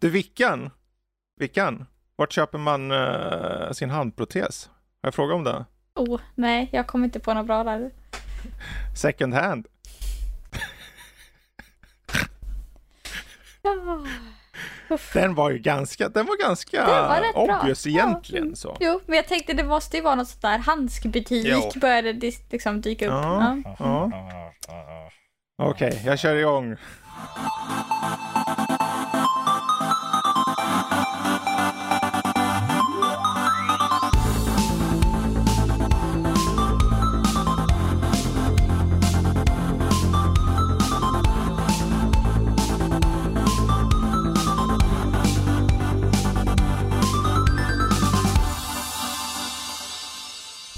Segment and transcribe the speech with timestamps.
[0.00, 0.70] Du, Vickan,
[1.40, 4.66] Vickan, vart köper man uh, sin handprotes?
[5.02, 5.64] Har jag frågat om det?
[5.94, 7.90] Oh, nej, jag kommer inte på något bra där.
[8.96, 9.66] Second hand.
[13.62, 14.04] Ja.
[15.12, 17.60] Den var ju ganska, den var ganska Den var rätt bra.
[17.60, 18.48] obvious egentligen.
[18.48, 18.54] Ja.
[18.56, 18.76] Så.
[18.80, 21.80] Jo, men jag tänkte det måste ju vara något sånt där handskbutik Jo.
[21.80, 22.12] började
[22.50, 23.12] liksom dyka upp.
[23.12, 23.56] Ja.
[23.78, 24.10] Ja.
[24.68, 25.10] Ja.
[25.62, 26.76] Okej, jag kör igång.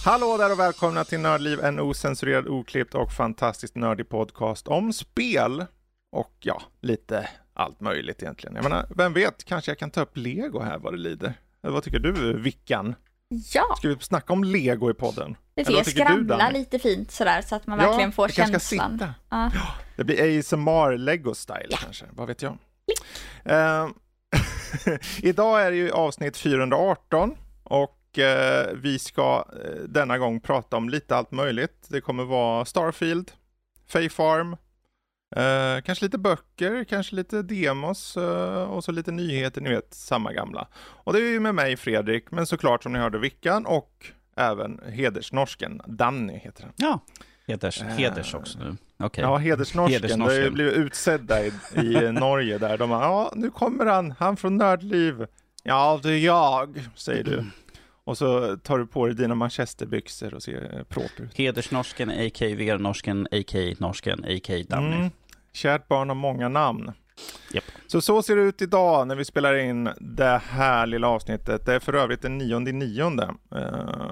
[0.04, 5.64] Hallå där och välkomna till Nördliv, en osensurerad, oklippt och fantastiskt nördig podcast om spel
[6.12, 8.54] och ja, lite allt möjligt egentligen.
[8.56, 11.34] Jag menar, vem vet, kanske jag kan ta upp Lego här vad det lider.
[11.62, 12.94] Eller vad tycker du, Vickan?
[13.54, 15.36] ja, Ska vi snacka om Lego i podden?
[15.56, 16.58] tycker du, skramla Danny?
[16.58, 18.92] lite fint sådär så att man Ja, verkligen får kanske ska känslan.
[18.98, 19.14] sitta.
[19.30, 19.50] Ja.
[19.96, 21.76] Det blir ASMR Lego style Ja.
[21.82, 22.58] kanske, vad vet jag.
[23.44, 23.88] Eh,
[25.22, 30.88] idag är det ju avsnitt 418 och eh, vi ska eh, denna gång prata om
[30.88, 31.86] lite allt möjligt.
[31.88, 33.30] Det kommer vara Starfield,
[33.88, 34.56] Fae Farm,
[35.36, 40.32] eh, kanske lite böcker, kanske lite demos eh, och så lite nyheter, ni vet, samma
[40.32, 40.68] gamla.
[40.74, 44.80] Och det är ju med mig Fredrik, men såklart som ni hörde Vickan och även
[44.86, 46.72] hedersnorsken, Danny heter han.
[46.76, 47.00] Ja,
[47.46, 48.76] heders, Eh, heders också nu.
[48.98, 49.24] Okej.
[49.24, 50.02] Ja, hedersnorsken.
[50.02, 50.28] Hedersnorsken.
[50.36, 52.78] Det har ju blivit utsedda i, i Norge där.
[52.78, 55.26] De bara, ja, nu kommer han, han från Nördliv.
[55.62, 57.44] Ja, det är jag, säger du.
[58.04, 61.38] Och så tar du på dig dina manchesterbyxor och ser eh, proper ut.
[61.38, 62.46] Hedersnorsken, a.k.
[62.46, 63.58] vernorsken, a.k.
[63.78, 64.62] norsken, a.k.
[64.68, 64.96] Danny.
[64.96, 65.10] Mm.
[65.52, 66.92] Kärt barn har många namn.
[67.52, 67.64] Japp.
[67.86, 71.66] Så så ser det ut idag när vi spelar in det här lilla avsnittet.
[71.66, 73.34] Det är för övrigt den nionde nionde.
[73.54, 74.10] Uh,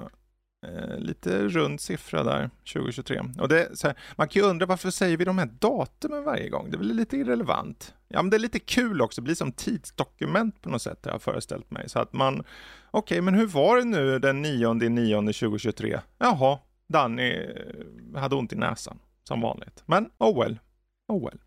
[0.67, 3.21] Eh, lite rund siffra där, 2023.
[3.39, 6.49] Och det, så här, man kan ju undra varför säger vi de här datumen varje
[6.49, 6.71] gång?
[6.71, 7.93] Det är väl lite irrelevant.
[8.07, 11.11] Ja, men det är lite kul också, det blir som tidsdokument på något sätt, har
[11.11, 11.89] jag föreställt mig.
[11.89, 12.43] Så att man,
[12.91, 15.99] okej, men hur var det nu den nionde nionde 2023?
[16.17, 19.83] Jaha, Danny eh, hade ont i näsan, som vanligt.
[19.85, 20.59] Men oh well,
[21.07, 21.39] oh well.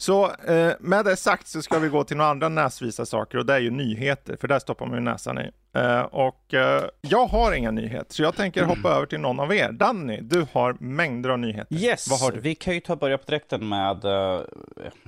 [0.00, 3.46] Så eh, med det sagt så ska vi gå till några andra näsvisa saker och
[3.46, 5.50] det är ju nyheter, för där stoppar man ju näsan i.
[5.72, 9.54] Eh, och eh, jag har inga nyheter, så jag tänker hoppa över till någon av
[9.54, 9.72] er.
[9.72, 11.76] Danny, du har mängder av nyheter.
[11.76, 12.40] Yes, Vad har du?
[12.40, 14.40] vi kan ju ta börja på direkten med uh,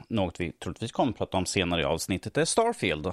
[0.08, 2.34] något vi troligtvis kommer att prata om senare i avsnittet.
[2.34, 3.06] Det är Starfield.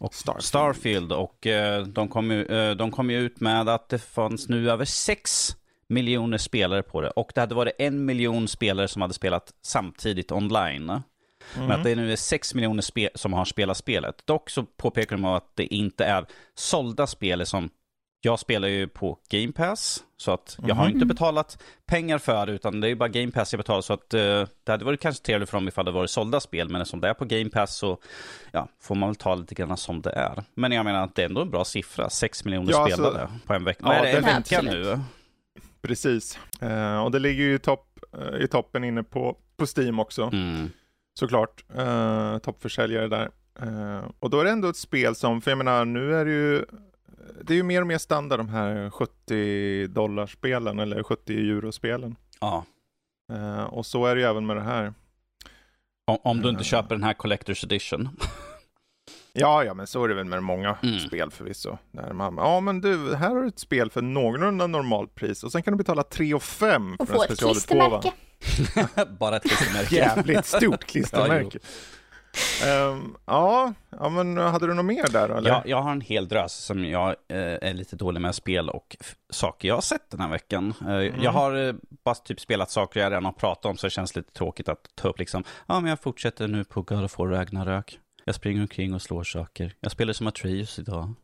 [0.00, 0.44] Och Starfield.
[0.44, 4.48] Starfield och eh, de kom, ju, eh, de kom ju ut med att det fanns
[4.48, 5.56] nu över 6
[5.88, 7.10] miljoner spelare på det.
[7.10, 11.02] Och det hade varit en miljon spelare som hade spelat samtidigt online.
[11.58, 14.22] Men att det nu är 6 miljoner spe- som har spelat spelet.
[14.26, 17.70] Dock så påpekar de att det inte är sålda spel som
[18.20, 22.52] jag spelar ju på Game Pass, så att jag har inte betalat pengar för det,
[22.52, 24.20] utan det är bara Game Pass jag betalar, så att eh,
[24.64, 27.08] det hade varit kanske trevligt för dem ifall det varit sålda spel, men eftersom det
[27.08, 27.98] är på Game Pass så
[28.52, 30.42] ja, får man väl ta lite grann som det är.
[30.54, 33.28] Men jag menar att det är ändå en bra siffra, 6 miljoner Ja, alltså- spelare
[33.46, 33.80] på en vecka.
[33.82, 35.00] Ja, Vad är det, en vecka nu?
[35.82, 36.38] Precis.
[36.60, 40.22] Eh, och det ligger ju i, topp, eh, i toppen inne på, på Steam också,
[40.32, 40.70] Mm.
[41.14, 41.64] Såklart.
[41.76, 43.30] Eh, toppförsäljare där.
[43.60, 46.30] Eh, och då är det ändå ett spel som, för jag menar, nu är det
[46.30, 46.64] ju
[47.42, 52.16] det är ju mer och mer standard de här 70 dollarspelen eller 70 eurospelen.
[52.40, 52.64] Ja.
[53.32, 54.94] Eh, och så är det ju även med det här.
[56.06, 58.08] Om, om du inte köper den här Collector's Edition.
[59.36, 60.98] Ja, ja, men så är det väl med många Mm.
[60.98, 61.78] spel förvisso.
[61.92, 65.52] Där man, ja, men du, här har du ett spel för någorlunda normalt pris och
[65.52, 68.02] sen kan du betala 3 och 5 Och för en få ett specialutgåva.
[68.40, 69.06] klistermärke.
[69.18, 69.94] Bara ett klistermärke.
[69.94, 71.58] Jävligt stort klistermärke.
[72.64, 75.50] Ehm, ja, ja, men hade du något mer där eller?
[75.50, 78.96] Ja, jag har en hel drös som jag eh, är lite dålig med spel och
[79.30, 80.74] saker jag har sett den här veckan.
[80.88, 80.94] Eh,
[81.24, 81.74] Jag har eh,
[82.04, 84.88] bara typ spelat saker jag redan har pratat om så det känns lite tråkigt att
[84.94, 85.44] ta upp liksom.
[85.66, 87.98] Ja, men jag fortsätter nu på God of War Ragnarök.
[88.24, 89.72] Jag springer omkring och slår saker.
[89.80, 91.14] Jag spelar som Atreus idag.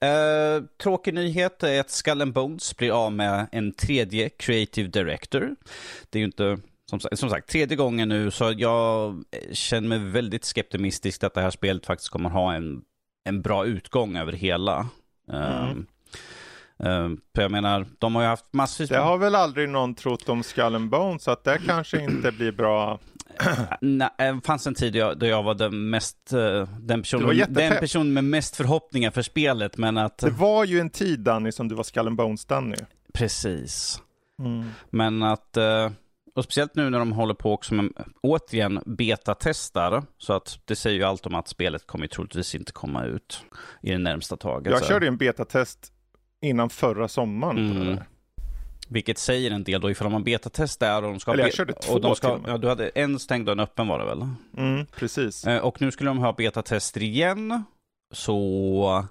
[0.00, 5.56] Eh, tråkig nyhet är att Skull and Bones blir av med en tredje creative director.
[6.10, 6.58] Det är ju inte,
[6.90, 11.34] som, sa- som sagt, tredje gången nu, så jag eh, känner mig väldigt skeptimistisk att
[11.34, 12.82] det här spelet faktiskt kommer ha en,
[13.28, 14.88] en bra utgång över hela.
[15.26, 15.86] Um,
[16.76, 20.28] um, för jag menar, de har ju haft massvis Det har väl aldrig någon trott
[20.28, 22.98] om Skull Bones, så att det kanske inte blir bra.
[23.80, 28.12] Nej, det fanns en tid då jag, var den mest, eh, den personen, den person
[28.12, 31.74] med mest förhoppningar för spelet, men att, Det var ju en tid Danny som du
[31.74, 32.76] var Skull and Bones Danny.
[33.12, 34.02] precis.
[34.38, 34.64] Mm.
[34.90, 35.56] Men att,
[36.34, 40.02] och speciellt nu när de håller på också med, återigen, betatestar.
[40.18, 43.44] Så att det säger ju allt om att spelet kommer troligtvis inte komma ut
[43.82, 44.70] i det närmsta taget.
[44.70, 44.86] Jag så.
[44.86, 45.92] körde en betatest
[46.42, 47.98] innan förra sommaren Mm.
[48.94, 51.32] Vilket säger en del då ifall man betatest där och de ska...
[51.32, 53.88] Eller jag körde två och de ska, ja, Du hade en stängd och en öppen
[53.88, 54.28] var det väl?
[54.56, 55.44] Mm, precis.
[55.46, 57.64] Eh, Och nu skulle de ha betatester igen.
[58.12, 59.04] Så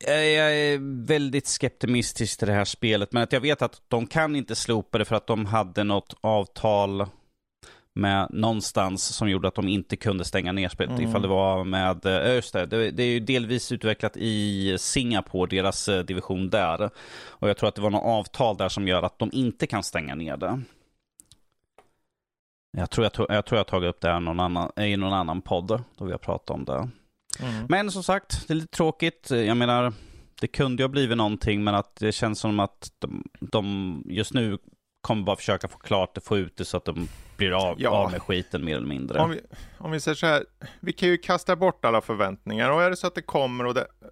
[0.00, 3.12] jag är väldigt skeptimistisk till det här spelet.
[3.12, 6.14] Men att jag vet att de kan inte slopa det för att de hade något
[6.20, 7.06] avtal
[7.96, 10.98] med någonstans som gjorde att de inte kunde stänga ner spelet.
[10.98, 11.08] Mm.
[11.10, 15.56] Ifall det var med, eh, just det, det, det är ju delvis utvecklat i Singapore,
[15.56, 16.90] deras eh, division där.
[17.28, 19.82] Och jag tror att det var något avtal där som gör att de inte kan
[19.82, 20.60] stänga ner det.
[22.76, 25.12] Jag tror jag, tog- jag, tror jag tagit upp det här någon annan, i någon
[25.12, 26.88] annan podd då vi har pratat om det.
[27.40, 27.66] Mm.
[27.68, 29.30] Men som sagt, det är lite tråkigt.
[29.30, 29.92] Jag menar,
[30.40, 34.34] det kunde ju ha blivit någonting, men att det känns som att de, de just
[34.34, 34.58] nu
[35.06, 37.90] kommer bara försöka få klart det, få ut det så att de blir av, Ja.
[37.90, 39.20] av med skiten mer eller mindre.
[39.20, 39.40] Om vi,
[39.78, 40.44] om vi säger så här,
[40.80, 43.74] vi kan ju kasta bort alla förväntningar och är det så att det kommer och
[43.74, 44.08] det eh,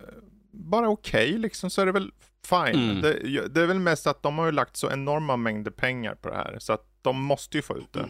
[0.50, 2.10] bara okej liksom så är det väl
[2.46, 2.90] fine.
[2.90, 3.00] Mm.
[3.02, 3.12] Det,
[3.48, 6.36] det är väl mest att de har ju lagt så enorma mängder pengar på det
[6.36, 8.08] här så att de måste ju få ut det.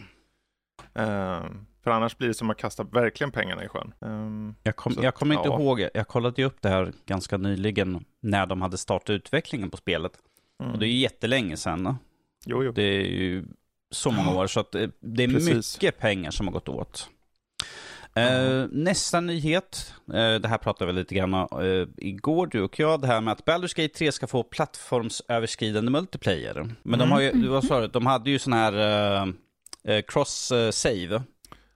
[0.95, 3.95] Ehm, för annars blir det som att kasta verkligen pengarna i sjön.
[4.01, 5.61] Ehm, Jag, kom, kommer inte ja.
[5.61, 9.77] ihåg, jag kollade ju upp det här ganska nyligen när de hade startat utvecklingen på
[9.77, 10.13] spelet.
[10.63, 10.73] mm.
[10.73, 11.97] Och det är ju jättelänge sedan.
[12.47, 12.73] Jo, jo.
[12.73, 13.45] Det är ju
[13.91, 15.77] så många år, så att det, det är Precis.
[15.77, 17.09] mycket pengar som har gått åt.
[18.17, 23.01] Eh, nästa nyhet, eh, det här pratade vi lite grann uh, igår du och jag,
[23.01, 26.55] det här med att Baldur's Gate 3 ska få plattformsöverskridande multiplayer.
[26.83, 27.11] Men de Mm.
[27.11, 28.73] har ju, du var så, de hade ju sån här
[30.03, 31.23] cross-save.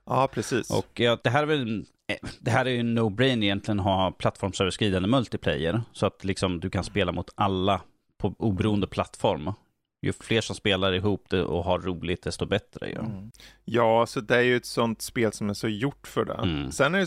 [0.07, 0.71] Ja, precis.
[0.71, 3.87] Och ja, det här är väl eh, det här är ju en no-brain egentligen att
[3.87, 5.83] ha plattformsöverskridande multiplayer.
[5.93, 7.81] Så att liksom du kan spela mot alla
[8.19, 9.53] på oberoende plattform.
[10.03, 12.91] Ju fler som spelar ihop det och har roligt, desto bättre.
[12.91, 13.01] Ja.
[13.01, 13.31] Mm.
[13.65, 16.35] Ja, så det är ju ett sånt spel som är så gjort för det.
[16.35, 16.73] Mm.
[16.73, 17.07] Sen är det,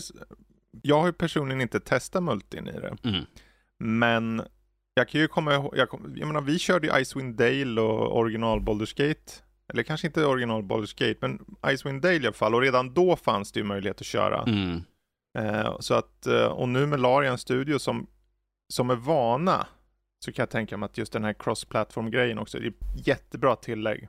[0.82, 3.24] jag har ju personligen inte testat multin i det, Mm.
[3.78, 4.42] men
[4.94, 8.60] jag kan ju komma ihåg, jag, jag menar vi körde ju Icewind Dale och original
[8.60, 9.32] Baldur's Gate,
[9.72, 11.44] eller kanske inte original Baldur's Gate, men
[11.74, 14.42] Icewind Dale i alla fall, och redan då fanns det ju möjlighet att köra.
[14.42, 14.82] Mm.
[15.38, 18.06] Eh, så att, eh, och nu med Larian Studio som,
[18.72, 19.66] som är vana,
[20.24, 24.08] så kan jag tänka mig att just den här cross-platform-grejen också, det är jättebra tillägg.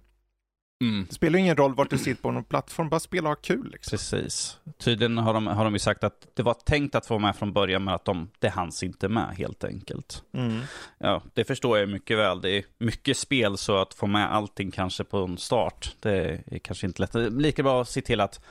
[0.84, 1.06] Mm.
[1.10, 3.70] Det spelar ingen roll vart du sitter på någon plattform, bara spela och ha kul
[3.72, 3.92] liksom.
[3.92, 4.58] Precis.
[4.78, 7.54] Tydligen har de, har de ju sagt att det var tänkt att få med från
[7.54, 10.24] början, men att de, det hanns inte med helt enkelt.
[10.34, 10.62] Mm.
[10.98, 12.42] Ja, det förstår jag mycket väl.
[12.42, 16.60] Det är mycket spel, så att få med allting kanske på en start, det är
[16.60, 17.34] kanske inte lätt.
[17.34, 18.42] Lika bra att se till att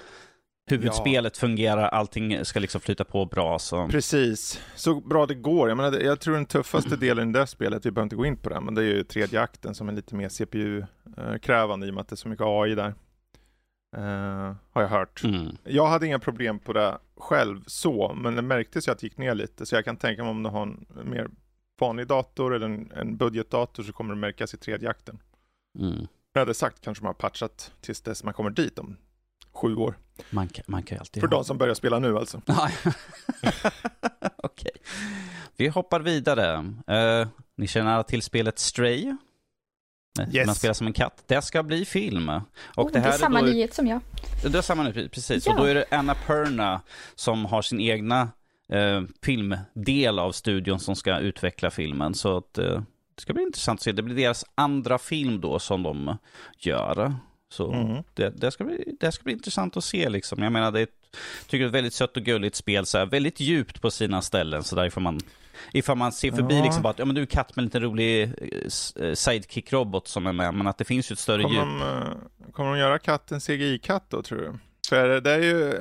[0.71, 3.59] huvudspelet fungerar, allting ska liksom flyta på bra.
[3.59, 3.89] Så.
[3.89, 5.69] Precis, så bra det går.
[5.69, 8.27] Jag, menar, jag tror den tuffaste delen i det här spelet, vi behöver inte gå
[8.27, 11.91] in på det, men det är ju tredje akten som är lite mer CPU-krävande i
[11.91, 12.95] och med att det är så mycket AI där.
[13.97, 15.25] Eh, har jag hört.
[15.25, 15.57] Mm.
[15.65, 19.19] Jag hade inga problem på det själv så, men det märktes ju att det gick
[19.19, 21.29] ner lite, så jag kan tänka mig om du har en mer
[21.81, 25.19] vanlig dator eller en, en budgetdator så kommer det märkas i tredje akten.
[25.79, 26.07] Mm.
[26.33, 28.97] Jag hade sagt kanske man har patchat tills dess man kommer dit om
[29.53, 29.95] sju år.
[30.31, 32.43] Man, kan, man kan alltid För ha- de som börjar spela nu alltså.
[32.47, 32.73] Nej.
[34.37, 34.73] Okej.
[35.57, 36.55] Vi hoppar vidare.
[36.87, 39.17] Eh, ni känner alla till spelet Stray?
[40.19, 40.47] Nej, Yes.
[40.47, 41.25] Man spelar som en katt.
[41.27, 42.29] Det ska bli film.
[42.29, 42.43] Och
[42.77, 44.01] oh, det, är samma då, nyhet som jag.
[44.43, 45.47] Det är samma nyhet, precis.
[45.47, 45.53] Ja.
[45.53, 46.81] Och då är det Anna Perna
[47.15, 48.29] som har sin egna
[48.69, 52.15] eh, filmdel av studion som ska utveckla filmen.
[52.15, 52.83] Så att, eh,
[53.15, 53.93] det ska bli intressant att se.
[53.93, 56.17] Det blir deras andra film då som de
[56.59, 57.15] gör.
[57.53, 58.03] Så Mm.
[58.15, 60.43] det, det, ska bli, det ska bli intressant att se liksom.
[60.43, 61.17] Jag menar, det är ett,
[61.47, 64.23] tycker det är ett väldigt sött och gulligt spel, så här, väldigt djupt på sina
[64.23, 64.63] ställen.
[64.63, 65.21] Så där ifall man,
[65.73, 66.65] ifall man ser förbi Ja.
[66.65, 68.31] liksom bara att ja, men du är katt med en liten rolig eh,
[69.07, 71.65] eh, sidekick-robot som är med, men att det finns ju ett större Kommer djup.
[71.65, 71.83] de,
[72.43, 74.53] eh, kommer de göra katten CGI-katt då tror du?
[74.89, 75.75] För det är ju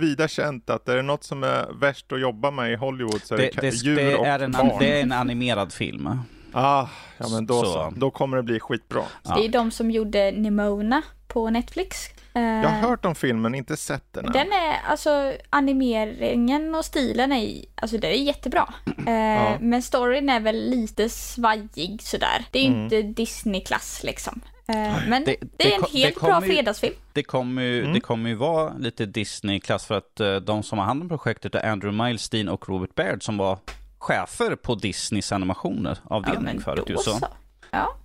[0.00, 3.34] vida känt att är det något som är värst att jobba med i Hollywood så
[3.34, 4.76] är det, Det, det, djur det, och är en, barn.
[4.78, 6.08] det är en animerad film.
[6.52, 7.72] Ah, ja men då så.
[7.72, 7.92] Så.
[7.96, 9.02] Då kommer det bli skitbra.
[9.22, 9.34] Ja.
[9.34, 12.06] Det är de som gjorde Nimona på Netflix.
[12.34, 14.32] Eh, Jag har hört om filmen, inte sett den än.
[14.32, 18.74] Den är, alltså animeringen och stilen är, alltså det är jättebra.
[19.06, 22.44] Eh, Men storyn är väl lite svajig sådär.
[22.50, 22.82] Det är ju Mm.
[22.84, 24.40] inte Disney-klass liksom.
[24.68, 26.94] Eh, men det, Det- det är en helt bra ju- fredagsfilm.
[27.12, 27.92] Det kommer ju, Mm.
[27.94, 31.70] det kommer ju vara lite Disney-klass för att de som har hand om projektet är
[31.70, 33.58] Andrew Milestein och Robert Baird som var
[34.02, 36.84] chefer på Disneys animationer avdelning förut.
[36.88, 37.02] ju, så.
[37.02, 37.26] så.
[37.70, 37.96] Ja.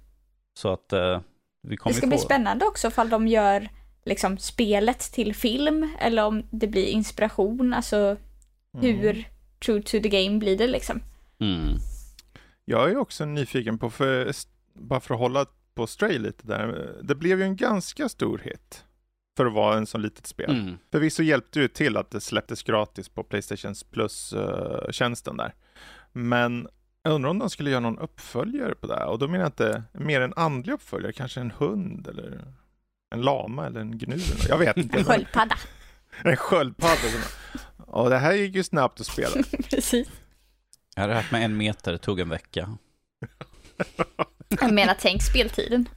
[0.53, 1.21] så att eh,
[1.63, 3.69] vi kommer Det ska bli spännande också ifall de gör
[4.05, 8.17] liksom spelet till film eller om det blir inspiration, alltså
[8.81, 9.29] hur
[9.65, 11.01] true to the game blir det liksom.
[11.39, 11.77] Mm.
[12.65, 14.31] Jag är också nyfiken på, för,
[14.73, 16.95] bara för att hålla på Stray lite där.
[17.03, 18.83] Det blev ju en ganska stor hit
[19.37, 20.49] för att vara en sån litet spel.
[20.49, 20.77] Mm.
[20.91, 25.53] Förvisso hjälpte ju till att det släpptes gratis på Playstations Plus-tjänsten där.
[26.11, 26.67] Men
[27.03, 29.05] jag undrar om de skulle göra någon uppföljare på det här.
[29.05, 32.45] Och då menar jag inte mer en andlig uppföljare, kanske en hund eller
[33.15, 34.19] en lama eller en gnu.
[34.49, 34.97] Jag vet inte.
[34.99, 35.55] En sköldpadda.
[36.23, 36.95] en sköldpadda.
[37.77, 39.43] Och det här gick ju snabbt att spela.
[39.69, 40.07] Precis.
[40.95, 42.77] Jag hade haft med en meter, det tog en vecka.
[44.49, 45.89] Jag menar, tänk speltiden.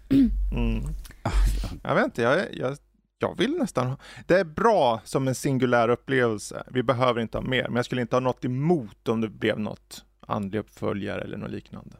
[0.52, 0.84] Mm.
[1.82, 2.76] Jag vet inte, jag, jag,
[3.22, 3.96] jag vill nästan ha...
[4.26, 6.62] Det är bra som en singulär upplevelse.
[6.70, 9.58] Vi behöver inte ha mer, men jag skulle inte ha något emot om det blev
[9.60, 11.96] något andlig uppföljare eller något liknande.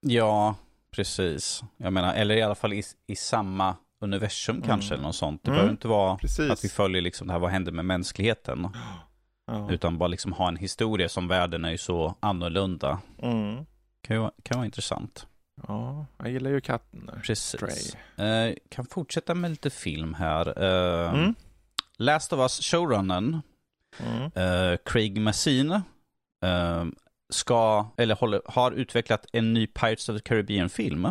[0.00, 0.54] Ja,
[0.90, 1.62] precis.
[1.76, 4.66] Jag menar, eller i alla fall i, i samma universum Mm.
[4.68, 5.42] kanske, eller något sånt.
[5.44, 6.50] Det Mm, behöver inte vara Precis.
[6.50, 8.68] att vi följer liksom det här, vad händer med mänskligheten?
[9.46, 9.70] Ja.
[9.70, 12.98] Utan bara liksom ha en historia som världen är ju så annorlunda.
[13.22, 13.66] Mm.
[14.00, 15.26] Kan ju kan vara intressant.
[15.68, 17.10] Ja, jag gillar ju katten.
[17.58, 17.96] Precis.
[18.18, 20.62] Eh, kan fortsätta med lite film här.
[20.62, 21.34] Eh, Mm.
[21.98, 23.42] Last of Us showrunnen,
[24.00, 24.22] Mm.
[24.34, 25.70] eh, Craig Mazin,
[26.44, 26.84] eh,
[27.32, 31.08] ska, eller håller, har utvecklat en ny Pirates of the Caribbean-film.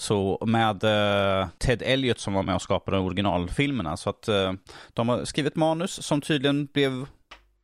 [0.00, 3.96] Så med eh, Ted Elliott som var med och skapade originalfilmerna.
[3.96, 4.52] Så att eh,
[4.92, 7.06] de har skrivit manus som tydligen blev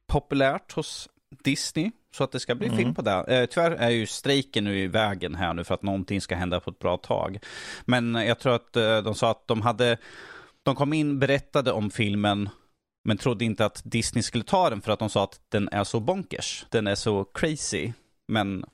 [0.07, 1.09] populärt hos
[1.45, 1.91] Disney.
[2.15, 2.79] Så att det ska bli Mm.
[2.79, 3.25] film på det.
[3.29, 6.61] Eh, tyvärr är ju strejken nu i vägen här nu för att någonting ska hända
[6.61, 7.39] på ett bra tag.
[7.85, 9.97] Men jag tror att eh, de sa att de hade,
[10.63, 12.49] de kom in, berättade om filmen,
[13.05, 15.85] men trodde inte att Disney skulle ta den för att de sa att den är
[15.85, 16.67] så bonkers.
[16.71, 17.93] Den är så crazy.
[18.29, 18.65] Men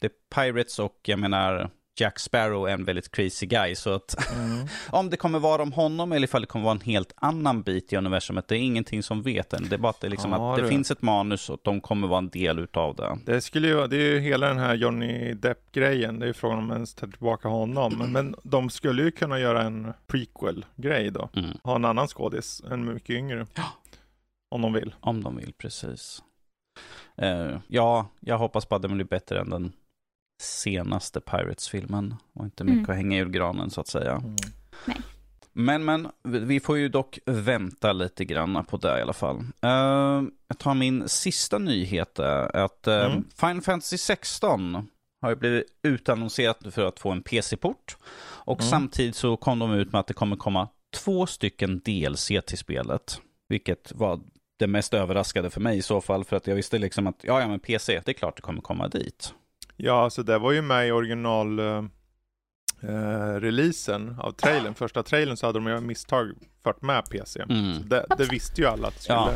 [0.00, 1.70] det är Pirates och jag menar
[2.00, 3.74] Jack Sparrow är en väldigt crazy guy.
[3.74, 4.66] Så att Mm.
[4.90, 7.92] om det kommer vara om honom eller ifall det kommer vara en helt annan bit
[7.92, 9.68] i universumet, det är ingenting som vet än.
[9.68, 12.08] Det är bara att det, liksom Ja, att det finns ett manus och de kommer
[12.08, 13.18] vara en del utav det.
[13.26, 16.18] Det skulle ju, det är ju hela den här Johnny Depp-grejen.
[16.18, 17.94] Det är ju frågan om ens ta tillbaka honom.
[17.98, 21.28] Men, men de skulle ju kunna göra en prequel-grej då.
[21.36, 21.50] Mm.
[21.62, 23.46] Ha en annan skådis, en mycket yngre.
[23.54, 23.64] Ja.
[24.50, 24.94] Om de vill.
[25.00, 26.22] Om de vill, precis.
[27.16, 29.72] Eh, ja, jag hoppas bara att den blir bättre än den
[30.40, 32.14] senaste Pirates-filmen.
[32.34, 32.90] Och inte mycket Mm.
[32.90, 34.12] att hänga i julgranen så att säga.
[34.12, 34.36] Mm.
[35.52, 39.36] Men, men, vi får ju dock vänta lite grann på det i alla fall.
[39.62, 43.24] Eh, jag tar min sista nyhet, är att uh, Mm.
[43.36, 44.88] Final Fantasy 16
[45.22, 47.96] har ju blivit utannonserat för att få en PC-port.
[48.22, 48.70] Och Mm.
[48.70, 53.20] samtidigt så kom de ut med att det kommer komma två stycken DLC till spelet.
[53.48, 54.20] Vilket var
[54.58, 56.24] det mest överraskade för mig i så fall.
[56.24, 58.62] För att jag visste liksom att, ja, ja men PC, det är klart det kommer
[58.62, 59.34] komma dit.
[59.82, 61.84] Ja, så det var ju med i original eh,
[62.82, 64.74] eh, releasen av trailern.
[64.74, 66.32] Första trailern så hade de ju av misstag
[66.64, 67.42] fört med PC.
[67.42, 67.74] Mm.
[67.74, 69.18] Så det, det visste ju alla att det skulle.
[69.18, 69.30] Ja.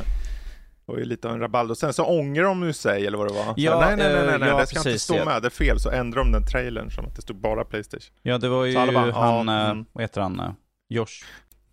[0.87, 1.75] Det var ju lite av en rabalder.
[1.75, 3.45] Sen så ångrar de ju sig eller vad det var.
[3.45, 5.25] Så, Ja, nej, nej, nej, nej, nej eh, ja, det ska inte precis, stå ja.
[5.25, 5.43] med.
[5.43, 5.81] Det är fel.
[5.81, 8.17] Så ändrar de den trailern som att det stod bara Playstation.
[8.23, 9.85] Ja, det var ju bara, han, ja, eh, mm.
[9.93, 10.53] vad heter han, eh,
[10.89, 11.25] Josh,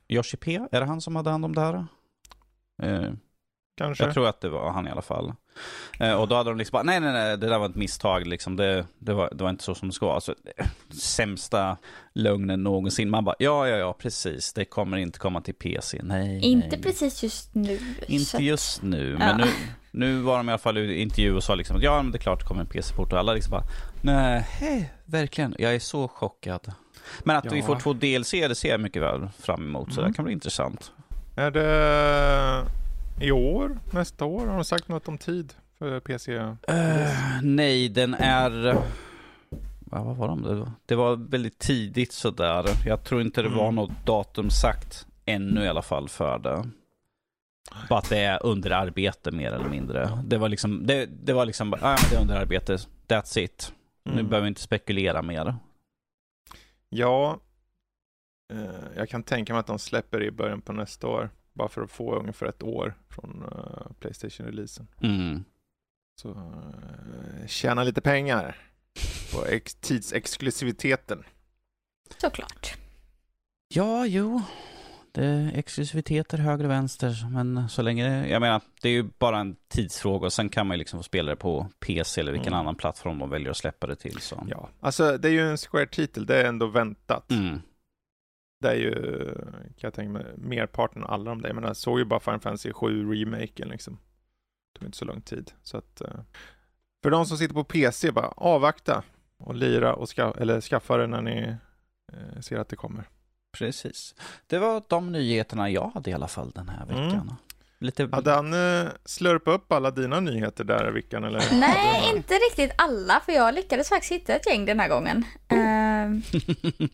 [0.08, 1.86] Yoshi P, är det han som hade hand om det här?
[2.84, 3.12] Eh,
[3.78, 4.04] Kanske.
[4.04, 5.34] jag tror att det var han i alla fall.
[6.00, 8.28] Eh, och då hade de liksom bara, nej nej nej, det där var ett misstag
[8.28, 10.16] liksom, det, det, var, det var inte så som det ska vara.
[10.16, 10.36] Alltså,
[11.02, 11.78] sämsta
[12.14, 13.10] lögnen någonsin.
[13.10, 16.40] Man bara, ja ja ja, precis, det kommer inte komma till PC, nej.
[16.40, 16.82] Inte nej.
[16.82, 17.78] precis just nu.
[17.78, 19.18] så Inte att- just nu, Ja.
[19.20, 19.48] men nu,
[19.92, 22.18] nu var de i alla fall i intervju och sa liksom att ja, men det
[22.18, 23.64] är klart det kommer en PC-port och alla liksom bara
[24.02, 26.72] nej, hej, verkligen, jag är så chockad.
[27.24, 27.66] Men att vi Ja.
[27.66, 30.12] får två DLC, det ser jag mycket väl fram emot, så Mm.
[30.12, 30.92] det kan bli intressant.
[31.36, 32.64] Är det
[33.22, 33.80] i år?
[33.94, 34.48] Nästa år?
[34.48, 36.36] Har de sagt något om tid för PC?
[36.36, 36.56] Eh,
[37.44, 38.52] nej, den är...
[39.92, 40.42] Ja, vad var de?
[40.44, 42.66] Det var, det var väldigt tidigt sådär.
[42.86, 43.76] Jag tror inte det var Mm.
[43.76, 46.70] något datum sagt ännu i alla fall för det.
[47.90, 50.24] Bara att det är under arbete mer eller mindre.
[50.26, 53.74] Det var liksom, det, det var liksom, ja men det är under arbete, that's it.
[54.04, 54.28] Nu Mm.
[54.28, 55.56] behöver vi inte spekulera mer.
[56.90, 57.40] Ja,
[58.54, 61.30] eh, jag kan tänka mig att de släpper i början på nästa år.
[61.54, 64.88] Bara för att få ungefär ett år från eh, Playstation-releasen.
[65.02, 65.44] Mm.
[66.22, 68.56] Så eh, tjäna lite pengar
[69.34, 71.24] på ex- tidsexklusiviteten.
[72.18, 72.74] Såklart.
[73.74, 74.42] Ja, jo.
[75.14, 79.10] Det är exklusiviteter höger och vänster, men så länge det, jag menar, det är ju
[79.20, 82.32] bara en tidsfråga och sen kan man ju liksom få spela det på PC eller
[82.32, 82.60] vilken Mm.
[82.60, 84.18] annan plattform de väljer att släppa det till.
[84.22, 84.48] Så.
[84.50, 87.32] Ja, alltså det är ju en Square-titel, det är ändå väntat.
[87.32, 87.62] Mm.
[88.62, 88.96] Det är ju,
[89.54, 91.50] kan jag tänka mig, merparten av alla de där.
[91.50, 93.94] Jag menar, såg ju bara Final Fantasy 7 remaken liksom.
[94.74, 95.52] Det tog inte så lång tid.
[95.64, 96.20] Så att, eh,
[97.04, 99.04] för de som sitter på PC, bara avvakta
[99.38, 101.56] och lira och ska, eller skaffa det när ni
[102.14, 103.04] eh, ser att det kommer.
[103.52, 104.16] Precis.
[104.48, 107.36] Det var de nyheterna jag hade i alla fall den här Mm.
[107.82, 108.10] Lite...
[108.12, 111.44] Hade han uh, slurpat upp alla dina nyheter där Vickan eller?
[111.60, 115.26] Nej, inte riktigt alla för jag lyckades faktiskt hitta ett gäng den här gången.
[115.54, 116.22] Uh,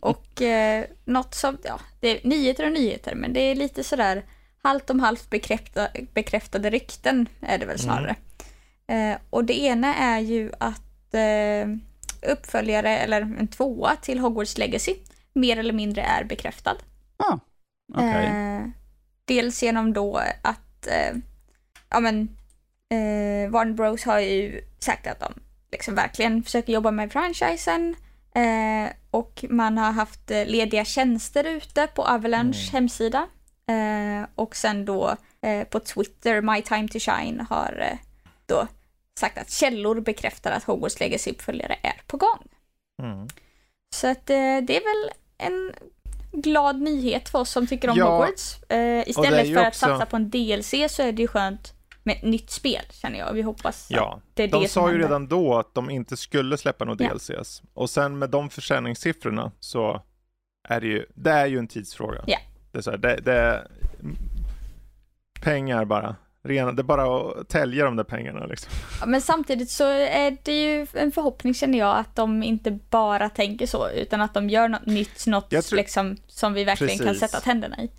[0.00, 4.24] och uh, något som, ja, det är nyheter och nyheter men det är lite sådär
[4.62, 8.16] halvt om halvt bekräfta, bekräftade rykten är det väl snarare.
[8.86, 9.12] Mm.
[9.12, 10.82] Uh, och det ena är ju att
[12.22, 14.94] uppföljare eller en tvåa till Hogwarts Legacy
[15.32, 16.76] mer eller mindre är bekräftad.
[17.16, 17.38] Ah,
[17.94, 18.24] okay.
[18.24, 18.66] eh,
[19.24, 21.16] dels genom då att, eh,
[21.90, 22.36] ja men,
[22.90, 25.32] eh, Warner Bros har ju sagt att de
[25.72, 27.96] liksom verkligen försöker jobba med franchisen
[28.34, 32.72] eh, och man har haft eh, lediga tjänster ute på Avalanche mm.
[32.72, 33.26] hemsida.
[33.66, 37.98] Eh, och sen då eh, på Twitter, My Time to Shine har
[38.46, 38.66] då
[39.18, 42.48] sagt att källor bekräftar att Hogwarts Legacy-uppföljare är på gång.
[43.02, 43.28] Mm.
[43.94, 45.72] Så att det är väl en
[46.32, 48.62] glad nyhet för oss som tycker om ja, Hogwarts.
[48.62, 49.86] Eh, istället för att också...
[49.86, 53.32] satsa på en DLC så är det ju skönt med ett nytt spel känner jag.
[53.32, 56.16] Vi hoppas ja, att det är de det sa ju redan då att de inte
[56.16, 57.14] skulle släppa några ja.
[57.14, 57.62] DLCs.
[57.74, 60.02] Och sen med de försäljningssiffrorna så
[60.68, 62.24] är det ju, det är ju en tidsfråga.
[62.26, 62.38] Ja.
[62.72, 63.66] Det är så här, det, det är
[65.40, 66.16] pengar bara.
[66.48, 68.72] Rena, det är bara att tälja de där pengarna liksom.
[69.00, 73.28] Ja, men samtidigt så är det ju en förhoppning känner jag att de inte bara
[73.28, 75.76] tänker så utan att de gör något nytt, något tror...
[75.76, 77.20] liksom, som vi verkligen Precis.
[77.20, 77.90] kan sätta tänderna i.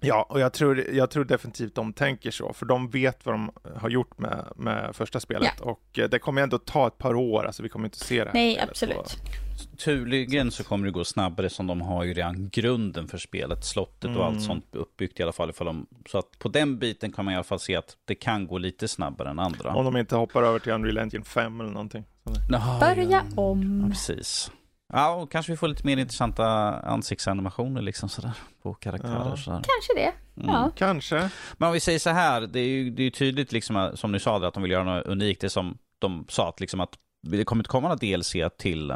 [0.00, 3.50] Ja, och jag tror, jag tror definitivt de tänker så, för de vet vad de
[3.76, 5.52] har gjort med, med första spelet.
[5.58, 5.64] Ja.
[5.64, 8.30] Och eh, det kommer ändå ta ett par år, alltså vi kommer inte se det
[8.30, 8.96] här Nej, absolut.
[8.96, 9.45] Och...
[9.78, 14.04] Turligen så kommer det gå snabbare som de har ju redan grunden för spelet, slottet
[14.04, 14.16] mm.
[14.16, 14.46] och allt mm.
[14.46, 15.52] sånt uppbyggt i alla fall.
[15.58, 18.46] De, så att på den biten kan man i alla fall se att det kan
[18.46, 19.74] gå lite snabbare än andra.
[19.74, 22.04] Om de inte hoppar över till Unreal Engine 5 eller någonting.
[22.48, 23.42] Naha, Börja ja.
[23.42, 23.80] om.
[23.82, 24.50] Ja, precis.
[24.92, 26.46] Ja, och kanske vi får lite mer intressanta
[26.80, 28.32] ansiktsanimationer liksom sådär
[28.62, 29.28] på karaktärer.
[29.28, 29.36] Ja.
[29.36, 29.56] Sådär.
[29.56, 30.12] Kanske det.
[30.42, 30.54] Mm.
[30.54, 30.70] Ja.
[30.76, 31.30] Kanske.
[31.56, 34.20] Men om vi säger så här, det är ju det är tydligt liksom som ni
[34.20, 35.40] sa att de vill göra något unikt.
[35.40, 38.94] Det som de sa att liksom att det kommer inte komma några DLC till,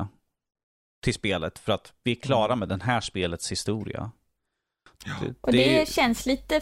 [1.00, 2.58] till spelet för att vi är klara mm.
[2.58, 4.10] med den här spelets historia.
[5.04, 5.12] Ja.
[5.22, 6.60] Det, och det, det känns lite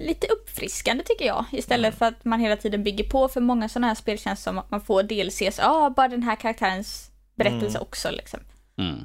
[0.00, 1.44] lite uppfriskande tycker jag.
[1.52, 1.98] Istället mm.
[1.98, 3.28] för att man hela tiden bygger på.
[3.28, 6.22] För många sådana här spel känns som att man får DLCs, ja ah, bara den
[6.22, 7.82] här karaktärens berättelse mm.
[7.82, 8.40] också liksom.
[8.76, 9.04] Mm.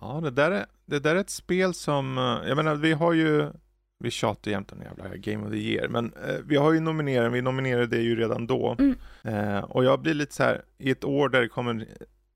[0.00, 3.12] Ja, det där, är, det där är ett spel som, eh, jag menar vi har
[3.12, 3.52] ju,
[3.98, 7.32] vi tjatar jämt om jävla Game of the Year, men eh, vi har ju nominerat,
[7.32, 8.76] vi nominerade det ju redan då.
[8.78, 8.96] Mm.
[9.22, 11.86] Eh, och jag blir lite så här, i ett år där det kommer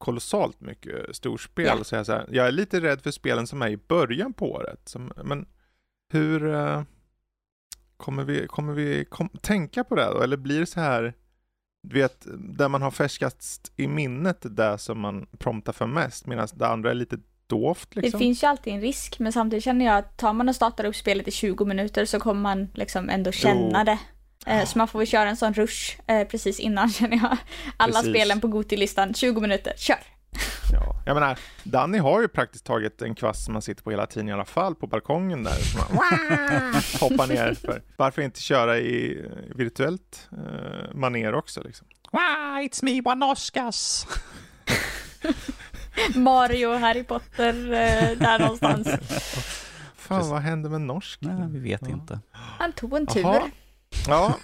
[0.02, 1.82] kolossalt mycket storspel, yeah.
[1.82, 4.52] så, jag, så här, jag är lite rädd för spelen som är i början på
[4.52, 4.80] året.
[4.88, 5.46] Som, men
[6.12, 6.82] hur eh,
[7.96, 10.22] kommer vi, kommer vi kom, tänka på det då?
[10.22, 11.14] Eller blir det så här
[11.82, 16.48] du vet, där man har färskast i minnet det som man promptar för mest, medan
[16.54, 17.96] det andra är lite dovt.
[17.96, 18.18] Liksom.
[18.18, 20.84] Det finns ju alltid en risk, men samtidigt känner jag att tar man och startar
[20.84, 23.84] upp spelet i 20 minuter så kommer man liksom ändå känna jo.
[23.84, 23.98] det.
[24.46, 27.36] Eh, så man får väl köra en sån rush eh, precis innan känner jag.
[27.76, 28.10] Alla precis.
[28.10, 29.98] spelen på Goti-listan, 20 minuter, kör!
[30.72, 34.06] Ja, jag menar, Danny har ju praktiskt taget en kvast som man sitter på hela
[34.06, 35.54] tiden i alla fall på balkongen där.
[35.54, 35.96] Som man
[37.10, 37.82] hoppar ner för.
[37.96, 41.86] Varför inte köra i virtuellt eh, maner också liksom?
[42.10, 42.22] Wow,
[42.60, 44.06] it's me, Wanoskas!
[46.14, 48.88] Mario Harry Potter eh, där någonstans.
[49.96, 51.20] Fan, vad hände med norsk?
[51.22, 51.88] Nej, vi vet ja.
[51.88, 52.20] inte.
[52.32, 53.24] Han tog en tur.
[53.24, 53.48] Aha.
[54.08, 54.34] Ja,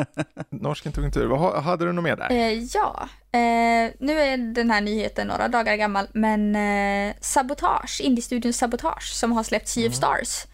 [0.50, 1.26] norsken tog en tur.
[1.26, 2.30] Vad hade du något mer där?
[2.30, 8.52] Eh, ja, eh, nu är den här nyheten några dagar gammal, men eh, Sabotage, Indie-studion
[8.52, 9.96] Sabotage, som har släppt Sea of mm.
[9.96, 10.44] Stars,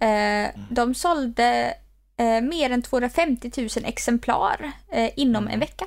[0.00, 1.74] eh, de sålde
[2.16, 5.54] eh, mer än 250 000 exemplar eh, inom mm.
[5.54, 5.84] en vecka.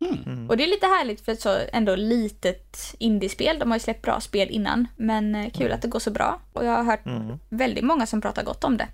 [0.00, 0.50] Mm.
[0.50, 3.58] Och det är lite härligt för ett så ändå litet indiespel.
[3.58, 5.74] De har ju släppt bra spel innan, men kul mm.
[5.74, 6.40] att det går så bra.
[6.52, 7.38] Och jag har hört mm.
[7.48, 8.88] väldigt många som pratar gott om det.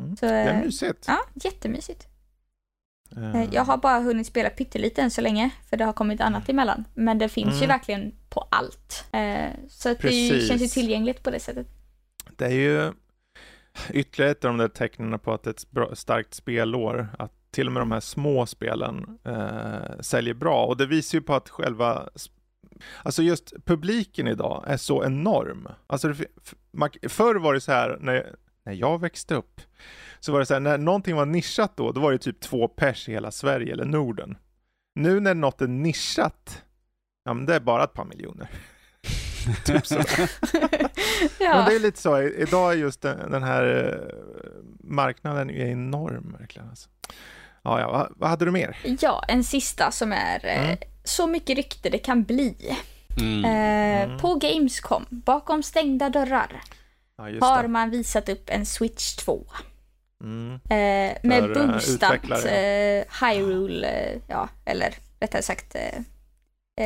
[0.00, 0.16] Mm.
[0.16, 1.04] Så, det är mysigt.
[1.06, 2.09] Ja, jättemysigt.
[3.16, 3.44] Uh.
[3.54, 6.84] Jag har bara hunnit spela pyttelite än så länge, för det har kommit annat emellan.
[6.94, 7.60] Men det finns mm.
[7.60, 9.04] ju verkligen på allt.
[9.12, 11.66] Eh, så det känns ju tillgängligt på det sättet.
[12.36, 12.92] Det är ju
[13.90, 17.66] ytterligare ett av de där tecknen på att det är ett starkt spelår, att till
[17.66, 20.64] och med de här små spelen eh, säljer bra.
[20.64, 22.08] Och det visar ju på att själva
[23.02, 25.68] Alltså just publiken idag är så enorm.
[25.86, 26.14] Alltså
[27.08, 28.34] förr var det så här när,
[28.70, 29.60] när jag växte upp,
[30.20, 32.68] så var det så här, när någonting var nischat då, då var det typ två
[32.68, 34.38] pers i hela Sverige eller Norden.
[34.94, 36.62] Nu när något är nischat,
[37.24, 38.50] ja men det är bara ett par miljoner.
[39.64, 39.94] typ så.
[41.38, 41.54] ja.
[41.54, 44.14] Men det är lite så, idag är just den, här eh,
[44.80, 46.68] marknaden är enorm verkligen.
[46.68, 46.88] Alltså.
[47.62, 48.76] Ja, ja, vad, vad, hade du mer?
[49.00, 50.78] Ja, en sista som är eh, mm.
[51.04, 52.76] så mycket rykte det kan bli.
[53.20, 53.44] Mm.
[53.44, 54.18] Eh, mm.
[54.18, 56.60] På Gamescom, bakom stängda dörrar,
[57.28, 59.46] ja, har man visat upp en Switch 2.
[60.22, 60.54] Mm.
[60.54, 65.98] Eh, med eh, boostat eh, Hyrule, eh, ja, eller rättare sagt eh,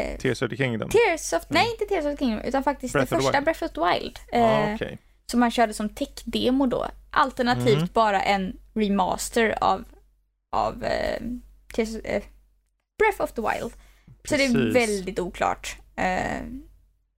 [0.00, 0.90] eh, Tears of the Kingdom?
[0.90, 1.62] Tears of, Mm.
[1.62, 3.40] nej inte Tears of the Kingdom, utan faktiskt Breath det första.
[3.40, 4.18] Breath of the Wild.
[4.32, 4.98] Ja, Eh, okej.
[5.26, 6.86] Som man körde som tech-demo då.
[7.10, 7.88] Alternativt Mm.
[7.92, 9.84] bara en remaster av,
[10.52, 11.20] av eh,
[11.74, 12.22] Tears, eh,
[12.98, 13.72] Breath of the Wild.
[14.28, 14.76] Så det är Precis.
[14.76, 15.76] väldigt oklart.
[15.96, 16.40] Eh,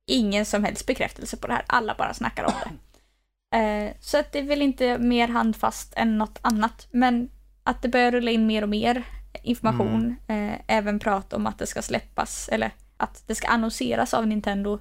[0.07, 1.65] ingen som helst bekräftelse på det här.
[1.67, 2.71] Alla bara snackar om det.
[3.55, 6.87] Eh, så att det är väl inte mer handfast än något annat.
[6.91, 7.31] Men
[7.63, 9.03] att det börjar rulla in mer och mer
[9.43, 10.17] information.
[10.29, 10.51] Mm.
[10.53, 14.79] Eh, även prat om att det ska släppas, eller att det ska annonseras av Nintendo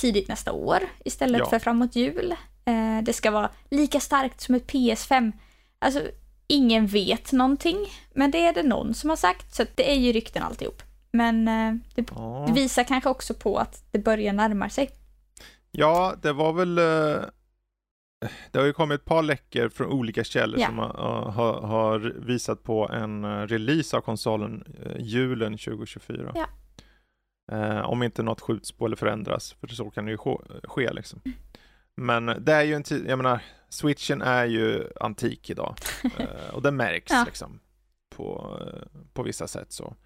[0.00, 1.46] tidigt nästa år istället Ja.
[1.46, 2.34] för framåt jul.
[2.64, 5.32] Eh, det ska vara lika starkt som ett PS5.
[5.78, 6.02] Alltså,
[6.46, 7.76] ingen vet någonting,
[8.14, 10.82] men det är det någon som har sagt, så det är ju rykten alltihop.
[11.10, 12.44] Men eh, det, Ja.
[12.48, 14.90] det visar kanske också på att det börjar närma sig.
[15.70, 16.78] Ja, det var väl...
[18.24, 20.66] eh, Det har ju kommit ett par läckor från olika källor Ja.
[20.66, 26.32] som har, har, har visat på en eh, release av konsolen eh, julen 2024.
[26.34, 26.46] Ja.
[27.52, 30.92] Eh, om inte något skjuts på eller förändras, för så kan det ju ske, ske
[30.92, 31.20] liksom.
[31.96, 35.74] Men det är ju en tid, jag menar, switchen är ju antik idag.
[36.18, 37.22] Eh, och det märks Ja.
[37.26, 37.60] liksom
[38.16, 39.96] på, eh, på vissa sätt så.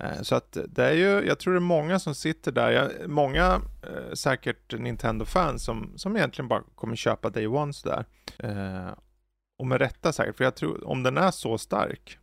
[0.00, 2.90] Eh, Så att det är ju, jag tror det är många som sitter där, jag,
[3.10, 8.04] många eh, säkert Nintendo-fans som, som egentligen bara kommer köpa Day One sådär.
[8.38, 8.90] Eh,
[9.58, 12.18] och med rätta säkert, för jag tror om den är så stark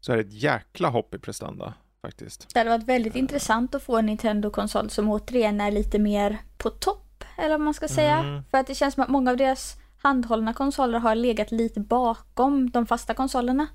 [0.00, 2.54] så är det ett jäkla hopp i prestanda faktiskt.
[2.54, 6.70] Det hade varit väldigt intressant att få en Nintendo-konsol som återigen är lite mer på
[6.70, 8.18] topp, eller vad man ska säga.
[8.18, 8.42] Mm.
[8.50, 12.70] För att det känns som att många av deras handhållna konsoler har legat lite bakom
[12.70, 13.66] de fasta konsolerna.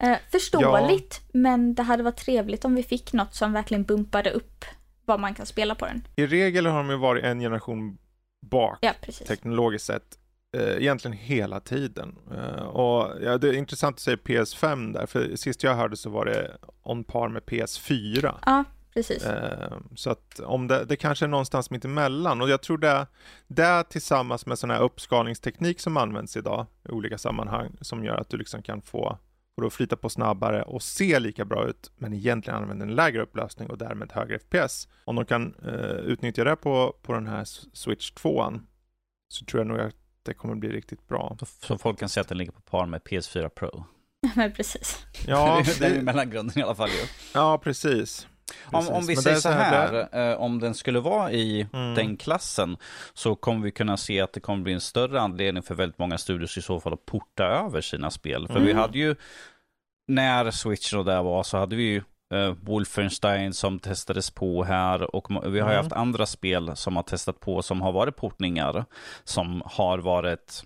[0.00, 4.64] Eh, förståeligt, men det hade varit trevligt om vi fick något som verkligen bumpade upp
[5.04, 6.02] vad man kan spela på den.
[6.16, 7.98] I regel har de ju varit en generation
[8.46, 8.92] bak Ja,
[9.26, 10.18] teknologiskt sett
[10.56, 12.18] eh, egentligen hela tiden.
[12.34, 16.10] Eh, och ja, det är intressant att säga PS5 där, för sist jag hörde så
[16.10, 18.34] var det on par med PS4.
[18.46, 19.24] Ja, precis.
[19.24, 23.06] Eh, så att om det, det kanske är någonstans mitt emellan och jag tror det,
[23.46, 28.28] det tillsammans med sån här uppskalningsteknik som används idag i olika sammanhang som gör att
[28.28, 29.18] du liksom kan få
[29.56, 33.22] det att flyta på snabbare och se lika bra ut men egentligen använda en lägre
[33.22, 34.88] upplösning och därmed högre FPS.
[35.04, 38.52] Om de kan eh, utnyttja det på, på den här Switch 2
[39.28, 41.36] så tror jag nog att det kommer bli riktigt bra.
[41.40, 43.84] Så, så folk kan säga att den ligger på par med PS4 Pro.
[44.36, 45.06] Men precis.
[45.26, 47.06] Ja, det är mellangrunden i alla fall ju.
[47.34, 48.28] ja precis.
[48.64, 51.94] Om, om vi Men det säger så här, eh, om den skulle vara i Mm.
[51.94, 52.76] den klassen
[53.14, 56.18] så kommer vi kunna se att det kommer bli en större anledning för väldigt många
[56.18, 58.46] studios i så fall att porta över sina spel.
[58.48, 58.76] För vi Mm.
[58.82, 59.16] hade ju,
[60.08, 62.02] när switchen och där var så hade vi ju
[62.34, 65.76] eh, Wolfenstein som testades på här och vi har ju Mm.
[65.76, 68.84] haft andra spel som har testat på som har varit portningar
[69.24, 70.64] som har varit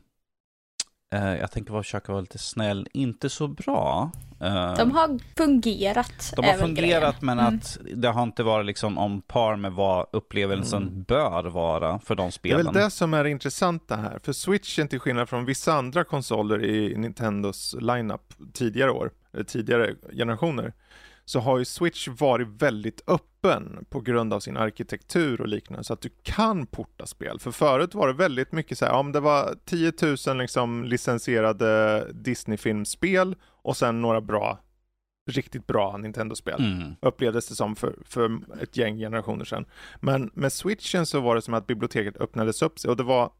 [1.14, 4.10] eh, jag tänker försöka vara lite snäll, inte så bra.
[4.44, 6.32] Eh, De har fungerat.
[6.36, 7.14] de har fungerat grejen.
[7.20, 7.54] men Mm.
[7.54, 11.02] att det har inte varit liksom on par med vad upplevelsen Mm.
[11.02, 12.64] bör vara för de Det är spelen.
[12.64, 16.64] väl det som är intressant det här, för switchen till skillnad från vissa andra konsoler
[16.64, 20.72] i Nintendos lineup tidigare år, eller tidigare generationer,
[21.26, 25.92] så har ju Switch varit väldigt öppen på grund av sin arkitektur och liknande, så
[25.92, 27.38] att du kan porta spel.
[27.40, 29.92] För förut var det väldigt mycket så här, om det var 10
[30.26, 34.58] 000 liksom licensierade Disney-filmspel och sen några bra,
[35.30, 36.94] riktigt bra Nintendo-spel Mm.
[37.02, 39.64] upplevdes det som för, för ett gäng generationer sedan.
[40.00, 43.32] Men med switchen så var det som att biblioteket öppnades upp sig och det var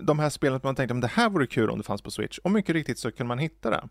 [0.00, 2.10] de här spelen som man tänkte om det här vore kul om det fanns på
[2.10, 3.88] switch och mycket riktigt så kunde man hitta det.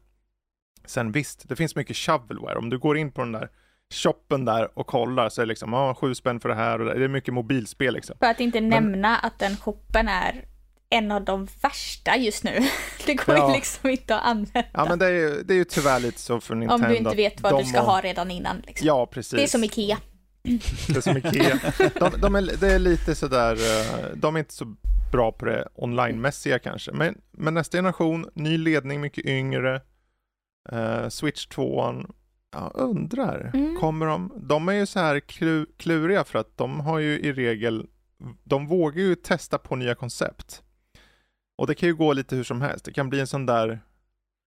[0.86, 2.58] Sen visst, det finns mycket shovelware.
[2.58, 3.50] Om du går in på den där
[3.94, 6.86] shoppen där och kollar så är det liksom, ja, sju spänn för det här och
[6.86, 8.16] det, det är mycket mobilspel liksom.
[8.20, 10.46] För att inte nämna att den shoppen är
[10.94, 12.60] en av de värsta just nu.
[13.06, 13.48] Det går Ja.
[13.50, 14.64] ju liksom inte att använda.
[14.74, 16.86] Ja men det är ju, det är ju tyvärr lite så för Nintendo.
[16.86, 18.62] om du inte vet vad du ska och- ha redan innan.
[18.68, 18.88] Liksom.
[18.88, 19.32] Ja, precis.
[19.40, 19.98] det är som Ikea.
[20.88, 21.60] Det är som Ikea.
[22.00, 24.76] De, de är, det är lite sådär, eh, de är inte så
[25.12, 26.92] bra på det online-mässiga kanske.
[26.92, 29.82] Men, men nästa generation, ny ledning, mycket yngre,
[30.72, 31.94] eh, Switch 2,
[32.52, 33.78] ja, undrar, Mm.
[33.80, 37.34] kommer de, de är ju så här klu, kluriga för att de har ju i
[37.34, 37.86] regel,
[38.44, 40.62] de vågar ju testa på nya koncept.
[41.56, 42.86] Och det kan ju gå lite hur som helst.
[42.86, 43.80] Det kan bli en sån där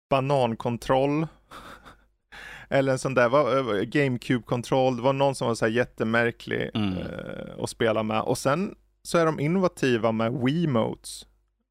[0.09, 1.27] banankontroll.
[2.69, 4.95] Eller en sån där eh, GameCube-kontroll.
[4.95, 6.97] Det var någon som var så här jättemärklig Mm.
[6.97, 8.21] eh, att spela med.
[8.21, 11.27] Och sen så är de innovativa med Wiimotes.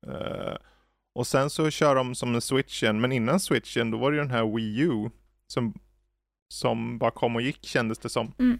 [0.07, 0.55] Eh,
[1.15, 4.23] och sen så kör de som med switchen, men innan switchen då var det ju
[4.23, 5.11] den här Wii U
[5.47, 5.75] som,
[6.49, 8.33] som bara kom och gick kändes det som.
[8.39, 8.59] Mm.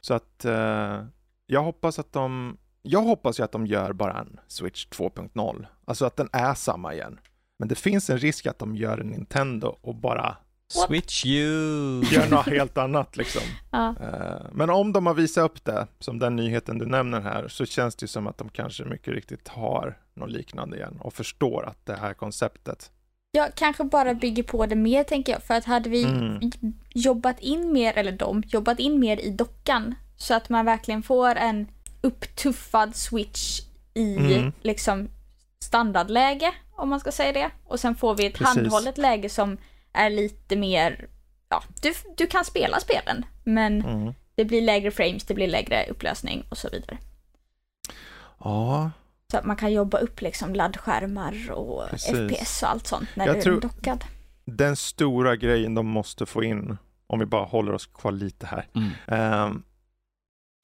[0.00, 1.04] Så att eh,
[1.46, 2.56] jag hoppas att de,
[2.86, 5.66] jag hoppas ju att de gör bara en Switch 2.0.
[5.84, 7.20] Alltså att den är samma igen.
[7.58, 10.36] Men det finns en risk att de gör en Nintendo och bara
[10.68, 12.04] Switch you!
[12.12, 13.42] gör något helt annat liksom.
[13.70, 13.94] Ja.
[14.00, 17.66] Eh, Men om de har visat upp det, som den nyheten du nämner här, så
[17.66, 21.66] känns det ju som att de kanske mycket riktigt har något liknande igen och förstår
[21.66, 22.90] att det här konceptet.
[23.32, 25.42] Jag kanske bara bygger på det mer tänker jag.
[25.42, 26.40] För att hade vi Mm.
[26.94, 29.94] jobbat in mer, eller de, jobbat in mer i dockan.
[30.16, 31.66] Så att man verkligen får en
[32.04, 33.60] upptuffad switch
[33.94, 34.52] i Mm.
[34.62, 35.08] liksom
[35.58, 37.50] standardläge, om man ska säga det.
[37.64, 38.46] Och sen får vi ett Precis.
[38.56, 39.56] handhållet läge som
[39.92, 41.08] är lite mer,
[41.48, 43.24] ja, du, du kan spela spelen.
[43.44, 44.14] Men Mm.
[44.34, 46.98] det blir lägre frames, det blir lägre upplösning och så vidare.
[48.38, 48.90] Ja,
[49.30, 52.10] Så att man kan jobba upp liksom laddskärmar och Precis.
[52.10, 54.04] FPS och allt sånt när Jag du tror- är dockad.
[54.44, 58.66] den stora grejen de måste få in, om vi bara håller oss kvar lite här.
[58.74, 58.90] Mm.
[59.06, 59.62] Ehm,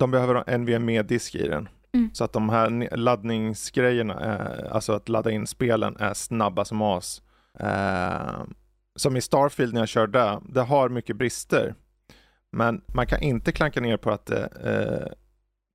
[0.00, 1.68] de behöver ha NVMe-disk i den.
[1.92, 2.10] Mm.
[2.14, 7.22] Så att de här laddningsgrejerna, eh, alltså att ladda in spelen, är snabba som as.
[7.58, 8.54] Ehm,
[8.96, 11.74] som i Starfield när jag körde, det har mycket brister.
[12.52, 15.12] Men man kan inte klanka ner på att det eh,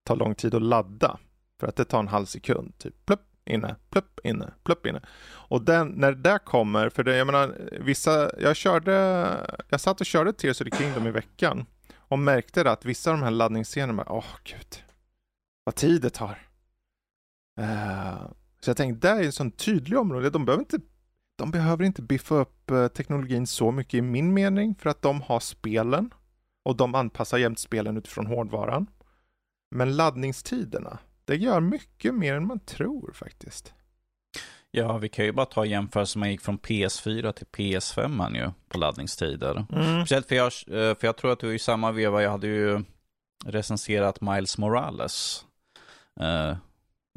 [0.06, 1.18] tar lång tid att ladda.
[1.60, 2.78] För att det tar en halv sekund.
[2.78, 5.02] Typ plupp inne, plupp inne, plupp inne.
[5.50, 9.28] Och den, när det där kommer, för det, jag menar, vissa, jag körde,
[9.70, 11.66] jag satt och körde Tears of the Kingdom i veckan
[12.08, 14.84] och märkte att vissa av de här laddningsscenerna, åh åh gud,
[15.64, 16.48] vad tid det tar.
[17.60, 18.28] Uh,
[18.60, 20.80] så jag tänkte, det är en sån tydlig område, de behöver inte
[21.38, 25.22] de behöver inte biffa upp eh, teknologin så mycket i min mening för att de
[25.22, 26.14] har spelen
[26.64, 28.88] och de anpassar jämt spelen utifrån hårdvaran.
[29.72, 33.74] Men laddningstiderna, det gör mycket mer än man tror faktiskt.
[34.78, 38.50] Ja, vi kan ju bara ta jämförelsen man gick från PS4 till PS5 man ju
[38.70, 39.66] på laddningstider.
[40.00, 42.84] Speciellt för jag, eh, för jag tror att du i samma veva, jag hade ju
[43.46, 45.46] recenserat Miles Morales
[46.20, 46.58] eh,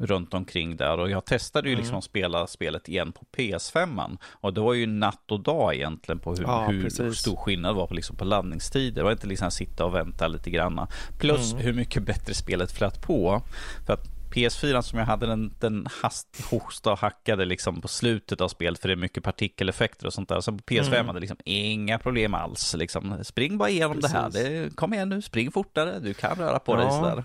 [0.01, 1.79] runt omkring där och jag testade ju Mm.
[1.81, 6.19] liksom att spela spelet igen på PS5 och det var ju natt och dag egentligen
[6.19, 8.95] på hur, Ja, hur stor skillnad det var på, liksom på laddningstider.
[8.95, 10.87] Det var inte liksom sitta och vänta lite granna.
[11.19, 11.65] Plus Mm.
[11.65, 13.41] hur mycket bättre spelet flöt på.
[13.85, 18.41] För att PS4 som jag hade, den, den hast, hosta och hackade liksom på slutet
[18.41, 20.41] av spelet för det är mycket partikeleffekter och sånt där.
[20.41, 21.07] Så på PS5 Mm.
[21.07, 22.75] hade liksom inga problem alls.
[22.77, 24.25] Liksom, spring bara igenom det här.
[24.25, 24.43] Precis.
[24.43, 25.99] Det, kom igen nu, spring fortare.
[25.99, 26.91] Du kan röra på dig Ja.
[26.91, 27.23] sådär.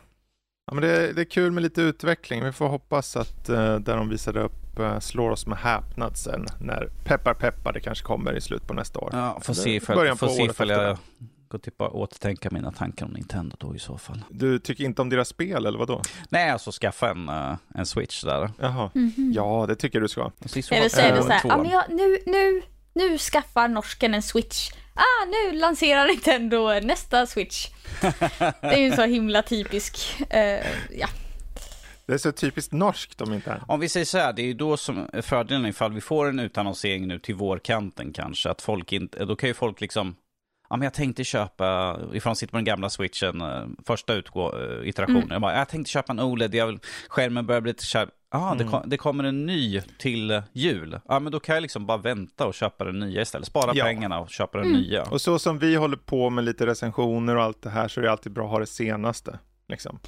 [0.67, 2.45] Ja, men det, det är kul med lite utveckling.
[2.45, 6.47] Vi får hoppas att uh, där de visade upp uh, slår oss med häpnad sen
[6.61, 9.11] när peppar peppar det kanske kommer i slutet på nästa år.
[9.13, 10.99] Ja, får se ifall, får se ifall jag
[11.55, 14.25] går till att återtänka mina tankar om Nintendo då i så fall.
[14.31, 16.03] Du tycker inte om deras spel eller vadå?
[16.29, 18.51] Nej, alltså skaffa en, eh, en switch där.
[18.61, 18.91] Jaha.
[18.95, 19.33] Mhm.
[19.35, 20.25] Ja, det tycker du ska.
[20.25, 21.49] Och Eller så är det så här, två.
[21.49, 22.63] ja men jag, nu, nu,
[22.95, 24.71] nu skaffar norsken en switch.
[24.95, 27.69] Ah, nu lanserar Nintendo nästa switch.
[28.61, 31.09] Det är ju så himla typisk, eh, ja.
[32.07, 34.55] Det är så typiskt norskt om inte Om vi säger så här, det är ju
[34.55, 39.25] då som fördelen ifall vi får en utannonsering nu till vårkanten kanske, att folk inte,
[39.25, 40.17] då kan ju folk liksom,
[40.71, 44.89] ja men jag tänkte köpa, de sitter på den gamla switchen, eh, första utgå, eh,
[44.89, 45.33] iterationen, Mm.
[45.33, 48.09] jag, bara, jag tänkte köpa en OLED, jag vill, skärmen börjar bli lite kärv.
[48.31, 48.73] Ja, det, Mm.
[48.73, 51.01] kom, det kommer en ny till jul.
[51.09, 53.47] Ja, men då kan jag liksom bara vänta och köpa den nya istället.
[53.47, 53.85] Spara Ja.
[53.85, 54.81] pengarna och köpa den Mm.
[54.81, 55.03] nya.
[55.03, 58.05] Och så som vi håller på med lite recensioner och allt det här så är
[58.05, 59.39] det alltid bra att ha det senaste.
[59.69, 59.99] Liksom.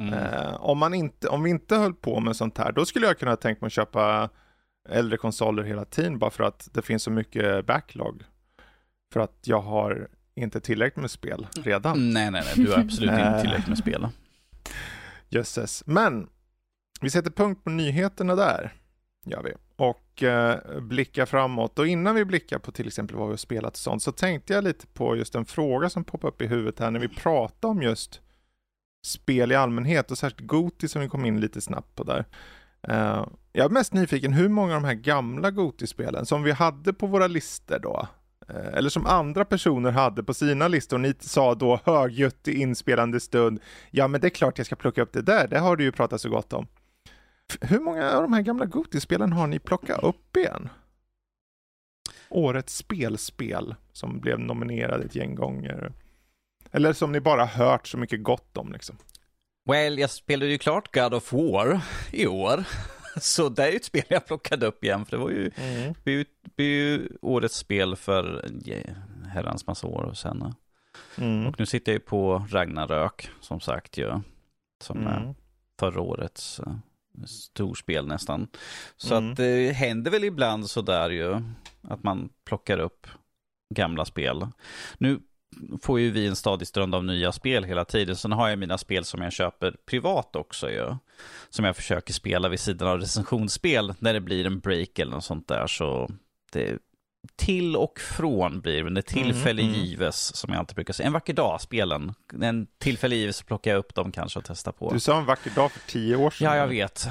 [0.00, 0.14] Mm.
[0.14, 3.18] Eh, om, man inte, om vi inte höll på med sånt här, då skulle jag
[3.18, 4.28] kunna tänka mig att köpa
[4.88, 8.22] äldre konsoler hela tiden bara för att det finns så mycket backlog.
[9.12, 12.12] För att jag har inte tillräckligt med spel redan.
[12.12, 13.40] Nej, nej, nej, du har absolut inte Eh.
[13.40, 14.08] tillräckligt med spel.
[15.28, 15.82] Jösses.
[15.86, 16.28] Men
[17.00, 18.72] vi sätter punkt på nyheterna där.
[19.26, 19.52] Gör vi.
[19.76, 21.78] Och eh, blickar framåt.
[21.78, 24.52] Och innan vi blickar på till exempel vad vi har spelat och sånt så tänkte
[24.52, 27.70] jag lite på just en fråga som poppade upp i huvudet här när vi pratade
[27.70, 28.20] om just
[29.06, 32.24] spel i allmänhet och särskilt Goti som vi kom in lite snabbt på där.
[32.88, 36.92] Eh, jag är mest nyfiken hur många av de här gamla Goti-spelen som vi hade
[36.92, 38.08] på våra listor då,
[38.48, 43.20] Eh, eller som andra personer hade på sina listor, ni sa då högljutt i inspelande
[43.20, 45.84] stund, ja men det är klart jag ska plocka upp det där, det har du
[45.84, 46.66] ju pratat så gott om.
[47.60, 50.68] Hur många av de här gamla Gotispelen har ni plockat upp igen?
[52.28, 55.92] Årets spelspel som blev nominerade ett gäng gånger.
[56.70, 58.96] Eller som ni bara hört så mycket gott om liksom.
[59.68, 61.80] Well, jag spelade ju klart God of War
[62.12, 62.64] i år.
[63.20, 65.50] Så det är ju ett spel jag plockade upp igen, för det var ju,
[66.04, 66.24] det är ju,
[66.56, 68.94] det är ju årets spel för ge-
[69.28, 70.54] herrans massa år sedan.
[71.18, 71.46] Mm.
[71.46, 74.20] Och nu sitter jag ju på Ragnarök, som sagt ju.
[74.82, 75.34] Som är Mm.
[75.80, 78.48] förra årets uh, storspel nästan.
[78.96, 79.30] Så Mm.
[79.30, 81.34] att det händer väl ibland sådär ju,
[81.82, 83.06] att man plockar upp
[83.74, 84.46] gamla spel.
[84.98, 85.20] Nu
[85.82, 88.16] får ju vi en stadig ström av nya spel hela tiden.
[88.16, 90.96] Sen har jag mina spel som jag köper privat också ju.
[91.50, 95.24] Som jag försöker spela vid sidan av recensionsspel när det blir en break eller något
[95.24, 95.66] sånt där.
[95.66, 96.10] Så
[96.52, 96.78] det,
[97.36, 99.86] till och från blir det, men det tillfälle mm, mm.
[99.86, 101.06] gives som jag alltid brukar säga.
[101.06, 102.14] En vacker dag, spelen.
[102.42, 104.92] En tillfälle gives så plockar jag upp dem kanske och testar på.
[104.92, 106.46] Du sa en vacker dag för tio år sedan.
[106.46, 107.08] Ja, jag vet.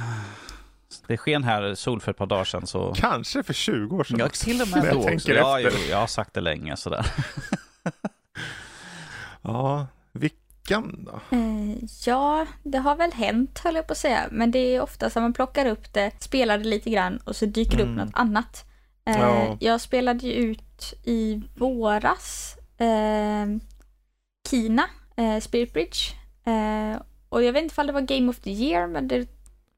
[1.07, 2.67] Det sken här sol för ett par dagar sedan.
[2.67, 2.93] Så...
[2.97, 5.31] Kanske för 20 år sedan Ja, till och med då också.
[5.31, 7.05] Ja, jo, jag har sagt det länge sådär.
[9.41, 11.19] ja, vilken då?
[11.37, 14.27] Eh, ja, det har väl hänt höll jag på att säga.
[14.31, 17.45] Men det är ofta som man plockar upp det, spelar det lite grann och så
[17.45, 17.99] dyker det mm.
[17.99, 18.65] upp något annat.
[19.05, 19.57] Eh, ja.
[19.59, 23.45] Jag spelade ju ut i våras eh,
[24.49, 24.83] Kina,
[25.15, 25.99] eh, Spirit Bridge.
[26.43, 29.27] Eh, och jag vet inte ifall det var Game of the Year, men det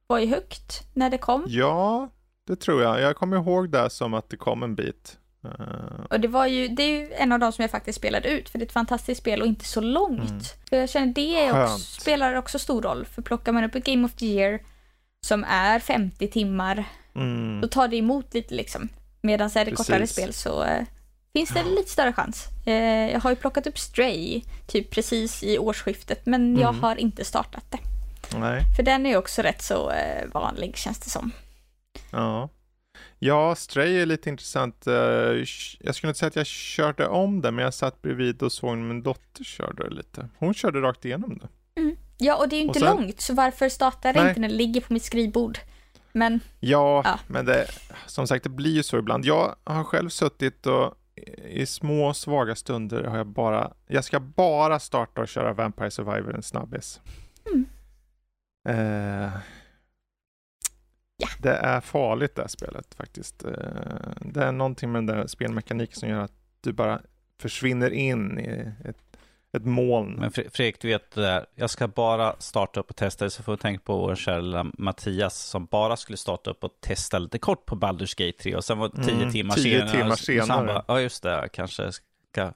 [0.08, 1.46] var ju högt när det kom.
[1.48, 2.10] Ja,
[2.48, 3.02] det tror jag.
[3.02, 5.18] Jag kommer ihåg det som att det kom en bit.
[5.46, 6.06] Uh...
[6.10, 8.50] Och det var ju, det är ju en av de som jag faktiskt spelade ut,
[8.50, 10.30] för det är ett fantastiskt spel och inte så långt.
[10.30, 10.44] Mm.
[10.70, 14.06] För jag känner det också, spelar också stor roll, för plockar man upp ett Game
[14.06, 14.60] of the Year
[15.26, 17.62] som är 50 timmar, mm.
[17.62, 18.90] då tar det emot lite liksom.
[19.22, 19.88] Medan är det Precis.
[19.88, 20.84] kortare spel så uh,
[21.34, 22.48] finns det lite större chans.
[22.68, 26.62] Uh, jag har ju plockat upp Stray, typ precis i årsskiftet, men mm.
[26.62, 27.80] jag har inte startat det.
[28.38, 28.62] Nej.
[28.76, 29.92] För den är också rätt så
[30.34, 31.32] vanlig känns det som.
[32.12, 32.50] Ja.
[33.26, 34.84] Ja, Stray är lite intressant.
[35.80, 38.78] Jag skulle inte säga att jag körde om det, men jag satt bredvid och såg
[38.78, 40.30] min dotter körde lite.
[40.38, 41.82] Hon körde rakt igenom det.
[41.82, 41.96] Mm.
[42.18, 42.96] Ja, och det är ju inte sen...
[42.96, 45.58] långt, så varför startar det inte när det ligger på mitt skrivbord?
[46.12, 47.68] Men, ja, ja, men det,
[48.06, 49.26] som sagt, det blir ju så ibland.
[49.26, 50.94] Jag har själv suttit och
[51.50, 56.36] i små svaga stunder har jag bara, jag ska bara starta och köra Vampire Survivor
[56.36, 57.02] en snabbis.
[57.46, 57.66] Mm.
[58.70, 59.32] Eh,
[61.24, 61.30] ja.
[61.40, 63.44] Det är farligt det här spelet faktiskt.
[63.44, 63.52] Eh,
[64.22, 67.02] det är någonting med den där spelmekaniken som gör att du bara
[67.42, 68.98] försvinner in i ett
[69.58, 70.14] ett moln.
[70.14, 73.44] Men Fredrik, du vet det där, jag ska bara starta upp och testa det, så
[73.44, 77.40] får du tänka på vår kära Mattias som bara skulle starta upp och testa lite
[77.40, 79.98] kort på Baldur's Gate 3 och sen var tio mm, timmar tio senare.
[79.98, 80.66] Timmar senare.
[80.66, 82.02] Bara, ja, just det, kanske ska,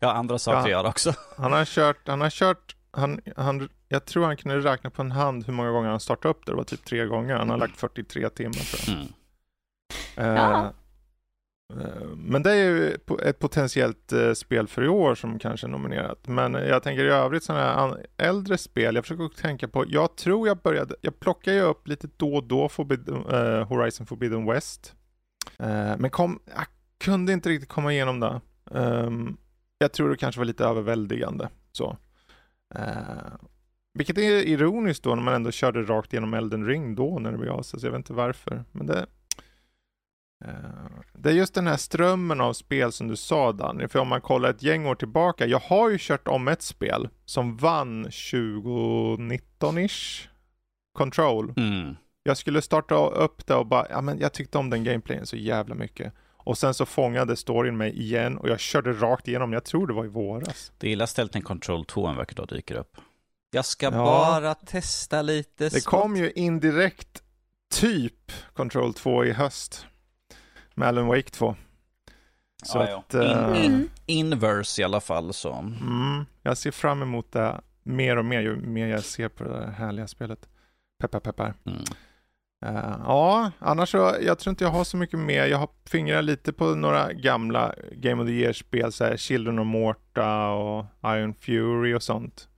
[0.00, 1.14] jag har andra saker ja, att göra också.
[1.36, 5.12] Han har kört, han har kört, han, han, jag tror han kunde räkna på en
[5.12, 7.58] hand hur många gånger han startade upp det, det var typ tre gånger, han har
[7.58, 9.06] lagt 43 timmar tror jag.
[10.24, 10.34] Mm.
[10.36, 10.72] Uh, ja.
[11.74, 15.68] Eh, men det är ju ett potentiellt eh, spel för i år som kanske är
[15.68, 16.28] nominerat.
[16.28, 20.48] Men jag tänker i övrigt sådana här äldre spel, jag försöker tänka på, jag tror
[20.48, 24.94] jag började, jag plockar ju upp lite då och då Forbidden, uh, Horizon Forbidden West.
[25.62, 26.66] Uh, men kom, jag
[26.98, 28.40] kunde inte riktigt komma igenom det.
[28.64, 29.36] Um,
[29.78, 31.48] jag tror det kanske var lite överväldigande.
[31.72, 31.96] Så.
[33.96, 37.38] Vilket är ironiskt då när man ändå körde rakt igenom Elden Ring då när det
[37.38, 38.64] begav sig, så jag vet inte varför.
[38.72, 39.06] Men det,
[40.44, 40.50] Eh,
[41.12, 44.20] det är just den här strömmen av spel som du sa Danny, för om man
[44.20, 50.28] kollar ett gäng år tillbaka, jag har ju kört om ett spel som vann 2019-ish,
[50.92, 51.52] Control.
[51.56, 51.96] Mm.
[52.22, 55.36] Jag skulle starta upp det och bara, ja men jag tyckte om den gameplayen så
[55.36, 56.12] jävla mycket.
[56.36, 59.94] Och sen så fångade storyn mig igen och jag körde rakt igenom, jag tror det
[59.94, 60.72] var i våras.
[60.78, 62.96] Det är illa ställt när Control 2 en vacker dag dyker upp.
[63.56, 63.90] Jag ska ja.
[63.90, 65.68] bara testa lite.
[65.68, 67.22] Det kom ju indirekt
[67.74, 69.86] typ Control 2 i höst
[70.74, 71.56] med Alan Wake 2.
[72.62, 73.56] Så ja, att, ja.
[73.56, 75.52] In, uh, inverse i alla fall så.
[75.52, 79.60] Mm, jag ser fram emot det mer och mer ju mer jag ser på det
[79.60, 80.48] här härliga spelet.
[81.00, 81.54] Peppar peppar.
[81.66, 81.78] Mm.
[82.66, 85.46] Uh, ja, annars så, jag tror inte jag har så mycket mer.
[85.46, 89.66] Jag har fingrat lite på några gamla Game of the Year-spel, så här Children of
[89.66, 92.48] Morta och Iron Fury och sånt.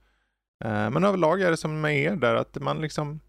[0.65, 3.19] Uh, men överlag är det som med er där, att man liksom...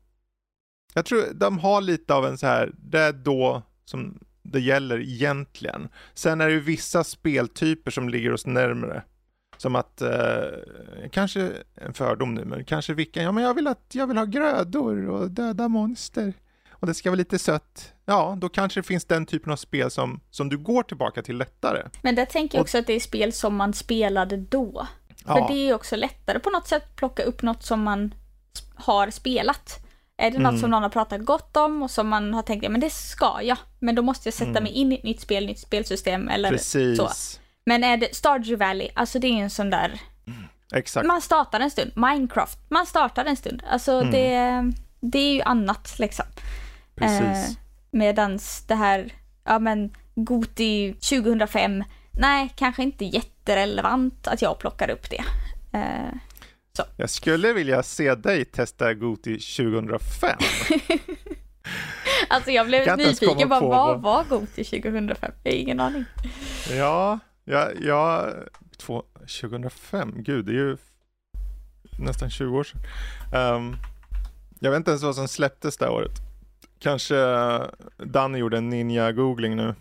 [0.95, 5.01] Jag tror de har lite av en så här, det är då som det gäller
[5.01, 5.89] egentligen.
[6.15, 9.03] Sen är det ju vissa speltyper som ligger oss närmare.
[9.57, 10.45] Som att, eh,
[11.11, 14.25] kanske en fördom nu, men kanske vilka, ja men jag vill att, jag vill ha
[14.25, 16.33] grödor och döda monster.
[16.71, 17.95] Och det ska vara lite sött.
[18.05, 21.37] Ja, då kanske det finns den typen av spel som, som du går tillbaka till
[21.37, 21.89] lättare.
[22.03, 24.87] Men där tänker jag också och, att det är spel som man spelade då.
[25.31, 25.47] Ja.
[25.47, 28.15] För det är också lättare på något sätt att plocka upp något som man
[28.75, 29.87] har spelat.
[30.17, 30.61] Är det något mm.
[30.61, 33.39] som någon har pratat gott om och som man har tänkt, ja men det ska
[33.43, 34.63] jag, men då måste jag sätta mm.
[34.63, 36.99] mig in i ett nytt spel, nytt spelsystem eller Precis.
[36.99, 37.11] så.
[37.65, 40.01] Men är det Stardew Valley, alltså det är en sån där...
[40.27, 41.07] Mm.
[41.07, 41.93] Man startar en stund.
[41.95, 43.63] Minecraft, man startar en stund.
[43.71, 44.11] Alltså mm.
[44.11, 46.27] det, det är ju annat liksom.
[46.95, 47.21] Precis.
[47.21, 47.57] Eh,
[47.91, 49.13] medans det här,
[49.45, 55.25] ja men Goti 2005, nej kanske inte jätterelevant att jag plockar upp det.
[55.79, 56.15] Eh,
[56.73, 56.83] så.
[56.97, 60.39] Jag skulle vilja se dig testa Goti 2005.
[62.29, 65.33] alltså jag blev jag nyfiken, bara, vad var Goti 2005?
[65.43, 66.05] Jag har ingen aning.
[66.71, 67.19] Ja,
[67.51, 68.33] Ja, ja
[68.77, 70.77] två, 2005, gud det är ju
[71.99, 72.81] nästan 20 år sedan.
[73.57, 73.77] Um,
[74.59, 76.13] jag vet inte ens vad som släpptes det året.
[76.79, 77.17] Kanske
[77.97, 79.75] Danny gjorde en ninja-googling nu.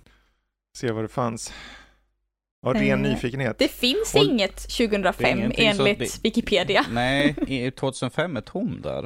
[0.77, 1.53] Se vad det fanns.
[2.65, 3.57] Av ren Eh, nyfikenhet.
[3.59, 6.85] Det finns Och- inget 2005 ingenting så enligt det- Wikipedia.
[6.91, 9.05] Nej, i- 2005 är tom där.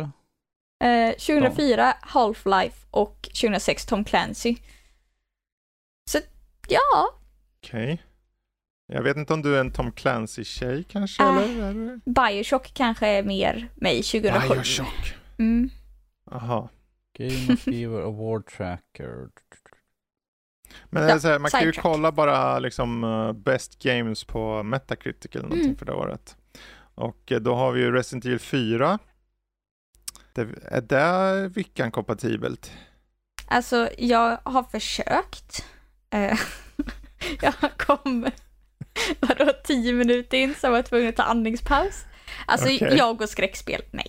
[0.84, 4.56] Eh, 2004 Half-Life och 2006 Tom Clancy.
[6.12, 6.20] Så
[6.68, 7.10] ja,
[7.64, 8.02] Okej.
[8.88, 11.24] Jag vet inte om du är en Tom Clancy-tjej kanske?
[11.24, 11.42] Ah.
[11.42, 11.70] eller?
[11.70, 12.00] eller?
[12.06, 14.54] Bioshock kanske är mer mig 2007.
[14.54, 15.14] Bioshock.
[15.40, 15.70] Mm.
[16.32, 16.70] Jaha.
[17.18, 19.30] Game of the Year Award Tracker.
[20.90, 25.44] Men Ja, här, man kan ju kolla bara liksom uh, Best Games på Metacritic eller
[25.44, 25.78] någonting Mm.
[25.78, 26.36] för det året.
[26.96, 29.00] Och eh, då har vi ju Resident Evil 4.
[30.34, 32.72] Det, är det Vickan kompatibelt?
[33.48, 35.66] Alltså, jag har försökt.
[36.10, 36.40] Eh,
[37.42, 38.28] jag kom,
[39.20, 42.06] vadå, tio minuter in så jag var tvungen att ta andningspaus.
[42.46, 42.94] Alltså, Okej.
[42.98, 44.08] jag och skräckspel, nej.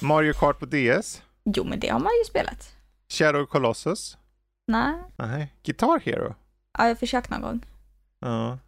[0.00, 1.22] Mario Kart på DS?
[1.44, 2.72] Jo, men det har man ju spelat.
[3.08, 4.16] Shadow Colossus?
[4.66, 5.52] Nej, Nej.
[5.62, 6.34] Guitar Hero?
[6.78, 7.60] ja, jag har försökt någon gång.
[8.20, 8.58] Ja.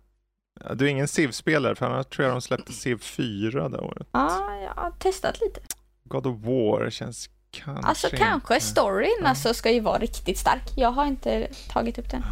[0.74, 4.08] Du är ingen Civ-spelare för annars tror jag de släppte Civ 4 det året.
[4.12, 5.60] Ja, jag har testat lite.
[6.04, 9.28] God of War känns kanske Alltså kanske inte- storyn Ja.
[9.28, 10.62] alltså ska ju vara riktigt stark.
[10.76, 12.22] Jag har inte tagit upp den.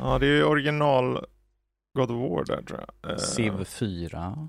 [0.00, 1.26] Ja, det är ju original
[1.98, 3.10] God of War där tror jag.
[3.12, 4.48] Eh, Civ 4.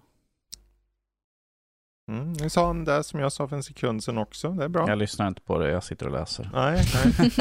[2.08, 4.50] Mm, nu sa han det som jag sa för en sekund sedan också.
[4.50, 4.90] Det är bra.
[4.90, 6.50] Jag lyssnar inte på det, jag sitter och läser.
[6.54, 7.32] Nej, nej.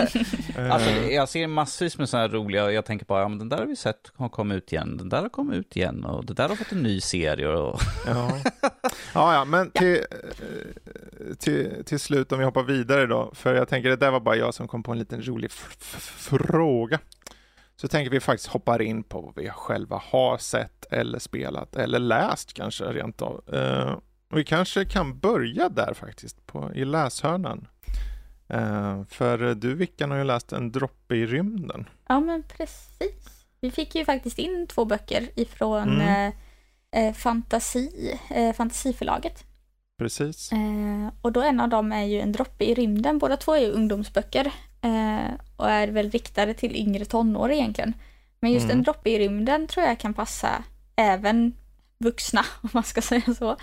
[0.70, 3.48] Alltså, Eh, jag ser massvis med sådana här roliga, jag tänker bara, ja men den
[3.48, 6.26] där har vi sett har kommit ut igen, den där har kommit ut igen och
[6.26, 7.80] det där har fått en ny serie och...
[8.06, 8.38] ja.
[9.14, 13.30] ja, ja, men till, eh, till, till slut om vi hoppar vidare då.
[13.34, 16.98] För jag tänker det där var bara jag som kom på en liten rolig fråga.
[17.76, 21.98] Så tänker vi faktiskt hoppar in på vad vi själva har sett eller spelat eller
[21.98, 23.44] läst kanske rent av.
[24.32, 27.68] Och vi kanske kan börja där faktiskt på, i läshörnan.
[28.48, 31.88] Eh, för du Vickan har ju läst En droppe i rymden.
[32.08, 33.44] Ja men precis.
[33.60, 36.32] Vi fick ju faktiskt in två böcker ifrån Mm.
[36.92, 39.44] eh, eh, Fantasi, eh, Fantasiförlaget.
[39.98, 40.52] Precis.
[40.52, 43.18] Eh, och då en av dem är ju En droppe i rymden.
[43.18, 44.52] Båda två är ju ungdomsböcker
[44.82, 47.94] eh, och är väl riktade till yngre tonår egentligen.
[48.40, 48.76] Men just Mm.
[48.76, 50.64] En droppe i rymden tror jag kan passa
[50.96, 51.52] även
[52.02, 53.56] vuxna om man ska säga så.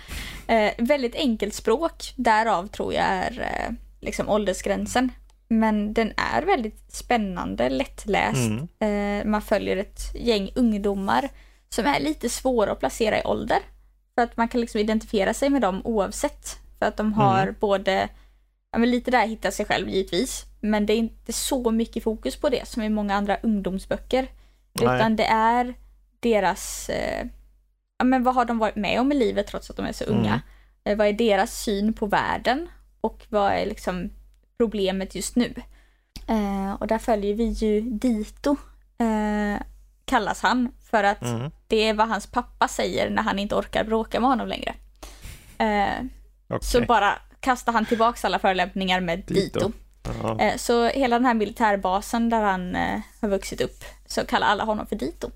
[0.46, 5.12] Eh, väldigt enkelt språk, därav tror jag är eh, liksom åldersgränsen.
[5.48, 8.50] Men den är väldigt spännande, lättläst.
[8.50, 9.20] Mm.
[9.20, 11.28] Eh, man följer ett gäng ungdomar
[11.68, 13.58] som är lite svåra att placera i ålder.
[14.14, 16.58] För att man kan liksom identifiera sig med dem oavsett.
[16.78, 17.54] För att de har Mm.
[17.60, 18.08] både,
[18.72, 20.44] ja men lite där hitta sig själv givetvis.
[20.60, 24.26] Men det är inte så mycket fokus på det som i många andra ungdomsböcker.
[24.72, 24.96] Nej.
[24.96, 25.74] Utan det är
[26.20, 27.26] deras, eh,
[28.04, 30.40] men vad har de varit med om i livet trots att de är så unga?
[30.84, 30.98] Mm.
[30.98, 32.68] Vad är deras syn på världen?
[33.00, 34.10] Och vad är liksom
[34.58, 35.54] problemet just nu?
[36.26, 38.56] Eh, och där följer vi ju Dito,
[38.98, 39.62] eh,
[40.04, 41.50] kallas han, för att Mm.
[41.66, 44.74] det är vad hans pappa säger när han inte orkar bråka med honom längre.
[45.58, 46.04] Eh,
[46.48, 46.58] Okej.
[46.68, 49.58] Så bara kastar han tillbaks alla förolämpningar med Dito.
[49.58, 49.72] Dito.
[50.22, 50.40] Ja.
[50.40, 54.64] Eh, så hela den här militärbasen där han eh, har vuxit upp så kallar alla
[54.64, 55.30] honom för Dito.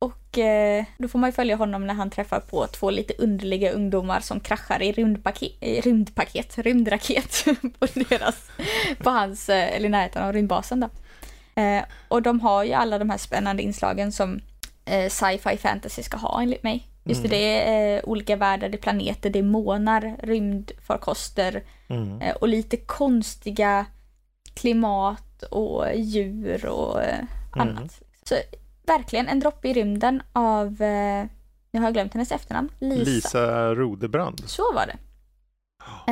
[0.00, 3.14] Eh, och eh, då får man ju följa honom när han träffar på två lite
[3.18, 7.44] underliga ungdomar som kraschar i rymdpaket, i rymdpaket rymdraket
[7.78, 8.50] på deras,
[8.98, 10.88] på hans, eh, eller i närheten av rymdbasen då.
[11.62, 14.40] Eh, och de har ju alla de här spännande inslagen som
[14.84, 16.86] eh, sci-fi fantasy ska ha enligt mig.
[17.04, 17.38] Just det, Mm.
[17.40, 22.20] det är eh, olika världar, det är planeter, det är månar, rymdfarkoster Mm.
[22.22, 23.86] eh, och lite konstiga
[24.54, 27.18] klimat och djur och eh,
[27.56, 27.68] Mm.
[27.68, 28.00] annat.
[28.24, 28.34] Så
[28.90, 31.26] verkligen en droppe i rymden av, eh,
[31.70, 33.10] jag har glömt hennes efternamn, Lisa.
[33.10, 34.40] Lisa Rodebrand.
[34.46, 34.96] Så var det.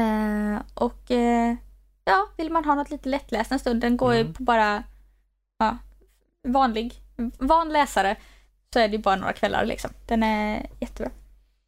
[0.01, 1.55] Eh, och eh,
[2.05, 4.33] ja, vill man ha något lite lättläst en stund, den går ju Mm.
[4.35, 4.83] på bara
[5.59, 5.79] ja,
[6.49, 6.95] vanlig,
[7.39, 8.16] van läsare
[8.72, 9.91] så är det ju bara några kvällar liksom.
[10.07, 11.11] Den är jättebra.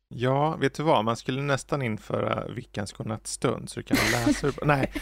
[0.09, 1.05] Ja, vet du vad?
[1.05, 4.55] Man skulle nästan införa Vickans godnattstund så du kan läsa ur...
[4.65, 4.93] Nej,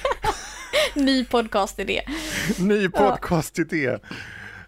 [0.94, 2.02] Ny podcastidé.
[2.58, 3.98] ny podcastidé.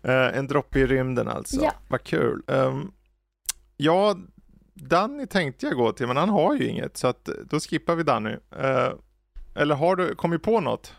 [0.09, 1.61] Uh, en droppe i rymden alltså.
[1.62, 1.72] Ja.
[1.88, 2.42] Vad kul.
[2.46, 2.92] Um,
[3.76, 4.16] ja,
[4.74, 8.03] Danny tänkte jag gå till, men han har ju inget, så att då skippar vi
[8.03, 8.36] Danny.
[8.59, 8.92] Eh,
[9.55, 10.94] eller har du kommit på något?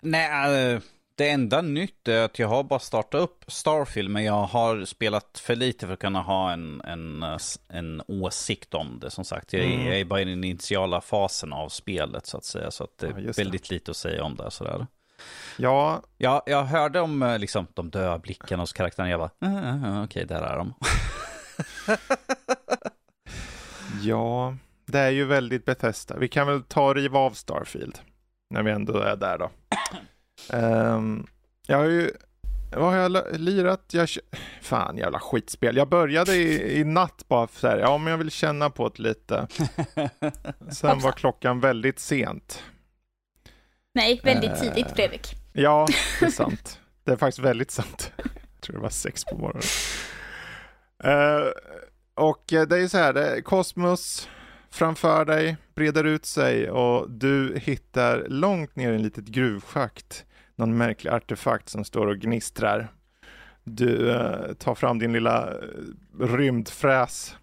[0.00, 0.80] Nej, eh,
[1.16, 5.38] det enda nytt är att jag har bara startat upp Starfield, men jag har spelat
[5.38, 7.24] för lite för att kunna ha en, en,
[7.68, 9.10] en åsikt om det.
[9.10, 9.86] Som sagt, jag, är- Mm.
[9.86, 13.06] jag är bara i den initiala fasen av spelet så att säga, så att det
[13.06, 13.38] Ja, är det.
[13.38, 14.50] väldigt lite att säga om det.
[14.50, 14.86] Sådär.
[15.56, 16.02] Ja.
[16.18, 19.10] ja jag hörde om eh, liksom, de döda blickarna hos karaktärerna.
[19.10, 20.74] Jag bara, uh, uh, okej, okay, där är de.
[24.02, 24.56] ja,
[24.86, 26.16] det är ju väldigt Bethesda.
[26.16, 27.98] Vi kan väl ta och riva av Starfield.
[28.50, 29.50] När vi ändå är där då.
[30.56, 31.26] um,
[31.66, 32.10] jag har ju
[32.76, 33.90] vad har jag lirat?
[33.92, 34.08] Jag,
[34.62, 35.76] fan jävla skitspel.
[35.76, 39.02] Jag började i, i natt bara för här, ja men jag vill känna på det
[39.02, 39.46] lite.
[40.70, 42.62] Sen var klockan väldigt sent.
[43.94, 45.36] Nej, väldigt uh, tidigt Fredrik.
[45.52, 45.86] Ja,
[46.20, 46.80] det är sant.
[47.04, 48.12] Det är faktiskt väldigt sant.
[48.16, 49.62] Jag tror det var sex på morgonen.
[51.04, 51.52] Uh,
[52.14, 54.28] och det är ju så här, kosmos
[54.70, 60.24] framför dig breder ut sig och du hittar långt ner i en litet gruvschakt
[60.56, 62.92] någon märklig artefakt som står och gnistrar.
[63.64, 67.36] Du eh, tar fram din lilla eh, rymdfräs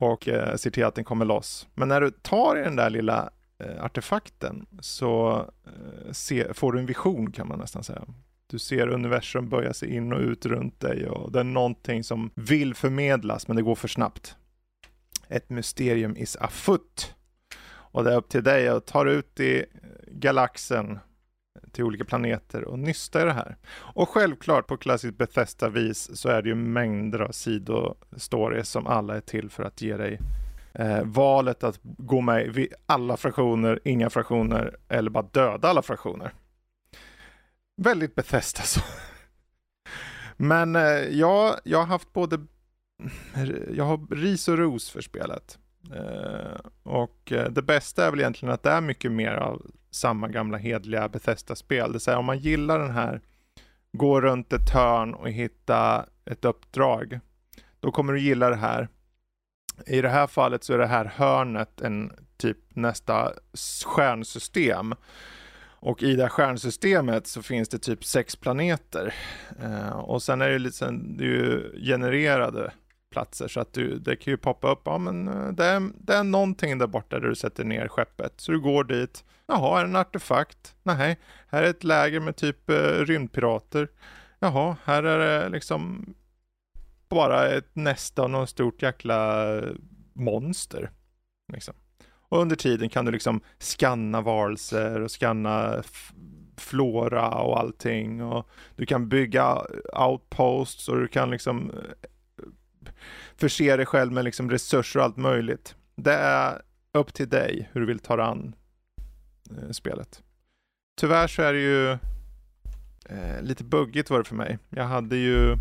[0.00, 1.68] och eh, ser till att den kommer loss.
[1.74, 3.28] Men när du tar i den där lilla eh,
[3.62, 8.04] Eh, artefakten så eh, se, får du en vision kan man nästan säga.
[8.46, 12.30] Du ser universum böja sig in och ut runt dig och det är någonting som
[12.34, 14.36] vill förmedlas men det går för snabbt.
[15.28, 17.14] Ett mysterium is afoot.
[17.64, 19.64] Och det är upp till dig att ta ut i eh,
[20.06, 20.98] galaxen
[21.72, 23.56] till olika planeter och nysta i det här.
[23.72, 29.20] Och självklart på klassiskt Bethesda-vis så är det ju mängder av sidostories som alla är
[29.20, 30.18] till för att ge dig
[30.74, 36.34] eh, valet att gå med i alla fraktioner, inga fraktioner eller bara döda alla fraktioner.
[37.76, 38.80] Väldigt Bethesda så.
[38.80, 39.02] Alltså.
[40.36, 42.40] Men eh, jag, jag har haft både
[43.74, 45.58] jag har ris och ros för spelet.
[45.94, 50.28] Eh, och eh, det bästa är väl egentligen att det är mycket mer av samma
[50.28, 51.86] gamla hedliga Bethesda-spel.
[51.86, 53.20] Det vill säga om man gillar den här,
[53.92, 57.20] gå runt ett hörn och hitta ett uppdrag,
[57.80, 58.88] då kommer du gilla det här.
[59.86, 63.32] I det här fallet så är det här hörnet en typ nästa
[63.84, 64.94] stjärnsystem.
[65.84, 69.14] Och i det här stjärnsystemet så finns det typ sex planeter.
[69.62, 72.72] Eh, och sen är det, liksom, det är ju genererade
[73.10, 76.14] platser så att du, det kan ju poppa upp, ja men eh, det är, det
[76.14, 78.32] är någonting där borta där du sätter ner skeppet.
[78.36, 80.74] Så du går dit, jaha, är det en artefakt?
[80.82, 81.18] Nej,
[81.48, 83.88] här är ett läger med typ eh, rymdpirater.
[84.38, 86.14] Jaha, här är det liksom
[87.14, 89.46] bara ett nästa av något stort jäkla
[90.12, 90.90] monster.
[91.52, 91.74] Liksom.
[92.32, 95.82] Och under tiden kan du liksom skanna varelser och skanna
[96.56, 99.62] flora och allting och du kan bygga
[100.08, 102.88] outposts och du kan liksom eh,
[103.36, 105.76] förse dig själv med liksom resurser och allt möjligt.
[105.96, 108.54] Det är upp till dig hur du vill ta dig an
[109.50, 110.22] eh, spelet.
[111.00, 111.90] Tyvärr så är det ju
[113.08, 114.58] eh, lite buggigt var det för mig.
[114.70, 115.56] Jag hade ju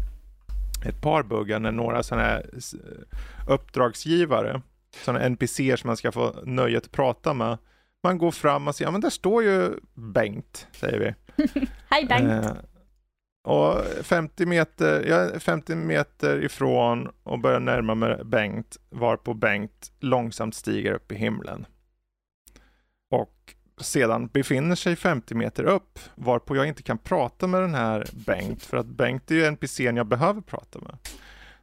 [0.85, 2.45] ett par buggar när några sådana här
[3.47, 4.61] uppdragsgivare,
[5.05, 7.57] sådana NPCer som man ska få nöjet att prata med.
[8.03, 11.35] Man går fram och säger, ja men där står ju Bengt, säger vi.
[11.89, 12.45] Hej Bengt!
[12.45, 12.51] Eh,
[13.43, 19.91] och 50 meter, jag är 50 meter ifrån och börjar närma mig Bengt, varpå Bengt
[19.99, 21.65] långsamt stiger upp i himlen.
[23.11, 28.07] Och sedan befinner sig 50 meter upp, varpå jag inte kan prata med den här
[28.11, 30.97] Bengt, för att Bengt är ju NPCn jag behöver prata med.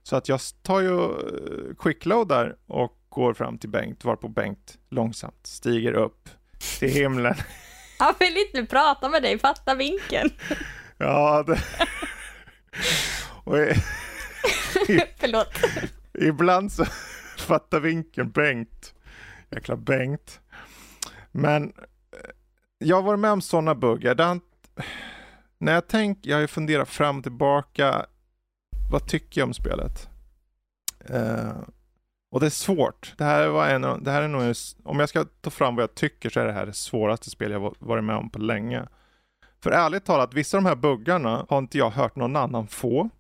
[0.02, 5.46] Så att jag tar ju eh, quickloadar och går fram till Bengt, varpå Bengt långsamt
[5.46, 6.28] stiger upp
[6.78, 7.34] till himlen.
[7.98, 10.30] Han vill inte prata med dig, fatta vinkeln.
[11.00, 11.60] Ja, det...
[13.44, 13.74] Och i...
[15.16, 15.48] Förlåt.
[16.14, 16.84] Ibland så
[17.36, 18.94] fattar vinkeln Bengt.
[19.50, 20.40] Jäkla Bengt.
[21.32, 21.72] Men
[22.78, 24.14] jag har varit med om sådana buggar.
[24.14, 24.40] Där
[25.58, 28.06] när jag tänker, jag har ju funderat fram och tillbaka.
[28.90, 30.08] Vad tycker jag om spelet?
[31.10, 31.62] Uh,
[32.30, 33.14] och det är svårt.
[33.18, 34.54] Det här, var en, det här är nog,
[34.84, 37.50] om jag ska ta fram vad jag tycker så är det här det svåraste spel
[37.50, 38.88] jag varit med om på länge.
[39.60, 43.10] För ärligt talat, vissa av de här buggarna har inte jag hört någon annan få.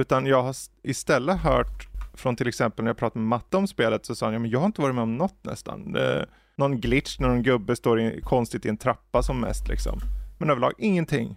[0.00, 4.06] Utan jag har istället hört från till exempel när jag pratade med Matte om spelet
[4.06, 5.92] så sa han, ja men jag har inte varit med om något nästan.
[5.92, 6.26] Det,
[6.56, 10.00] någon glitch när någon gubbe står i, konstigt i en trappa som mest liksom.
[10.38, 11.36] Men överlag ingenting.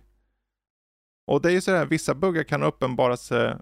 [1.28, 3.56] Och det är ju sådär, vissa buggar kan uppenbara sig eh,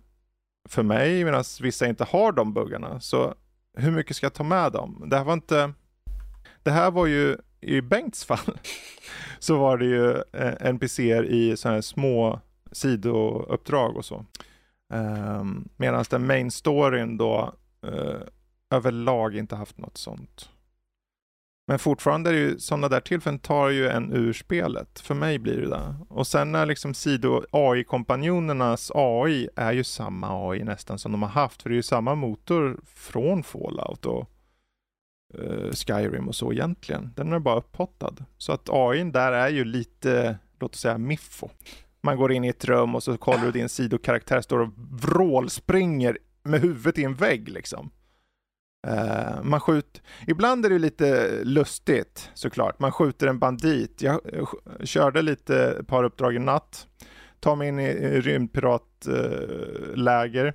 [0.70, 3.00] för mig medan vissa inte har de buggarna.
[3.00, 3.36] Så
[3.78, 5.04] hur mycket ska jag ta med dem?
[5.10, 5.74] Det här var inte...
[6.64, 8.60] Det här var ju i Bengts fall
[9.40, 12.40] så var det ju eh, NPCer i sådana här små
[12.72, 14.26] sidouppdrag och så.
[14.94, 17.54] Ehm, um, Medan den main storyn då
[17.86, 18.22] uh,
[18.72, 20.50] överlag inte haft något sånt.
[21.68, 25.00] Men fortfarande är det ju sådana där tillfällen tar ju en ur spelet.
[25.00, 25.96] För mig blir det det.
[26.10, 31.30] Och sen när liksom sido AI-kompanjonernas AI är ju samma AI nästan som de har
[31.30, 31.62] haft.
[31.62, 34.30] För det är ju samma motor från Fallout och
[35.40, 37.14] uh, Skyrim och så egentligen.
[37.16, 38.16] Den är bara upphottad.
[38.38, 41.50] Så att AI där är ju lite låt oss säga miffo.
[42.02, 46.18] Man går in i ett rum och så kollar du din sidokaraktär står och vrålspringer
[46.44, 47.92] med huvudet i en vägg liksom.
[48.88, 52.80] Uh, man skjuter, ibland är det lite lustigt såklart.
[52.80, 54.02] Man skjuter en bandit.
[54.02, 54.48] Jag eh,
[54.84, 56.88] körde lite ett par uppdrag i natt.
[57.40, 60.54] Tar mig in i, rymdpiratläger.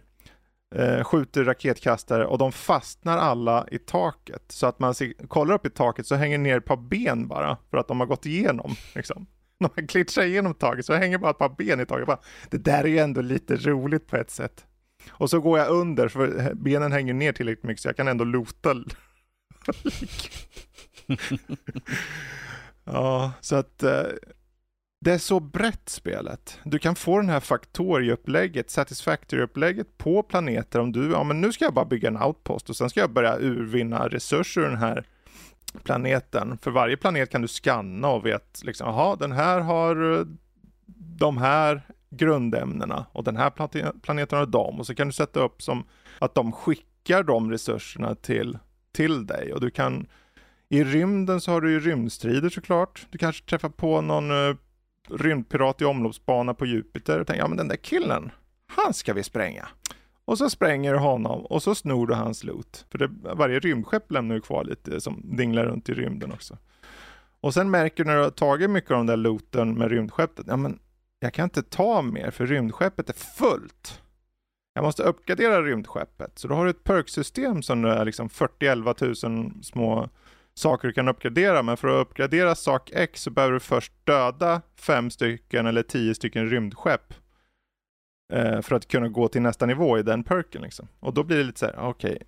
[0.77, 4.45] Uh, skjuter raketkastare och de fastnar alla i taket.
[4.49, 7.57] Så att man ser, kollar upp i taket så hänger ner ett par ben bara
[7.71, 8.75] för att de har gått igenom.
[8.95, 9.27] Liksom.
[9.59, 12.07] De har glitchat igenom taket så hänger bara ett par ben i taket.
[12.07, 12.21] Bara,
[12.51, 14.67] det där är ju ändå lite roligt på ett sätt.
[15.09, 18.25] Och så går jag under för benen hänger ner tillräckligt mycket så jag kan ändå
[18.25, 18.75] lota.
[22.85, 24.03] ja, så att eh,
[25.01, 26.59] det är så brett spelet.
[26.65, 31.65] Du kan få den här faktorieupplägget, satisfactory-upplägget på planeter om du, ja men nu ska
[31.65, 35.05] jag bara bygga en outpost och sen ska jag börja urvinna resurser ur den här
[35.85, 36.59] planeten.
[36.63, 40.27] För varje planet kan du scanna och vet liksom, jaha den här har eh,
[40.97, 43.51] de här grundämnena och den här
[44.01, 45.85] planeten har dem och så kan du sätta upp som
[46.19, 48.59] att de skickar de resurserna till,
[48.93, 50.07] till dig och du kan
[50.69, 53.07] i rymden så har du ju rymdstrider såklart.
[53.11, 54.57] Du kanske träffar på någon uh,
[55.09, 58.31] rymdpirat i omloppsbana på Jupiter och tänker ja men den där killen,
[58.67, 59.69] han ska vi spränga.
[60.25, 62.87] Och så spränger du honom och så snor du hans loot.
[62.91, 66.59] För det, varje rymdskepp lämnar ju kvar lite som dinglar runt i rymden också.
[67.41, 70.47] Och sen märker du när du har tagit mycket av den där looten med rymdskeppet,
[70.49, 70.79] ja men
[71.21, 74.03] jag kan inte ta mer för rymdskeppet är fullt.
[74.75, 76.39] Jag måste uppgradera rymdskeppet.
[76.39, 80.09] Så då har du ett perksystem som är liksom 40-11 000 små
[80.55, 81.63] saker du kan uppgradera.
[81.63, 86.15] Men för att uppgradera sak X så behöver du först döda fem stycken eller tio
[86.15, 87.15] stycken rymdskepp.
[88.33, 90.89] Eh, för att kunna gå till nästa nivå i den perken liksom.
[91.01, 92.13] Och då blir det lite så här, okej.
[92.13, 92.27] Okay.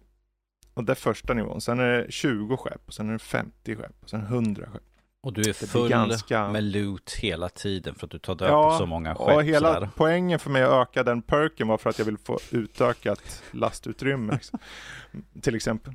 [0.74, 1.60] Och det är första nivån.
[1.60, 4.91] Sen är det 20 skepp, och sen är det 50 skepp, och sen 100 skepp.
[5.22, 6.48] Och du är full ganska...
[6.48, 9.36] med loot hela tiden för att du tar död ja, på så många skepp.
[9.36, 9.90] och hela sådär.
[9.96, 14.32] poängen för mig att öka den perken var för att jag vill få utökat lastutrymme.
[14.32, 14.58] Liksom.
[15.42, 15.94] Till exempel.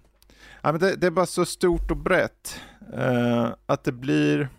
[0.61, 2.61] Ja, men det, det, är bara så stort och brett
[2.97, 4.49] uh, att det blir...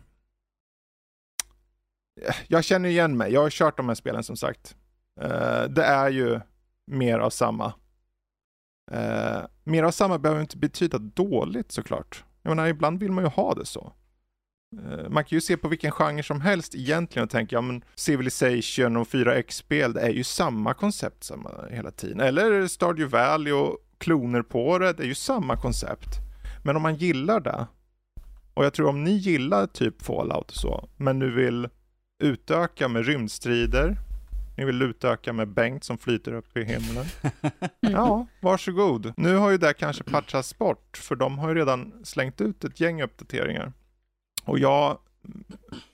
[2.48, 3.32] Jag känner igen mig.
[3.32, 4.76] Jag har kört de här spelen som sagt.
[5.22, 6.40] Uh, det är ju
[6.86, 7.66] mer av samma.
[8.92, 12.24] Uh, mer av samma behöver inte betyda dåligt såklart.
[12.42, 13.92] Jag menar, ibland vill man ju ha det så.
[14.76, 17.84] Eh, man kan ju se på vilken genre som helst egentligen och tänka, ja men
[17.94, 22.20] Civilization och 4X-spel, det är ju samma koncept samma, hela tiden.
[22.20, 26.08] Eller Stardew Valley och kloner på det, det är ju samma koncept.
[26.64, 27.66] Men om man gillar det,
[28.54, 31.68] och jag tror om ni gillar typ Fallout och så, men nu vill
[32.22, 33.96] utöka med rymdstrider,
[34.56, 37.04] ni vill utöka med Bengt som flyter upp i himlen.
[37.80, 39.12] Ja, varsågod.
[39.16, 42.80] Nu har ju det kanske patchats bort, för de har ju redan slängt ut ett
[42.80, 43.72] gäng uppdateringar.
[44.48, 44.98] Och jag,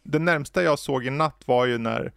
[0.02, 2.12] det närmsta jag såg i natt var ju när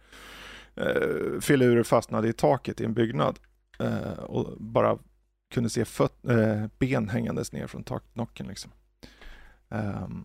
[0.74, 3.38] eh, filurer fastnade i taket i en byggnad
[3.78, 4.98] eh, och bara
[5.50, 8.70] kunde se föt, eh, ben hängandes ner från taknocken liksom.
[9.68, 10.24] Um,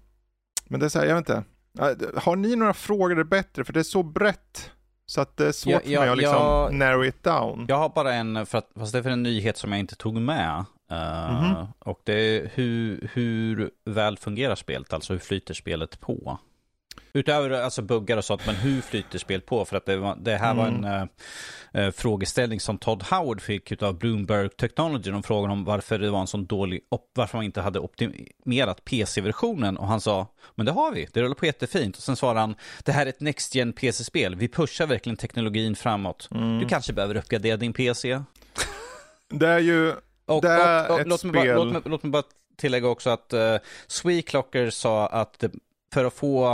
[0.67, 1.43] men det är så här, jag vet inte.
[2.19, 3.63] Har ni några frågor det bättre?
[3.63, 4.71] För det är så brett
[5.05, 7.65] så att det är svårt ja, för mig att liksom jag, narrow it down.
[7.69, 9.95] Jag har bara en, för att, fast det är för en nyhet som jag inte
[9.95, 10.65] tog med.
[10.93, 11.67] Uh, mm -hmm.
[11.79, 16.39] Och det är hur, hur väl fungerar spelet, alltså hur flyter spelet på?
[17.13, 19.65] Utöver alltså buggar och sånt, men hur flyter spelet på?
[19.65, 20.81] För att det, var, det här mm.
[20.81, 21.09] var en
[21.85, 25.11] uh, frågeställning som Todd Howard fick av Bloomberg Technology.
[25.11, 26.81] De frågade om varför det var en sån dålig,
[27.13, 29.77] varför man inte hade optimerat PC-versionen.
[29.77, 31.97] Och han sa, men det har vi, det rullar på jättefint.
[31.97, 35.75] Och sen svarade han, det här är ett Next Gen PC-spel, vi pushar verkligen teknologin
[35.75, 36.29] framåt.
[36.31, 36.59] Mm.
[36.59, 38.21] Du kanske behöver uppgradera din PC.
[39.29, 39.93] Det är ju
[40.25, 42.23] och, det och, och, ett låt, mig bara, låt, mig, låt mig bara
[42.57, 45.43] tillägga också att uh, eh, Sweeclocker sa att
[45.93, 46.53] för att få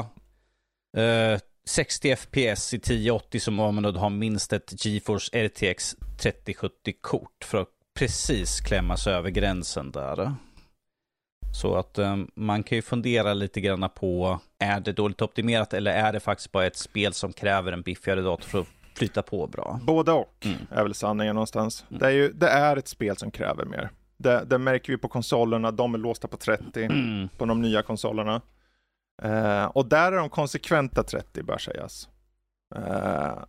[0.97, 7.57] uh, 60 FPS i 1080 så måste man ha minst ett GeForce RTX 3070-kort för
[7.57, 10.34] att precis klämma sig över gränsen där.
[11.51, 15.91] Så att um, man kan ju fundera lite grann på, är det dåligt optimerat eller
[15.91, 19.47] är det faktiskt bara ett spel som kräver en biffigare dator för att flyta på
[19.47, 19.79] bra.
[19.83, 20.57] Både och mm.
[20.71, 21.85] är väl sanningen någonstans.
[21.89, 21.99] Mm.
[21.99, 23.89] Det, är ju, det är ett spel som kräver mer.
[24.17, 27.29] Det, det märker vi på konsolerna, de är låsta på 30 mm.
[27.37, 28.41] på de nya konsolerna.
[29.25, 32.09] Uh, och där är de konsekventa 30 bör sägas.
[32.75, 33.43] Uh,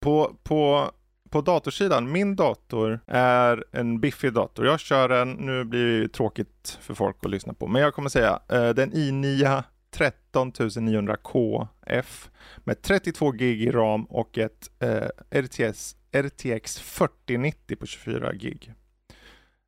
[0.00, 0.90] på, på,
[1.30, 4.66] på datorsidan, min dator är en biffig dator.
[4.66, 8.08] Jag kör en, nu blir det tråkigt för folk att lyssna på, men jag kommer
[8.08, 9.62] säga, uh, den i9
[9.98, 12.28] 13900kf
[12.58, 15.08] med 32 gig i ram och ett eh,
[15.40, 18.72] RTS, RTX 4090 på 24 gig.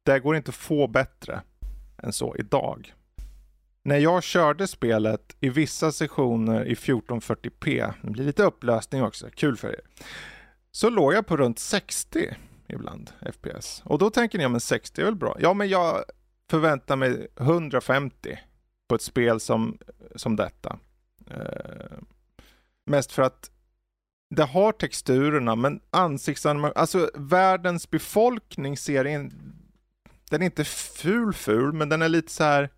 [0.03, 1.43] Det går inte att få bättre
[2.03, 2.95] än så idag.
[3.83, 9.57] när jag körde spelet i vissa sektioner i 1440p, det blir lite upplösning också, kul
[9.57, 9.81] för er,
[10.71, 12.37] så låg jag på runt 60
[12.69, 13.83] ibland FPS.
[13.85, 15.37] Och då tänker ni, ja men 60 är väl bra?
[15.41, 16.05] Ja, men jag
[16.51, 18.39] förväntar mig 150
[18.89, 19.79] på ett spel som,
[20.15, 20.79] som detta.
[21.31, 21.99] Eh,
[22.87, 23.51] mest för att
[24.31, 29.33] det har texturerna, men ansiktsanimationen, alltså världens befolkning ser in,
[30.31, 32.71] den är inte ful ful, men den är lite så här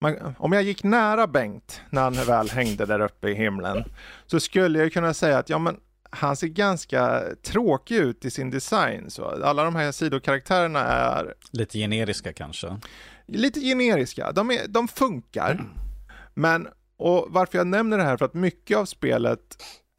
[0.00, 3.84] man, om jag gick nära Bengt när han väl hängde där uppe i himlen
[4.26, 5.80] så skulle jag kunna säga att ja, men
[6.10, 9.10] han ser ganska tråkig ut i sin design.
[9.10, 11.34] Så alla de här sidokaraktärerna är...
[11.50, 12.80] Lite generiska kanske?
[13.26, 14.32] Lite generiska.
[14.32, 15.50] De, är, de funkar.
[15.50, 15.66] Mm.
[16.34, 19.40] Men, och varför jag nämner det här för att mycket av spelet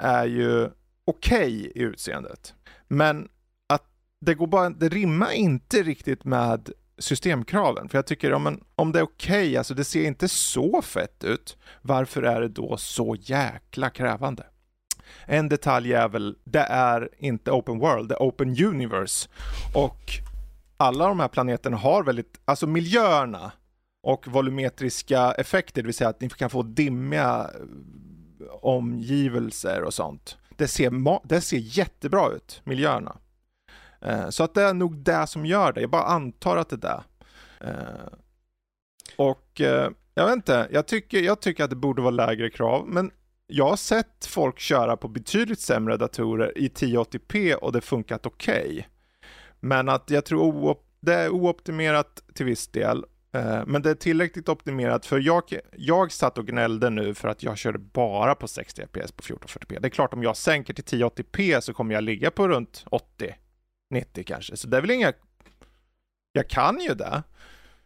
[0.03, 0.69] är ju
[1.05, 2.53] okej okay i utseendet.
[2.87, 3.29] Men
[3.69, 3.85] att
[4.25, 7.89] det går bara, det rimmar inte riktigt med systemkraven.
[7.89, 11.23] För jag tycker om, om det är okej, okay, alltså det ser inte så fett
[11.23, 14.45] ut, varför är det då så jäkla krävande?
[15.25, 19.29] En detalj är väl, det är inte open world, det är open universe.
[19.75, 20.11] Och
[20.77, 23.51] alla de här planeterna har väldigt, alltså miljöerna
[24.03, 30.37] och volumetriska effekter, det vill säga att ni kan få dimmiga eh, omgivelser och sånt.
[30.57, 33.17] Det ser, det ser jättebra ut, miljöerna.
[34.01, 35.81] Eh, så att det är nog det som gör det.
[35.81, 37.03] Jag bara antar att det är det.
[37.67, 38.13] Eh,
[39.15, 39.61] och
[40.15, 43.11] jag vet inte, jag tycker, jag tycker att det borde vara lägre krav, men
[43.51, 48.69] jag har sett folk köra på betydligt sämre datorer i 1080p och det funkat okej.
[48.69, 48.83] Okay.
[49.59, 53.05] Men att jag tror det är ooptimerat till viss del.
[53.31, 55.43] Eh, men det är tillräckligt optimerat för jag,
[55.77, 59.79] jag satt och gnällde nu för att jag körde bara på 60 fps på 1440p.
[59.79, 63.35] Det är klart om jag sänker till 1080p så kommer jag ligga på runt 80
[63.89, 64.57] 90 kanske.
[64.57, 65.13] Så det är väl inga...
[66.31, 67.23] Jag kan ju det.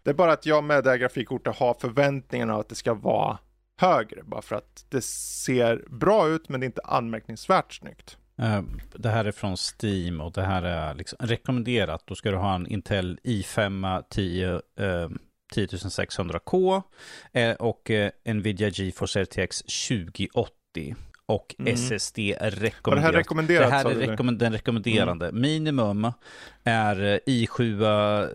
[0.04, 3.38] Det är bara att jag med det här grafikkortet har förväntningarna att det ska vara
[3.80, 4.24] högre.
[4.24, 8.18] Bara för att det ser bra ut men det är inte anmärkningsvärt snyggt.
[8.38, 8.62] Eh,
[8.96, 12.04] det här är från Steam och det här är liksom rekommenderat.
[12.06, 15.10] Då ska du ha en Intel i5 10, eh,
[15.56, 16.82] 10600K
[17.32, 17.92] eh, och
[18.26, 20.96] Nvidia GeForce RTX 2080
[21.26, 21.74] och mm.
[21.74, 22.86] SSD rekommenderat.
[22.86, 23.70] Var det här rekommenderat?
[23.70, 25.28] Det här är rekommend den rekommenderande.
[25.28, 25.42] Mm.
[25.42, 26.12] Minimum
[26.64, 28.30] är i7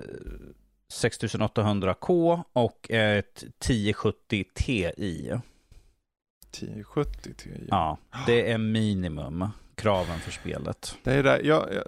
[0.92, 4.84] 6800K och ett 1070 Ti.
[4.84, 7.50] 1070 Ti?
[7.68, 10.98] Ja, det är minimum kraven för spelet.
[11.02, 11.40] Det är det.
[11.40, 11.84] Jag, jag,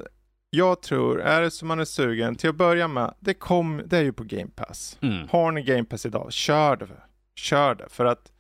[0.50, 3.98] jag tror, är det som man är sugen, till att börja med, det, kom, det
[3.98, 4.98] är ju på Game Pass.
[5.00, 5.28] Mm.
[5.28, 6.88] Har ni Game Pass idag, kör det.
[7.34, 8.32] Kör det, för att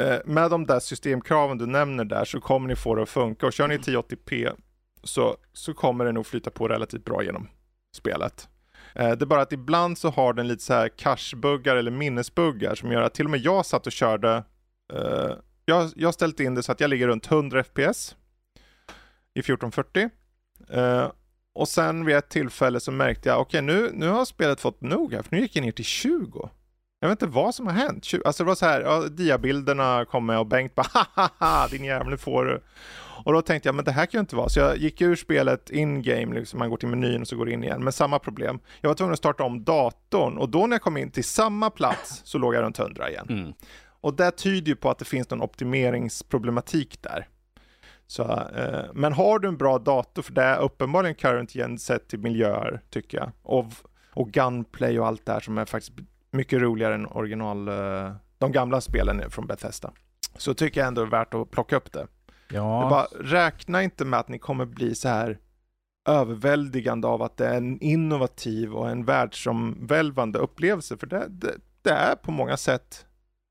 [0.00, 3.46] Eh, med de där systemkraven du nämner där så kommer ni få det att funka
[3.46, 4.52] och kör ni 1080p
[5.02, 7.48] så, så kommer det nog flyta på relativt bra genom
[7.96, 8.48] spelet.
[8.94, 12.74] Eh, det är bara att ibland så har den lite så här cachebuggar eller minnesbuggar
[12.74, 14.44] som gör att till och med jag satt och körde
[14.92, 15.32] eh,
[15.64, 18.16] jag, jag har ställt in det så att jag ligger runt 100 fps
[19.34, 20.10] i 1440
[20.70, 21.10] eh,
[21.54, 24.80] och sen vid ett tillfälle så märkte jag okej okay, nu, nu har spelet fått
[24.80, 26.50] nog här för nu gick jag ner till 20
[27.00, 28.06] jag vet inte vad som har hänt.
[28.24, 32.08] Alltså det var så här, ja, diabilderna kom med och Bengt bara haha din jävel
[32.08, 32.62] nu får du.
[33.24, 34.48] Och då tänkte jag, men det här kan ju inte vara.
[34.48, 37.64] Så jag gick ur spelet in-game, liksom, man går till menyn och så går in
[37.64, 37.84] igen.
[37.84, 38.60] Men samma problem.
[38.80, 41.70] Jag var tvungen att starta om datorn och då när jag kom in till samma
[41.70, 43.26] plats så låg jag runt 100 igen.
[43.28, 43.52] Mm.
[44.00, 47.28] Och det tyder ju på att det finns någon optimeringsproblematik där.
[48.06, 48.22] Så,
[48.56, 52.18] eh, men har du en bra dator, för det är uppenbarligen current gen sett till
[52.18, 53.30] miljöer tycker jag.
[53.42, 53.66] Och,
[54.14, 55.92] och gunplay och allt det här som är faktiskt
[56.30, 59.92] mycket roligare än original, eh, de gamla spelen från Bethesda.
[60.36, 62.06] Så tycker jag ändå det är värt att plocka upp det.
[62.52, 62.82] Ja.
[62.82, 63.06] det bara,
[63.40, 65.38] räkna inte med att ni kommer bli så här
[66.08, 70.96] överväldigande av att det är en innovativ och en världsomvälvande upplevelse.
[70.96, 73.06] För det, det, det, är på många sätt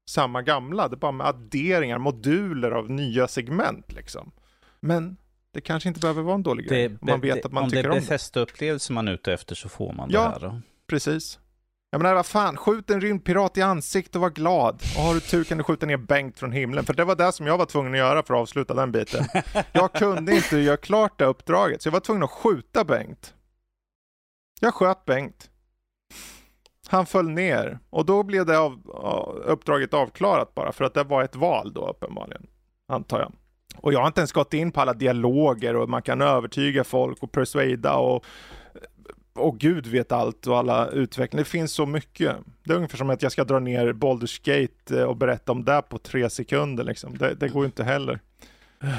[0.09, 0.87] samma gamla.
[0.87, 4.31] Det är bara med adderingar, moduler av nya segment liksom.
[4.79, 5.17] Men
[5.53, 6.89] det kanske inte behöver vara en dålig grej.
[6.89, 7.89] Det, man vet att man tycker om det.
[7.89, 10.39] Om det är Bethesda-upplevelse man är ute efter så får man ja, det här.
[10.39, 10.61] Då.
[10.87, 11.39] precis.
[11.91, 14.81] Jag menar vad fan, skjut en rymdpirat i ansiktet och var glad.
[14.97, 16.85] Och har du tur kan du skjuta ner Bengt från himlen.
[16.85, 19.25] För det var det som jag var tvungen att göra för att avsluta den biten.
[19.71, 23.33] Jag kunde inte göra klart det uppdraget, så jag var tvungen att skjuta Bengt.
[24.59, 25.49] Jag sköt Bengt.
[26.87, 28.89] Han föll ner och då blev det av,
[29.45, 32.47] uppdraget avklarat bara för att det var ett val då uppenbarligen.
[32.87, 33.31] Antar jag.
[33.77, 37.23] Och jag har inte ens gått in på alla dialoger och man kan övertyga folk
[37.23, 38.25] och persuada och
[39.33, 41.37] och gud vet allt och alla utveckling.
[41.37, 42.35] Det finns så mycket.
[42.63, 45.65] Det är ungefär som att jag ska dra ner Baldur's Gate eh, och berätta om
[45.65, 47.17] det på tre sekunder liksom.
[47.17, 48.19] Det, det går ju inte heller.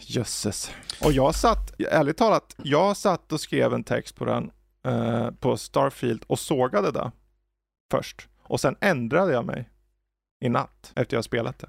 [0.00, 0.72] Jösses.
[1.04, 4.50] Och jag satt, ärligt talat, jag satt och skrev en text på den,
[4.84, 7.12] eh, på Starfield och sågade det
[7.90, 8.28] först.
[8.42, 9.68] Och sen ändrade jag mig
[10.44, 11.68] i natt efter jag spelat det.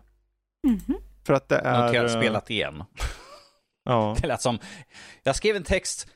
[0.68, 0.98] Mhm.
[1.24, 1.86] För att det är...
[1.86, 2.84] Noterat eh, spelat igen.
[3.84, 4.16] Ja.
[4.22, 4.60] Det lät som,
[5.24, 6.08] jag skrev en text,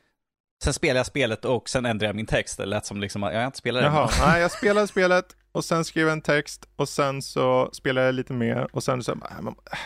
[0.66, 2.58] sen spelade jag spelet och sen ändrade jag min text.
[2.58, 5.66] Det lät som liksom, jag har inte spelat det Jaha, nej jag spelade spelet och
[5.66, 9.18] sen skrev en text och sen så spelade jag lite mer och sen så, äh,
[9.42, 9.80] men, äh.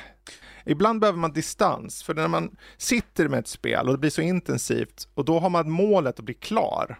[0.66, 4.22] Ibland behöver man distans, för när man sitter med ett spel och det blir så
[4.22, 7.00] intensivt och då har man målet att bli klar.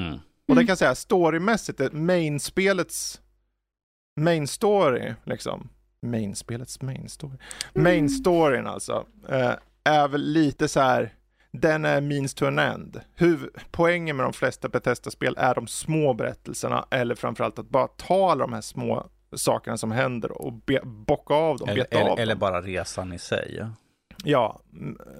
[0.00, 0.14] Mm.
[0.14, 0.66] Och det Mm.
[0.66, 3.20] kan jag säga, storymässigt, main-spelets
[4.20, 5.68] main story, liksom.
[6.02, 7.36] Main-spelets main story.
[7.72, 9.52] Main storyn alltså, eh,
[9.84, 11.12] är väl lite så här,
[11.60, 13.00] den är means to an end.
[13.16, 18.30] Huv poängen med de flesta Bethesda-spel är de små berättelserna, eller framförallt att bara ta
[18.30, 22.06] alla de här små sakerna som händer och be- bocka av dem, Eller, beta av
[22.06, 22.38] eller, eller dem.
[22.40, 23.66] bara resan i sig.
[24.24, 24.60] Ja,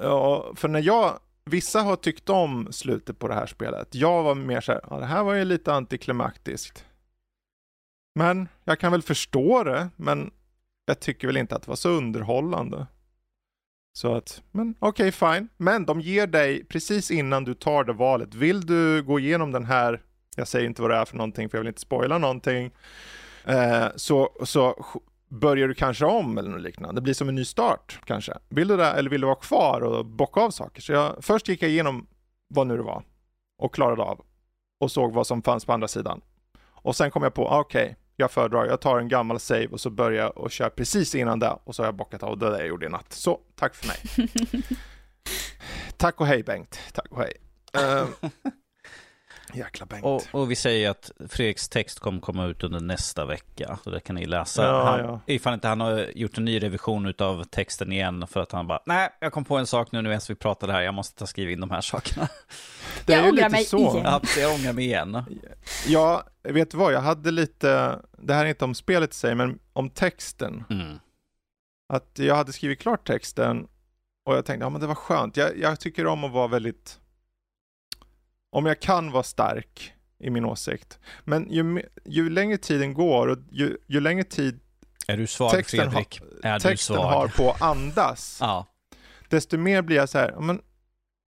[0.01, 3.95] ja, för när jag, vissa har tyckt om slutet på det här spelet.
[3.95, 6.85] Jag var mer så här, ja, det här var ju lite antiklimaktiskt.
[8.19, 10.31] Men jag kan väl förstå det, men
[10.87, 12.87] jag tycker väl inte att det var så underhållande.
[13.97, 15.49] Så att, men okej, fine.
[15.57, 19.65] Men de ger dig precis innan du tar det valet, vill du gå igenom den
[19.65, 20.03] här,
[20.37, 22.71] jag säger inte vad det är för någonting för jag vill inte spoila någonting,
[23.45, 24.85] eh, så, så
[25.29, 26.95] börjar du kanske om eller något liknande.
[26.95, 28.33] Det blir som en ny start kanske.
[28.49, 30.83] Vill du det eller vill du vara kvar och bocka av saker?
[30.83, 32.07] Så jag, först gick jag igenom
[32.49, 33.03] vad nu det var
[33.59, 34.25] och klarade av
[34.81, 36.21] och såg vad som fanns på andra sidan.
[36.61, 39.81] Och sen kom jag på, okej, okej, jag föredrar, jag tar en gammal save och
[39.81, 42.51] så börjar jag och kör precis innan det och så har jag bockat av det
[42.51, 43.13] där jag gjorde i natt.
[43.13, 44.29] Så, tack för mig.
[45.97, 46.79] tack och hej Bengt.
[46.93, 47.33] Tack och hej.
[47.77, 48.31] Uh,
[49.55, 50.05] jäkla Bengt.
[50.05, 53.79] Och, och vi säger att Fredriks text kommer komma ut under nästa vecka.
[53.85, 54.65] Så det kan ni läsa.
[54.65, 55.21] Ja, han, ja.
[55.27, 58.83] Ifall inte han har gjort en ny revision av texten igen för att han bara,
[58.87, 61.51] nej, jag kom på en sak nu när vi pratade här, jag måste ta skriva
[61.51, 62.29] in de här sakerna.
[63.07, 63.79] det är jag ångrar lite mig så.
[63.79, 64.03] igen.
[64.05, 65.25] Ja, jag ångrar mig igen.
[65.87, 69.35] Ja, vet du vad, jag hade lite, det här är inte om spelet i sig,
[69.35, 70.65] men om texten.
[70.71, 70.99] Mm.
[71.89, 73.67] Att jag hade skrivit klart texten
[74.25, 75.37] och jag tänkte, ja men det var skönt.
[75.37, 77.01] Jag, jag tycker om att vara väldigt,
[78.55, 80.99] om jag kan vara stark i min åsikt.
[81.25, 84.61] Men ju, ju längre tiden går och ju, ju längre tid
[85.09, 86.21] Är du svag texten, har, Fredrik?
[86.43, 87.05] är du texten svag?
[87.07, 88.67] har på att andas, Ja.
[89.29, 90.61] desto mer blir jag så här, men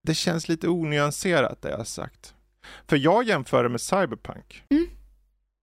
[0.07, 2.35] det känns lite onyanserat det jag har sagt.
[2.89, 4.63] För jag jämför det med Cyberpunk.
[4.71, 4.87] Mm.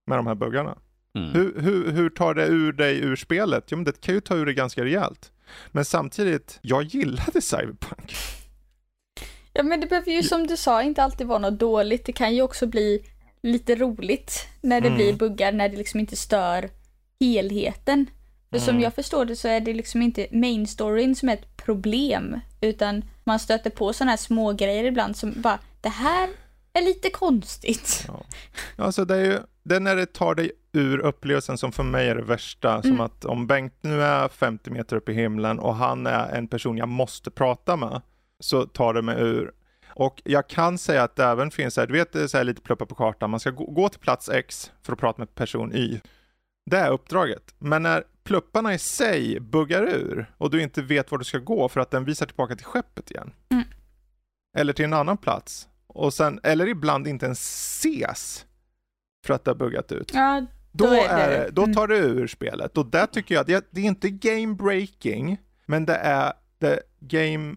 [0.08, 0.78] Med de här buggarna.
[1.18, 1.30] Mm.
[1.32, 3.64] Hur, hur, hur tar det ur dig ur spelet?
[3.68, 5.32] Jo men det kan ju ta ur det ganska rejält.
[5.72, 8.16] Men samtidigt, jag gillade Cyberpunk.
[9.54, 12.06] Ja men det behöver ju som du sa inte alltid vara något dåligt.
[12.06, 13.06] Det kan ju också bli
[13.44, 14.98] lite roligt när det Mm.
[14.98, 16.70] blir buggar, när det liksom inte stör
[17.20, 18.06] helheten.
[18.52, 18.84] För som Mm.
[18.84, 22.40] jag förstår det så är det liksom inte main storyn som är ett problem.
[22.62, 26.30] Utan man stöter på sådana här små grejer ibland som bara, det här
[26.74, 28.08] är lite konstigt.
[28.76, 32.08] Alltså det är ju, det är när det tar dig ur upplevelsen som för mig
[32.10, 32.82] är det värsta.
[32.82, 33.02] Som Mm.
[33.02, 36.78] att om Bengt nu är 50 meter upp i himlen och han är en person
[36.78, 38.02] jag måste prata med,
[38.40, 39.52] så tar det mig ur.
[39.96, 42.62] Och jag kan säga att det även finns här, du vet är så här lite
[42.62, 45.74] pluppa på kartan, man ska gå, gå till plats X för att prata med person
[45.76, 46.02] Y.
[46.72, 47.56] Det är uppdraget.
[47.60, 51.70] Men när plupparna i sig buggar ur och du inte vet var du ska gå
[51.70, 53.34] för att den visar tillbaka till skeppet igen.
[53.52, 53.64] Mm.
[54.58, 55.68] Eller till en annan plats.
[55.88, 57.40] Och sen, eller ibland inte ens
[57.80, 58.46] ses
[59.26, 60.12] för att det har buggat ut.
[60.14, 61.74] Ja, Då, Då är är det- det, då mm.
[61.76, 62.78] tar det ur spelet.
[62.78, 66.80] Och där tycker jag att det, det är inte game breaking, men det är det
[67.00, 67.56] game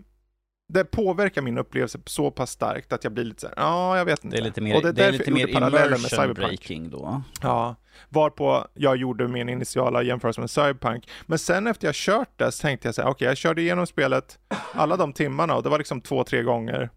[0.68, 4.04] det påverkar min upplevelse så pass starkt att jag blir lite så här, ja, jag
[4.04, 4.36] vet inte.
[4.36, 7.22] Det är lite mer, och det är därför lite mer immersion breaking då.
[7.42, 7.76] Ja,
[8.08, 11.08] varpå jag gjorde min initiala jämförelse med Cyberpunk.
[11.26, 13.86] Men sen efter jag kört det så tänkte jag så här, okej, jag körde igenom
[13.86, 14.38] spelet
[14.72, 16.90] alla de timmarna och det var liksom två, tre gånger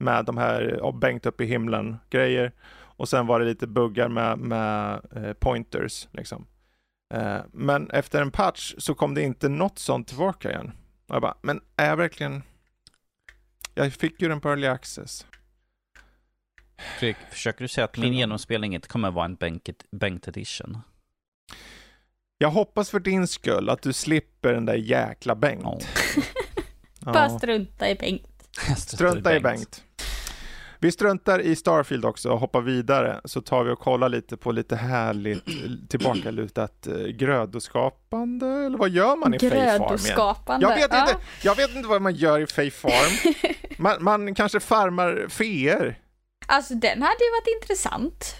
[0.00, 2.52] med de här Bengt upp i himlen grejer.
[2.96, 6.46] Och sen var det lite buggar med, med eh, pointers liksom.
[7.14, 10.72] Eh, men efter en patch så kom det inte något sånt tillbaka igen.
[11.08, 12.42] Och jag bara, men är jag verkligen...
[13.74, 15.26] Jag fick ju den på early access.
[16.98, 20.78] Fredrik, försöker du säga att min genomspelning inte kommer vara en Bengt, Bengt edition?
[22.38, 25.62] Jag hoppas för din skull att du slipper den där jäkla Bengt.
[25.64, 25.78] Ja.
[27.04, 27.12] Ja.
[27.12, 28.48] bara strunta i Bengt.
[28.78, 29.84] Strunta i Bengt.
[30.82, 34.52] Vi struntar i Starfield också och hoppar vidare så tar vi och kollar lite på
[34.52, 35.44] lite härligt
[35.88, 39.36] tillbakalutat eh, grödoskapande eller vad gör man i?
[39.36, 40.66] Grödoskapande.
[40.68, 41.00] Jag vet, Ja.
[41.00, 43.34] inte, jag vet inte vad man gör i Fae Farm.
[43.78, 45.98] Man, man kanske farmar feer.
[46.46, 48.34] Alltså den hade ju varit intressant.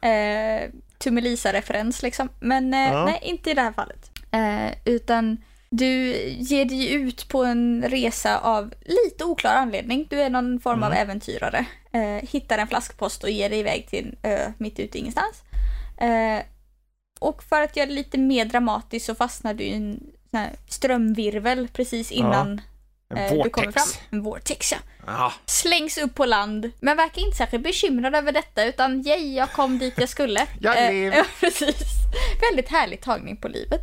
[0.00, 2.28] Eh, Tummelisa-referens liksom.
[2.40, 3.04] Men eh, Ja.
[3.04, 4.10] nej, inte i det här fallet.
[4.30, 5.36] Eh, utan
[5.76, 10.06] du ger dig ut på en resa av lite oklar anledning.
[10.10, 11.02] Du är någon form av Mm.
[11.02, 11.64] äventyrare.
[11.92, 15.42] Eh, hittar en flaskpost och ger dig iväg till en ö mitt ute ingenstans.
[15.98, 16.44] Eh,
[17.20, 20.00] och för att göra det lite mer dramatiskt så fastnar du i en
[20.68, 22.60] strömvirvel precis innan
[23.08, 23.86] En eh, du kommer fram.
[24.10, 24.78] En vortex ja.
[25.06, 25.32] Ja.
[25.46, 29.78] Slängs upp på land, men verkar inte särskilt bekymrad över detta utan yay, jag kom
[29.78, 30.46] dit jag skulle.
[30.60, 31.16] Jag Eh, lever.
[31.18, 31.76] Ja, precis.
[32.50, 33.80] Väldigt härlig tagning på livet.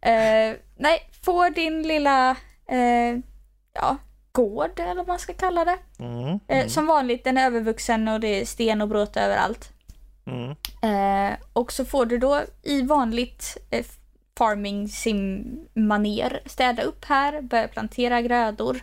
[0.00, 2.30] Eh, nej, får din lilla,
[2.68, 3.18] eh,
[3.72, 3.96] ja,
[4.32, 5.78] gård eller vad man ska kalla det.
[5.98, 6.40] Mm.
[6.48, 9.72] Eh, Som vanligt, den är övervuxen och det är sten och bråte överallt.
[10.26, 10.50] Mm.
[10.82, 13.86] Eh, och så får du då i vanligt eh,
[14.38, 15.44] farming sim
[15.74, 18.80] maner städa upp här, börja plantera grödor.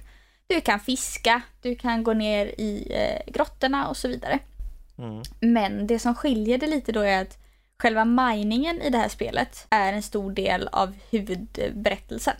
[0.47, 4.39] Du kan fiska, du kan gå ner i eh, grottorna och så vidare.
[4.97, 5.21] Mm.
[5.39, 7.37] Men det som skiljer det lite då är att
[7.79, 12.35] själva miningen i det här spelet är en stor del av huvudberättelsen.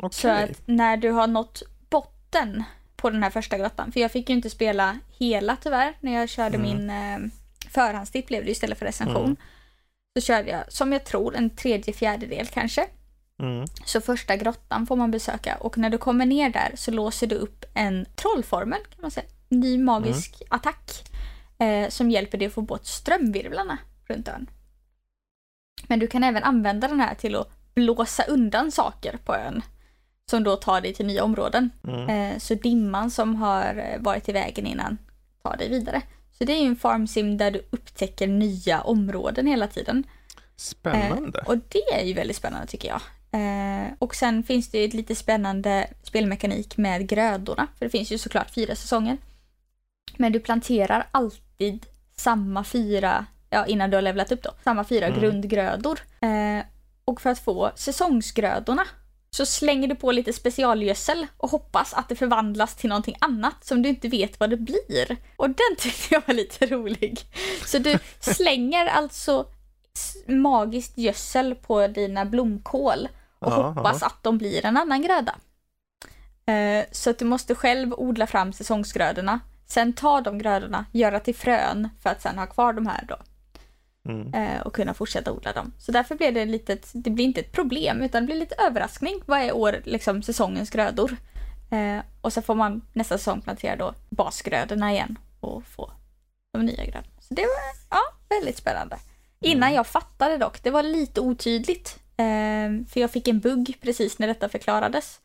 [0.00, 0.44] Så Okej.
[0.44, 2.64] att när du har nått botten
[2.96, 6.28] på den här första grottan, för jag fick ju inte spela hela tyvärr när jag
[6.28, 6.62] körde Mm.
[6.62, 7.18] min eh,
[7.70, 9.24] förhandstipp blev det istället för recension.
[9.24, 9.36] Mm.
[10.18, 12.86] Så körde jag, som jag tror, en tredje fjärdedel kanske.
[13.42, 13.66] Mm.
[13.84, 17.34] Så första grottan får man besöka och när du kommer ner där så låser du
[17.34, 19.26] upp en trollformel kan man säga.
[19.48, 21.04] Ny magisk attack.
[21.58, 23.78] Eh, som hjälper dig att få bort strömvirvlarna
[24.08, 24.50] runt ön.
[25.86, 29.62] Men du kan även använda den här till att blåsa undan saker på ön.
[30.30, 31.70] Som då tar dig till nya områden.
[31.88, 32.08] Mm.
[32.08, 34.98] Eh, så dimman som har eh, varit i vägen innan
[35.42, 36.02] tar dig vidare.
[36.38, 40.04] Så det är ju en farmsim där du upptäcker nya områden hela tiden.
[40.56, 41.38] Spännande.
[41.38, 43.00] Eh, och det är ju väldigt spännande tycker jag.
[43.34, 47.68] Eh, och sen finns det ju ett lite spännande spelmekanik med grödorna.
[47.78, 49.16] För det finns ju såklart fyra säsonger.
[50.16, 55.06] Men du planterar alltid samma fyra, ja innan du har levlat upp då, samma fyra
[55.06, 55.20] Mm.
[55.20, 55.98] grundgrödor.
[56.20, 56.64] Eh,
[57.04, 58.82] och för att få säsongsgrödorna
[59.30, 63.82] så slänger du på lite specialgödsel och hoppas att det förvandlas till någonting annat som
[63.82, 65.16] du inte vet vad det blir.
[65.36, 67.20] Och den tyckte jag var lite rolig.
[67.66, 69.46] Så du slänger alltså
[70.26, 75.34] magiskt gödsel på dina blomkål och Ja, hoppas att de blir en annan gröda.
[76.46, 81.34] Eh, Så att du måste själv odla fram säsongsgrödorna, sen ta de grödorna, göra till
[81.34, 83.16] frön för att sen ha kvar de här då
[84.08, 84.34] Mm.
[84.34, 85.72] eh, och kunna fortsätta odla dem.
[85.78, 89.22] Så därför blir det lite, det blir inte ett problem utan det blir lite överraskning
[89.26, 91.16] varje år, liksom säsongens grödor.
[91.70, 95.92] Eh, och så får man nästa säsong plantera då basgrödorna igen och få
[96.52, 97.20] de nya grödorna.
[97.20, 98.96] Så det var ja, väldigt spännande.
[99.40, 101.98] Innan jag fattade dock, det var lite otydligt.
[102.16, 105.20] Eh, för jag fick en bugg precis när detta förklarades.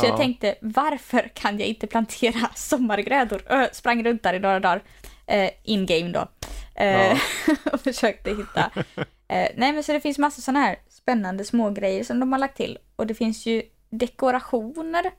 [0.00, 0.08] Så Ja.
[0.08, 3.42] jag tänkte, varför kan jag inte plantera sommargrödor?
[3.46, 4.82] Ö, sprang runt där i några dagar,
[5.26, 6.28] eh, in-game då.
[6.74, 7.18] Eh, Ja.
[7.72, 8.70] och försökte hitta.
[9.28, 12.56] Eh, nej men så det finns massa sådana här spännande smågrejer som de har lagt
[12.56, 12.78] till.
[12.96, 15.10] Och det finns ju dekorationer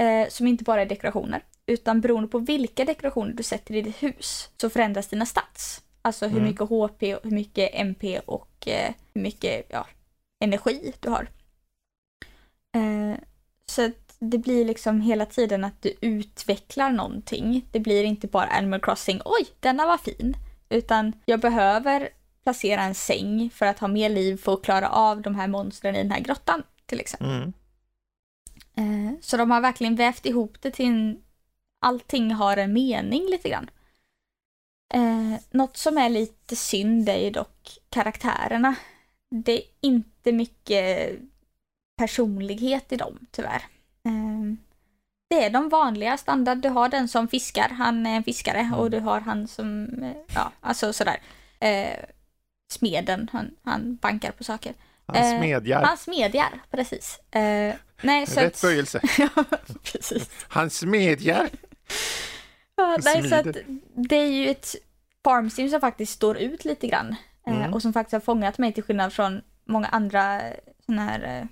[0.00, 1.44] eh, som inte bara är dekorationer.
[1.66, 5.82] Utan beroende på vilka dekorationer du sätter i ditt hus så förändras dina stats.
[6.02, 6.44] Alltså hur Mm.
[6.48, 9.86] mycket HP, och hur mycket MP och eh, hur mycket ja,
[10.44, 11.28] energi du har.
[12.76, 13.18] Eh,
[13.70, 17.66] så att det blir liksom hela tiden att du utvecklar någonting.
[17.72, 20.36] Det blir inte bara Animal Crossing, oj, denna var fin.
[20.68, 22.08] Utan jag behöver
[22.44, 25.94] placera en säng för att ha mer liv för att klara av de här monstren
[25.94, 27.28] i den här grottan till exempel.
[27.28, 27.52] Mm.
[28.76, 31.22] Eh, så de har verkligen vävt ihop det till en...
[31.80, 33.70] Allting har en mening lite grann.
[34.94, 38.74] Eh, något som är lite synd är ju dock karaktärerna.
[39.30, 41.12] Det är inte mycket
[41.96, 43.62] personlighet i dem tyvärr.
[44.04, 44.65] Eh,
[45.28, 46.58] det är de vanliga standard.
[46.58, 50.12] Du har den som fiskar, han är en fiskare och du har han som, eh,
[50.34, 51.16] ja alltså sådär.
[51.60, 51.98] Eh,
[52.72, 54.74] smeden, han, han bankar på saker.
[55.06, 55.82] Han Eh, smedjar.
[55.82, 57.20] Han smedjar, precis.
[57.34, 59.00] Eh, nej, så Rätt böjelse.
[59.18, 59.28] ja,
[59.82, 60.30] precis.
[60.48, 61.48] Han smedjar.
[62.76, 63.56] Ja, nej, så att
[63.94, 64.74] det är ju ett
[65.24, 67.08] farmsim som faktiskt står ut lite grann.
[67.46, 67.74] Eh, Mm.
[67.74, 70.40] och som faktiskt har fångat mig till skillnad från många andra
[70.86, 71.48] sådana här...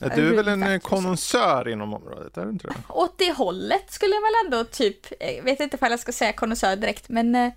[0.00, 2.74] Eh, Ja, du är väl en eh, konnonsör inom området, är du inte det?
[2.88, 5.06] åt det hållet skulle jag väl ändå typ,
[5.36, 7.52] jag vet inte ifall jag ska säga konnässör direkt, men eh,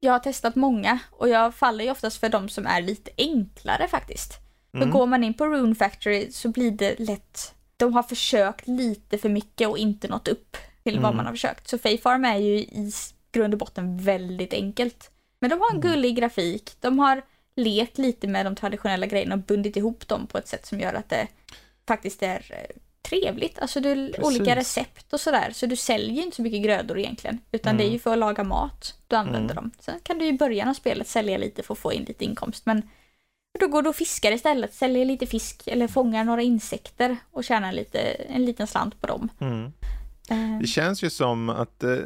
[0.00, 3.88] jag har testat många och jag faller ju oftast för de som är lite enklare
[3.88, 4.32] faktiskt.
[4.70, 4.90] För Mm.
[4.90, 9.28] går man in på Rune Factory så blir det lätt, de har försökt lite för
[9.28, 11.16] mycket och inte nått upp till vad Mm.
[11.16, 11.68] man har försökt.
[11.68, 12.92] Så Fae Farm är ju i
[13.32, 15.10] grund och botten väldigt enkelt.
[15.40, 15.90] Men de har en Mm.
[15.92, 17.22] gullig grafik, de har
[17.56, 20.94] lekt lite med de traditionella grejerna och bundit ihop dem på ett sätt som gör
[20.94, 21.26] att det
[21.88, 23.58] faktiskt är eh, trevligt.
[23.58, 24.24] Alltså du, Precis.
[24.24, 25.50] olika recept och sådär.
[25.54, 27.38] Så du säljer inte så mycket grödor egentligen.
[27.52, 27.92] Utan det är Mm.
[27.92, 29.54] ju för att laga mat du använder Mm.
[29.56, 29.70] dem.
[29.80, 32.66] Sen kan du i början av spelet sälja lite för att få in lite inkomst.
[32.66, 32.82] Men
[33.60, 34.74] då går du och fiskar istället.
[34.74, 39.28] Säljer lite fisk eller fångar några insekter och tjänar lite, en liten slant på dem.
[39.40, 39.72] Mm.
[40.30, 41.96] Eh, Det känns ju som att, eh,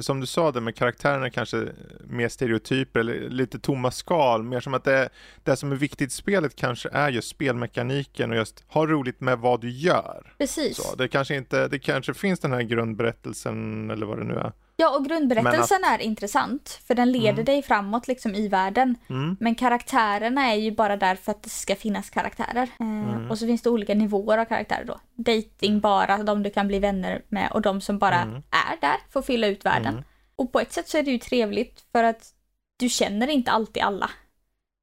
[0.00, 1.68] som du sa det med karaktärerna kanske
[2.06, 5.08] mer stereotyper eller lite tomma skal, mer som att det,
[5.44, 9.38] det som är viktigt i spelet kanske är just spelmekaniken och just ha roligt med
[9.38, 10.34] vad du gör.
[10.38, 10.76] precis.
[10.76, 14.52] Så, det kanske inte, det kanske finns den här grundberättelsen eller vad det nu är.
[14.78, 17.44] Ja, och grundberättelsen är intressant, för den leder Mm.
[17.44, 18.96] dig framåt liksom i världen.
[19.10, 19.36] Mm.
[19.40, 22.62] Men karaktärerna är ju bara där för att det ska finnas karaktärer.
[22.80, 23.30] Eh, Mm.
[23.30, 25.00] Och så finns det olika nivåer av karaktärer då.
[25.14, 28.34] Dating bara, de du kan bli vänner med och de som bara Mm.
[28.50, 29.92] är där att fylla ut världen.
[29.92, 30.04] Mm.
[30.36, 32.32] Och på ett sätt så är det ju trevligt för att
[32.78, 34.10] du känner inte alltid alla.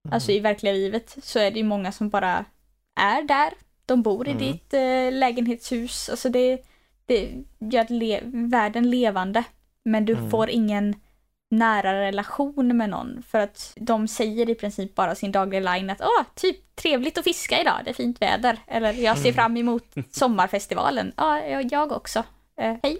[0.05, 0.13] Mm.
[0.13, 2.45] Alltså i verkliga livet så är det ju många som bara
[2.99, 3.53] är där.
[3.85, 4.43] De bor i Mm.
[4.43, 6.09] ditt eh, lägenhetshus.
[6.09, 6.61] Alltså det,
[7.05, 7.29] det
[7.59, 9.43] gör le världen levande.
[9.85, 10.29] Men du Mm.
[10.29, 10.95] får ingen
[11.51, 13.23] nära relation med någon.
[13.27, 17.23] För att de säger i princip bara sin dagliga line att åh, typ trevligt att
[17.23, 18.57] fiska idag, det är fint väder.
[18.67, 19.35] Eller jag ser Mm.
[19.35, 21.13] fram emot sommarfestivalen.
[21.17, 22.23] Ja, jag- också.
[22.57, 22.97] Eh, hej.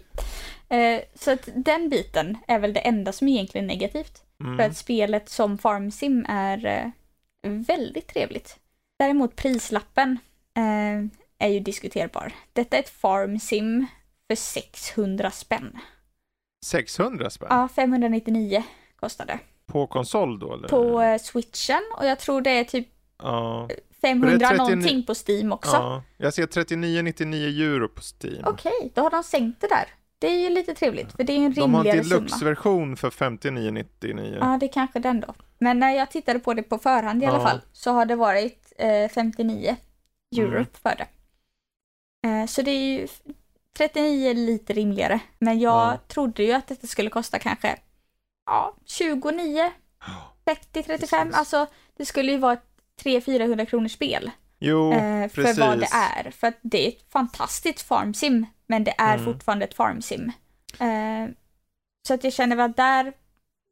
[0.69, 4.23] Eh, så att den biten är väl det enda som egentligen är negativt.
[4.39, 4.57] Mm.
[4.57, 8.59] För att spelet som Farmsim är eh, väldigt trevligt.
[8.99, 10.17] Däremot prislappen
[10.57, 11.09] eh,
[11.47, 12.31] är ju diskuterbar.
[12.53, 13.85] Detta är ett Farmsim
[14.27, 15.79] för 600 spänn.
[16.63, 17.47] 600 spänn?
[17.51, 18.63] Ja, 599
[18.95, 19.39] kostar det.
[19.65, 20.67] På konsol då eller?
[20.67, 22.87] På eh, switchen och jag tror det är typ
[23.23, 23.69] Ja.
[24.01, 25.71] 500 39 någonting på Steam också.
[25.75, 26.03] ja.
[26.17, 28.43] Jag ser 39,99 euro på Steam.
[28.45, 29.85] Okej, då har de sänkt det där.
[30.19, 32.19] Det är ju lite trevligt för det är ju en De har en rimligare summa.
[32.19, 34.37] deluxe-version för 59,99.
[34.39, 35.33] Ja, det är kanske den då.
[35.59, 37.43] Men när jag tittade på det på förhand i alla Ja.
[37.47, 39.75] fall så har det varit eh, 59
[40.37, 40.65] euro Mm.
[40.83, 41.07] för det.
[42.29, 43.07] Eh, så det är ju
[43.77, 45.19] 39 är lite rimligare.
[45.39, 45.97] Men jag Ja.
[46.07, 47.79] trodde ju att detta skulle kosta kanske
[48.45, 49.71] ja, 29,
[50.45, 51.27] 30, 35.
[51.27, 51.37] Precis.
[51.39, 51.67] Alltså
[51.97, 52.65] det skulle ju vara ett
[53.03, 54.31] 300-400 kronors spel.
[54.59, 55.59] Jo, eh, för precis.
[55.59, 56.31] vad det är.
[56.31, 58.45] För att det är ett fantastiskt farmsim.
[58.67, 59.25] Men det är Mm.
[59.33, 60.31] fortfarande ett farmsim.
[60.79, 61.33] Eh,
[62.07, 63.13] så att jag känner att där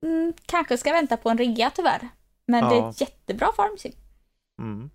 [0.06, 2.10] mm, kanske ska vänta på en rea tyvärr.
[2.48, 2.90] Men det är Ja.
[2.90, 3.94] ett jättebra farmsim.
[4.60, 4.90] Mm.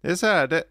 [0.00, 0.64] Det är så här, det,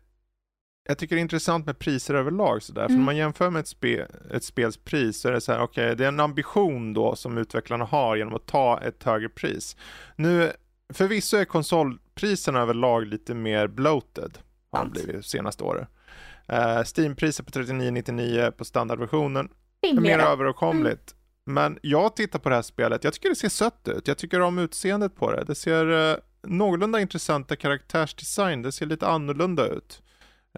[0.85, 2.97] jag tycker det är intressant med priser överlag sådär, för Mm.
[2.99, 5.95] när man jämför med ett, spe, ett spels pris så är det så här, okej,
[5.95, 9.77] det är en ambition då som utvecklarna har genom att ta ett högre pris.
[10.15, 10.51] Nu,
[10.93, 14.37] förvisso är konsolpriserna överlag lite mer bloated,
[14.71, 15.87] har de blivit senaste året.
[16.51, 19.49] Uh, Steam-priset på 39,99 på standardversionen,
[19.81, 21.15] är mer överkomligt.
[21.45, 24.07] Men jag tittar på det här spelet, jag tycker det ser sött ut.
[24.07, 25.43] Jag tycker om utseendet på det.
[25.43, 26.17] Det ser eh,
[26.47, 30.01] någorlunda intressanta karaktärsdesign, det ser lite annorlunda ut.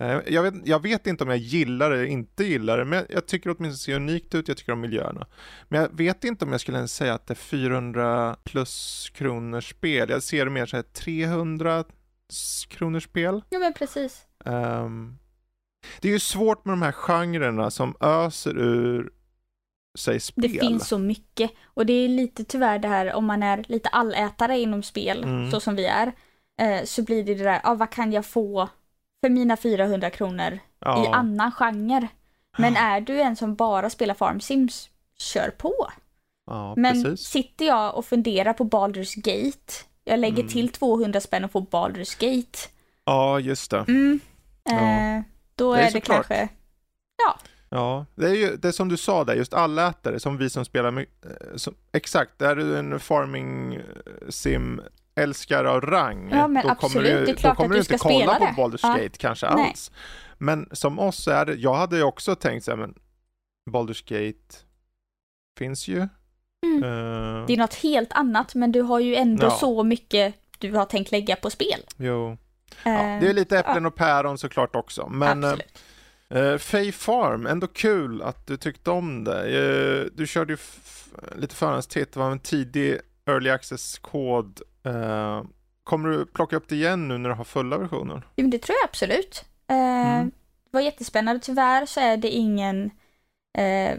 [0.02, 3.06] Eh, jag, vet, jag vet inte om jag gillar det eller inte gillar det, men
[3.10, 5.28] jag, tycker åtminstone det ser unikt ut, jag tycker om miljöerna.
[5.68, 9.70] Men jag vet inte om jag skulle ens säga att det är 400 plus kronors
[9.70, 10.10] spel.
[10.10, 11.84] Jag ser det mer så här 300
[12.30, 13.42] s- kronors spel.
[13.50, 14.26] Ja men precis.
[14.46, 15.18] Ehm,
[16.02, 19.10] det är ju svårt med de här genrerna som öser ur
[19.98, 20.42] sig spel.
[20.52, 21.52] Det finns så mycket.
[21.66, 25.52] Och det är lite tyvärr det här om man är lite allätare inom spel, Mm.
[25.52, 26.12] så som vi är.
[26.62, 28.70] Eh, så blir det det där, ah, vad kan jag få
[29.26, 31.14] för mina 400 kronor i ja.
[31.16, 32.08] annan genre?
[32.58, 35.74] Men är du en som bara spelar Farm Sims, kör på.
[36.48, 37.28] ja, Men precis.
[37.28, 39.74] sitter jag och funderar på Baldur's Gate,
[40.04, 40.48] jag lägger Mm.
[40.48, 42.60] till 200 spänn och får Baldur's Gate.
[43.06, 43.86] Ja, just det.
[43.88, 44.20] Mm.
[44.64, 44.72] Ja.
[44.74, 45.22] Eh,
[45.56, 46.28] då Det är är det såklart.
[46.28, 46.50] kanske,
[47.70, 50.66] Ja, det är ju det är som du sa där, just allätare, som vi som
[50.66, 51.06] spelar eh,
[51.56, 53.82] som, exakt, är du en farming eh,
[54.30, 54.82] sim
[55.16, 56.94] älskare av rang, Ja, men då absolut.
[56.94, 58.52] kommer du, Det då kommer du inte ska kolla spela på det.
[58.62, 58.90] Baldur's Ja.
[59.04, 59.68] Gate kanske Nej.
[59.70, 59.92] alls.
[60.38, 62.94] Men som oss är det, jag hade ju också tänkt så här, men
[63.70, 64.56] Baldur's Gate
[65.60, 65.98] finns ju.
[66.66, 66.84] Mm.
[66.84, 69.50] Eh, det är något helt annat men du har ju ändå Ja.
[69.52, 71.80] så mycket du har tänkt lägga på spel.
[71.98, 72.38] jo.
[72.84, 75.82] Ja, Eh, det är lite äpplen och päron såklart också, men eh, absolut.
[76.36, 79.42] Uh, Faye Farm, ändå kul att du tyckte om det.
[79.48, 80.58] Eh, du körde ju
[81.36, 84.62] lite förhandstitt, det var en tidig early access-kod.
[84.86, 85.44] Eh,
[85.84, 88.22] kommer du plocka upp det igen nu när du har fulla versionen?
[88.36, 89.46] Jo, men det tror jag absolut.
[89.68, 90.32] Eh, Mm.
[90.72, 91.42] Det var jättespännande.
[91.42, 92.92] Tyvärr så är det ingen...
[93.58, 93.98] Eh,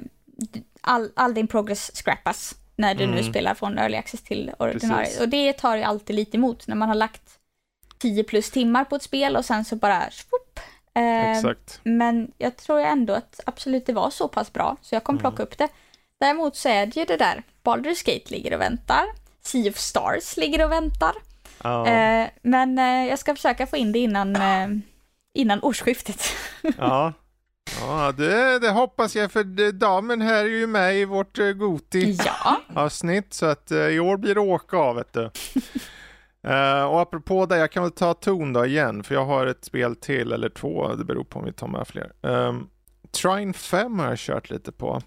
[0.80, 3.24] all, all din progress scrappas när du nu Mm.
[3.24, 5.04] spelar från early access till ordinarie.
[5.04, 5.20] Precis.
[5.20, 7.38] Och det tar ju alltid lite emot när man har lagt
[7.98, 10.10] 10 plus timmar på ett spel och sen så bara...
[10.10, 10.60] Swoop,
[10.94, 11.80] eh, Exakt.
[11.82, 15.30] Men jag tror ändå att absolut det var så pass bra så jag kommer Mm.
[15.32, 15.68] plocka upp det.
[16.20, 19.04] Däremot så är det ju det där, Baldur's Gate ligger och väntar.
[19.46, 21.12] Sea of Stars ligger och väntar.
[21.62, 24.68] Ja, Eh, men eh, jag ska försöka få in det innan, eh,
[25.34, 26.22] innan årsskiftet.
[26.78, 27.12] ja.
[27.80, 33.26] ja det, det hoppas jag för damen här är ju med i vårt uh, Goti-avsnitt
[33.28, 35.30] ja, så att eh, i år blir det åka av vet du.
[36.46, 39.64] Eh, och apropå det, jag kan väl ta ton då igen, för jag har ett
[39.64, 42.12] spel till, eller två, det beror på om vi tar med fler.
[42.20, 42.68] Um,
[43.22, 45.00] Trine 5 har jag kört lite på.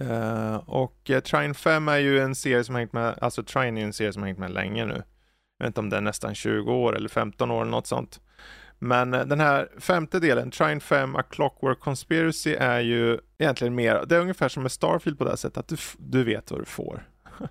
[0.00, 3.78] Uh, och uh, Trine 5 är ju en serie som har hängt med, alltså Trine
[3.78, 5.02] är en serie som har hängt med länge nu.
[5.58, 8.20] Jag vet inte om det är nästan 20 år eller 15 år eller något sånt.
[8.78, 14.04] Men uh, den här femte delen, Trine 5 A Clockwork Conspiracy är ju egentligen mer,
[14.06, 16.64] det är ungefär som med Starfield på det sättet att du, du vet vad du
[16.64, 17.08] får.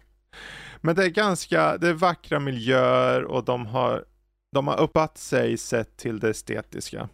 [0.81, 4.05] Men det är ganska, det är vackra miljöer och de har,
[4.51, 7.09] de har uppat sig sett till det estetiska.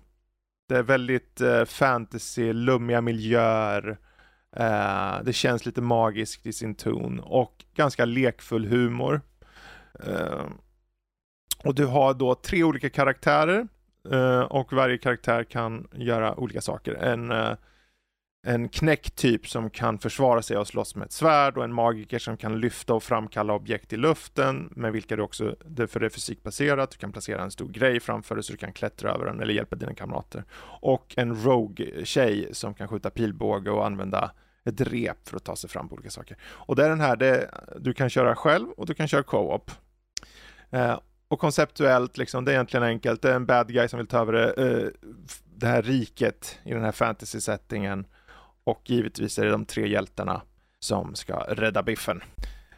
[0.70, 3.98] Det är väldigt fantasy, lummiga miljöer.
[4.60, 9.22] Uh, det känns lite magiskt i sin ton och ganska lekfull humor.
[10.08, 10.46] Uh,
[11.64, 13.68] och du har då tre olika karaktärer
[14.12, 16.94] eh, och varje karaktär kan göra olika saker.
[16.94, 17.32] En
[18.48, 22.38] en knäcktyp som kan försvara sig och slåss med ett svärd och en magiker som
[22.38, 25.56] kan lyfta och framkalla objekt i luften med vilka du också,
[25.88, 28.74] för det är fysikbaserat, du kan placera en stor grej framför dig så du kan
[28.74, 30.44] klättra över den eller hjälpa dina kamrater.
[30.82, 34.32] Och en rogue-tjej som kan skjuta pilbåge och använda
[34.66, 36.38] ett rep för att ta sig fram på olika saker.
[36.44, 37.50] Och det är den här, det,
[37.80, 39.72] du kan köra själv och du kan köra co-op.
[40.70, 43.22] Eh, och konceptuellt, liksom, det är egentligen enkelt.
[43.22, 45.10] Det är en bad guy som vill ta över det, eh,
[45.56, 48.06] det här riket i den här fantasy-settingen
[48.68, 50.42] och givetvis är det de tre hjältarna
[50.80, 52.24] som ska rädda biffen.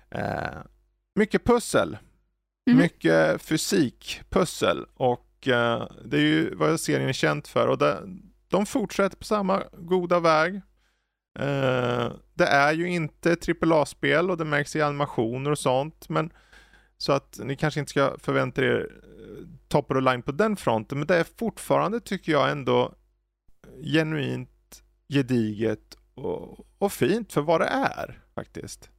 [0.09, 0.57] Eh,
[1.15, 1.97] mycket pussel,
[2.69, 2.79] mm.
[2.79, 7.97] mycket fysikpussel och eh, det är ju vad serien är känt för och det,
[8.47, 10.55] de fortsätter på samma goda väg.
[11.39, 16.33] Eh, det är ju inte AAA-spel och det märks i animationer och sånt, men
[16.97, 20.55] så att ni kanske inte ska förvänta er eh, top of the line på den
[20.55, 22.93] fronten, men det är fortfarande, tycker jag, ändå
[23.83, 24.48] genuint
[25.09, 28.89] gediget och, och fint för vad det är faktiskt.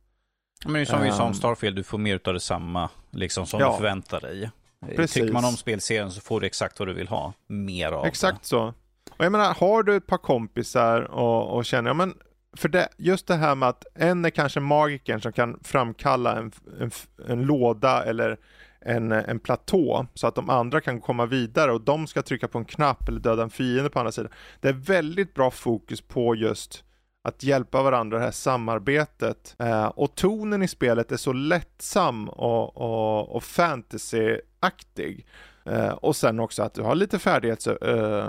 [0.64, 1.34] Men det är som vi sa om ehm.
[1.34, 3.70] Starfield, du får mer av detsamma liksom som ja.
[3.70, 4.50] du förväntar dig.
[4.96, 5.14] Precis.
[5.14, 8.40] Tycker man om spelserien så får du exakt vad du vill ha, mer av Exakt
[8.40, 8.46] det.
[8.46, 8.74] så.
[9.10, 12.14] Och jag menar, har du ett par kompisar och, och känner, ja men
[12.56, 16.52] för det, just det här med att en är kanske magikern som kan framkalla en,
[16.80, 16.90] en,
[17.28, 18.38] en låda eller
[18.80, 22.58] en, en platå så att de andra kan komma vidare och de ska trycka på
[22.58, 24.32] en knapp eller döda en fiende på andra sidan.
[24.60, 26.84] Det är väldigt bra fokus på just
[27.22, 29.56] att hjälpa varandra, det här samarbetet.
[29.58, 35.26] Eh, och tonen i spelet är så lättsam och, och, och fantasyaktig.
[35.64, 38.28] Eh, och sen också att du har lite färdighets, eh, eh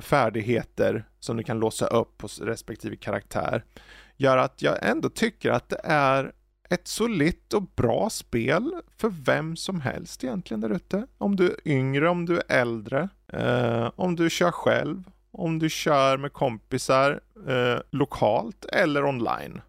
[0.00, 3.64] färdigheter som du kan låsa upp hos respektive karaktär.
[4.16, 6.32] Gör att jag ändå tycker att det är
[6.72, 11.06] ett solitt och bra spel för vem som helst egentligen där ute.
[11.18, 15.70] Om du är yngre, om du är äldre, eh, om du kör själv, om du
[15.70, 19.60] kör med kompisar eh, lokalt eller online.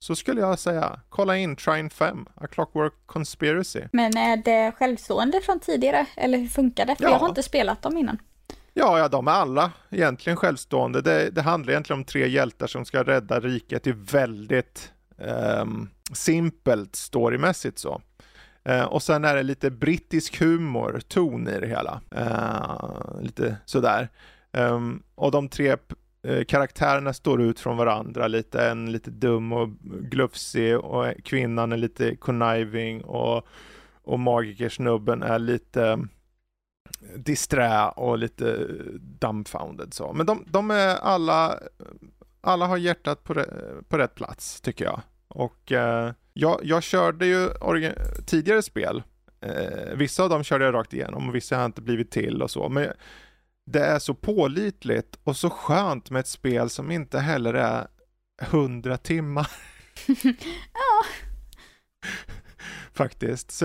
[0.00, 3.82] Så skulle jag säga, kolla in Trine 5, A Clockwork Conspiracy.
[3.92, 6.96] Men är det självstående från tidigare, eller hur funkar det?
[6.96, 7.10] För ja.
[7.10, 8.18] jag har inte spelat dem innan.
[8.74, 11.00] Ja, ja, de är alla egentligen självstående.
[11.00, 16.96] Det, det handlar egentligen om tre hjältar som ska rädda riket i väldigt um, simpelt
[16.96, 18.02] storymässigt så.
[18.64, 22.00] Eh, och sen är det lite brittisk humor, ton i det hela.
[22.10, 24.08] Eh, lite sådär.
[24.52, 24.80] Eh,
[25.14, 25.76] och de tre
[26.22, 28.68] eh, karaktärerna står ut från varandra lite.
[28.68, 33.46] En lite dum och glufsig och kvinnan är lite conniving och,
[34.02, 35.98] och magikersnubben är lite eh,
[37.16, 40.12] disträ och lite eh, dumbfounded så.
[40.12, 41.58] Men de, de är alla,
[42.40, 43.44] alla har hjärtat på,
[43.88, 45.00] på rätt plats tycker jag.
[45.28, 47.48] Och uh, jag, jag körde ju
[48.26, 49.02] tidigare spel.
[49.46, 52.50] Uh, vissa av dem körde jag rakt igenom och vissa har inte blivit till och
[52.50, 52.68] så.
[52.68, 52.92] Men
[53.66, 57.86] det är så pålitligt och så skönt med ett spel som inte heller är
[58.42, 59.50] 100 timmar.
[60.74, 61.04] ja.
[62.92, 63.50] Faktiskt.
[63.50, 63.64] Så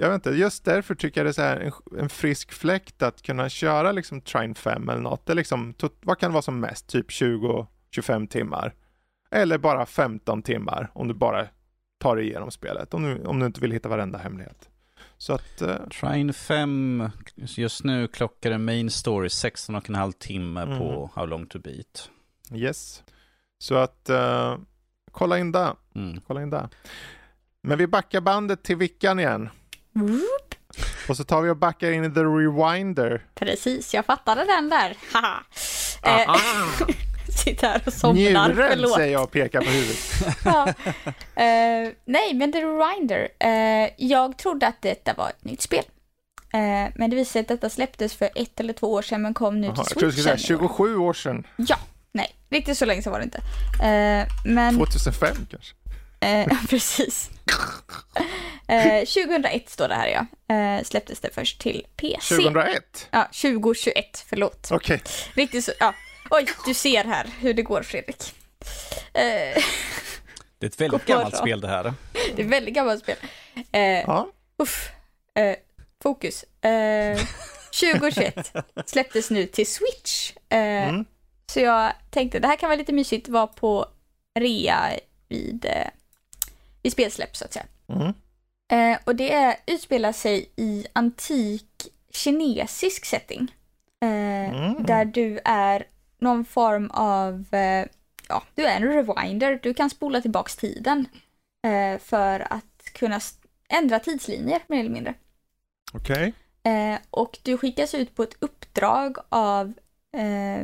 [0.00, 3.02] jag vet inte, just därför tycker jag det är så här en, en frisk fläkt
[3.02, 5.26] att kunna köra liksom Trine 5 eller något.
[5.26, 6.86] Det liksom, vad kan det vara som mest?
[6.86, 8.74] Typ 20-25 timmar.
[9.30, 11.46] Eller bara 15 timmar om du bara
[11.98, 12.94] tar dig igenom spelet.
[12.94, 14.68] Om du, om du inte vill hitta varenda hemlighet.
[15.18, 15.62] Så att...
[15.62, 15.88] Uh...
[15.88, 20.78] Trine 5, just nu klockar en main story 16 och en halv timme mm.
[20.78, 22.10] på How long to beat.
[22.54, 23.02] Yes.
[23.58, 24.58] Så att uh,
[25.12, 25.74] kolla in det.
[25.94, 26.20] Mm.
[26.26, 26.68] Kolla in det.
[27.62, 29.48] Men vi backar bandet till vickan igen.
[29.96, 30.22] Mm.
[31.08, 33.26] Och så tar vi och backar in i the rewinder.
[33.34, 34.96] Precis, jag fattade den där.
[35.12, 36.40] Haha.
[37.30, 38.48] Eh, sitter här och somnar.
[38.48, 38.94] Njuren Förlåt.
[38.94, 39.98] säger jag och pekar på huvudet.
[40.44, 40.66] ja.
[40.66, 43.28] uh, nej, men The Rewinder.
[43.44, 45.84] Uh, jag trodde att detta var ett nytt spel.
[46.54, 49.34] Uh, men det visade sig att detta släpptes för ett eller två år sedan men
[49.34, 50.06] kom nu Aha, till Switchen.
[50.06, 51.46] Jag trodde du skulle säga 27 år sedan.
[51.56, 51.78] Ja,
[52.12, 53.42] nej, riktigt så länge sedan var det inte.
[54.44, 54.76] men...
[54.76, 55.74] 2005 kanske?
[56.68, 57.30] Precis.
[58.66, 60.84] 2001 står det här ja.
[60.84, 62.34] släpptes det först till PC.
[62.36, 63.08] 2001?
[63.10, 64.68] Ja, 2021, förlåt.
[64.70, 64.96] Okej.
[64.96, 65.12] Okay.
[65.34, 65.94] Riktigt så, ja.
[66.30, 68.34] Oj, du ser här hur det går Fredrik.
[69.14, 69.62] Eh,
[70.58, 71.94] Det är ett väldigt gammalt spel det här.
[72.12, 73.16] det är ett väldigt gammalt spel.
[73.72, 74.28] Eh, Ja.
[74.58, 74.90] Uff.
[75.34, 75.56] Eh,
[76.02, 76.42] fokus.
[76.64, 77.18] Eh,
[77.80, 78.52] 2021
[78.86, 80.32] släpptes nu till Switch.
[80.48, 80.58] Eh,
[80.88, 81.04] Mm.
[81.46, 83.86] Så jag tänkte det här kan vara lite mysigt, vara på
[84.38, 84.90] rea
[85.28, 85.86] vid, eh,
[86.82, 87.66] vid spelsläpp så att säga.
[87.88, 88.12] Mm.
[88.72, 91.66] Eh, och det är, utspelar sig i antik
[92.12, 93.54] kinesisk setting.
[94.02, 94.08] Eh,
[94.54, 94.84] Mm.
[94.86, 95.86] Där du är
[96.20, 97.86] någon form av, eh,
[98.28, 99.60] ja, du är en rewinder.
[99.62, 101.06] Du kan spola tillbaks tiden
[101.66, 103.20] eh, för att kunna
[103.68, 105.14] ändra tidslinjer mer eller mindre.
[105.94, 106.32] Okej.
[106.62, 109.72] Eh, och du skickas ut på ett uppdrag av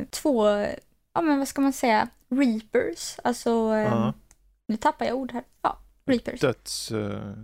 [0.09, 0.47] två,
[1.13, 3.19] ja men vad ska man säga, reapers.
[3.23, 4.13] Alltså, Ja.
[4.67, 5.43] nu tappar jag ord här.
[5.61, 6.39] Ja, reapers.
[6.39, 6.73] Döds...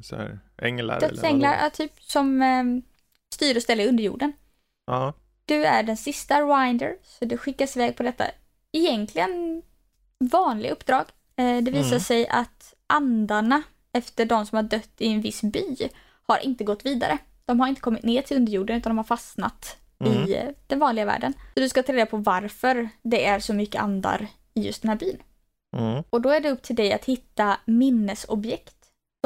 [0.04, 1.64] Så här, änglar eller Dödsänglar, vadå?
[1.64, 2.44] ja, typ som
[3.34, 4.34] styr och ställer under jorden.
[4.86, 5.14] Ja.
[5.46, 8.26] Du är den sista rewinder, så du skickas iväg på detta
[8.72, 9.62] egentligen
[10.20, 11.06] vanliga uppdrag.
[11.36, 12.00] Eh, det visar Mm.
[12.00, 13.64] sig att andarna
[13.94, 15.90] efter de som har dött i en viss by
[16.28, 17.18] har inte gått vidare.
[17.46, 20.28] De har inte kommit ner till underjorden utan de har fastnat Mm.
[20.30, 21.34] i eh, den vanliga världen.
[21.54, 24.90] Så du ska ta reda på varför det är så mycket andar i just den
[24.90, 25.18] här byn.
[25.78, 26.04] Mm.
[26.10, 28.76] Och då är det upp till dig att hitta minnesobjekt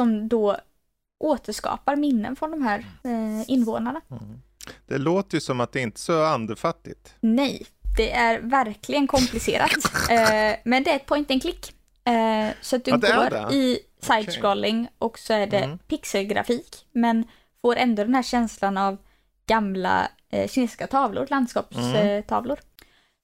[0.00, 0.56] som då
[1.18, 4.00] återskapar minnen från de här eh, invånarna.
[4.10, 4.42] Mm.
[4.86, 7.14] Det låter ju som att det inte är så andefattigt.
[7.20, 7.66] Nej,
[7.96, 9.70] det är verkligen komplicerat.
[10.10, 11.72] eh, men det är ett point and click.
[12.04, 13.54] Eh, så att du Ja, går det.
[13.54, 15.78] i side-scrolling och så är det Mm.
[15.78, 16.86] pixelgrafik.
[16.92, 17.24] Men
[17.62, 18.96] får ändå den här känslan av
[19.46, 22.58] gamla eh, kinesiska tavlor, landskapstavlor.
[22.58, 22.64] Mm.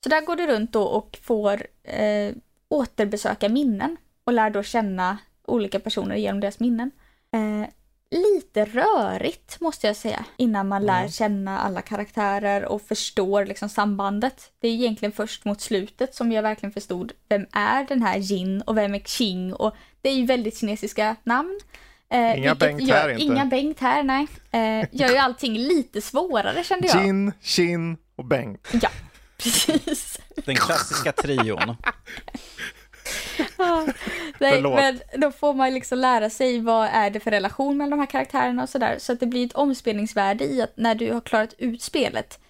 [0.05, 2.33] Så där går du runt då och får eh,
[2.69, 6.91] återbesöka minnen och lär då känna olika personer genom deras minnen.
[7.33, 7.69] Eh,
[8.11, 14.53] lite rörigt måste jag säga innan man lär känna alla karaktärer och förstår liksom sambandet.
[14.61, 18.63] Det är egentligen först mot slutet som jag verkligen förstod vem är den här Jin
[18.63, 21.61] och vem är Xing och det är ju väldigt kinesiska namn.
[22.09, 23.23] Eh, Inga Bengt gör, här inte.
[23.23, 24.27] Inga Bengt här, nej.
[24.51, 27.03] Eh, gör ju allting lite svårare kände jag.
[27.03, 28.69] Gin, Chin och Bengt.
[28.83, 28.89] Ja,
[29.39, 30.21] precis.
[30.45, 31.77] Den klassiska trion.
[34.39, 38.01] Nej, men då får man liksom lära sig vad är det för relation mellan de
[38.01, 38.97] här karaktärerna och sådär.
[38.98, 42.40] Så att det blir ett omspelningsvärde i att när du har klarat ut spelet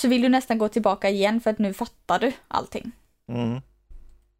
[0.00, 2.92] så vill du nästan gå tillbaka igen för att nu fattar du allting.
[3.28, 3.56] Mm.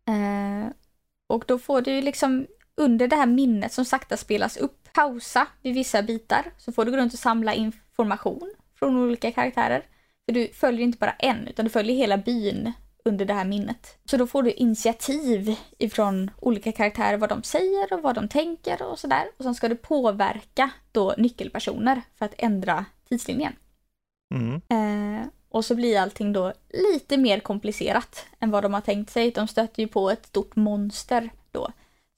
[0.08, 0.72] Eh,
[1.26, 5.74] och då får du liksom under det här minnet som sakta spelas upp, pausa vid
[5.74, 9.82] vissa bitar, så får du gå runt och samla information från olika karaktärer.
[10.24, 12.72] För du följer inte bara en, utan du följer hela byn
[13.04, 13.98] under det här minnet.
[14.04, 18.82] Så då får du initiativ ifrån olika karaktärer, vad de säger och vad de tänker
[18.82, 19.24] och sådär.
[19.36, 23.52] Och sen ska du påverka då nyckelpersoner för att ändra tidslinjen.
[24.34, 24.60] Mm.
[24.68, 26.52] Eh, och så blir allting då
[26.92, 29.30] lite mer komplicerat än vad de har tänkt sig.
[29.30, 31.68] De stöter ju på ett stort monster då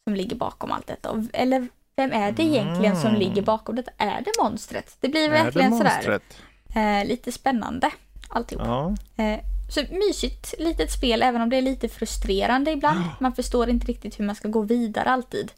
[0.05, 1.25] som ligger bakom allt detta.
[1.33, 3.21] Eller vem är det egentligen som Mm.
[3.21, 3.91] ligger bakom detta?
[3.97, 4.97] Är det monstret?
[5.01, 6.21] Det blir det verkligen sådär
[6.75, 7.91] eh, lite spännande
[8.29, 8.67] alltihop.
[8.67, 8.95] Ja.
[9.25, 9.41] Eh,
[9.75, 13.01] så mysigt litet spel även om det är lite frustrerande ibland.
[13.21, 15.53] Man förstår inte riktigt hur man ska gå vidare alltid.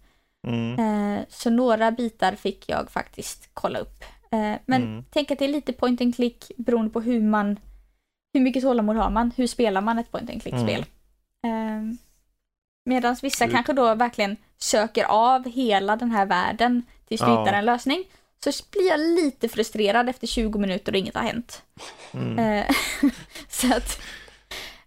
[0.46, 0.78] Mm.
[1.18, 4.04] Eh, så några bitar fick jag faktiskt kolla upp.
[4.30, 5.04] Eh, men Mm.
[5.10, 7.58] tänk att det är lite point and click beroende på hur man
[8.34, 9.32] hur mycket tålamod har man?
[9.36, 10.80] Hur spelar man ett point and click-spel?
[11.44, 11.96] Eh,
[12.84, 13.54] Medan vissa Mm.
[13.54, 17.40] kanske då verkligen söker av hela den här världen tills du Ja.
[17.44, 18.04] hittar en lösning.
[18.44, 21.62] Så blir jag lite frustrerad efter 20 minuter och inget har hänt.
[22.14, 22.38] Mm.
[22.38, 22.66] Eh,
[23.48, 24.00] så att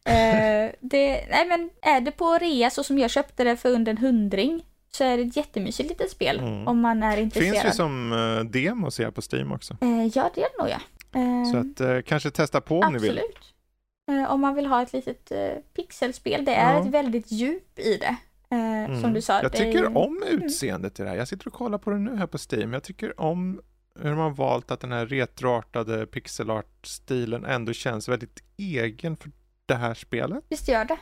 [0.06, 3.92] eh, det, nej men är det på rea så som jag köpte det för under
[3.92, 6.68] en hundring så är det ett jättemysigt litet spel Mm.
[6.68, 7.66] om man är Finns intresserad.
[7.66, 9.78] ju som uh, demo ser jag på Steam också.
[9.82, 10.80] Eh, ja, det är det nog ja.
[11.20, 13.10] Eh, Så att kanske testa på om ni vill.
[13.10, 14.30] absolut.
[14.30, 15.32] Om man vill ha ett litet
[15.76, 16.46] pixelspel.
[16.46, 18.16] Det är ett väldigt djup i det.
[18.52, 19.02] Eh, Mm.
[19.02, 19.34] Som du sa.
[19.34, 21.16] Jag är tycker ju- om utseendet i det här.
[21.16, 22.74] Jag sitter och kollar på det nu här på Steam.
[22.74, 23.62] Jag tycker om
[24.00, 29.32] hur man valt att den här retroartade pixelart-stilen ändå känns väldigt egen för
[29.66, 30.44] det här spelet.
[30.50, 30.98] Visst gör det.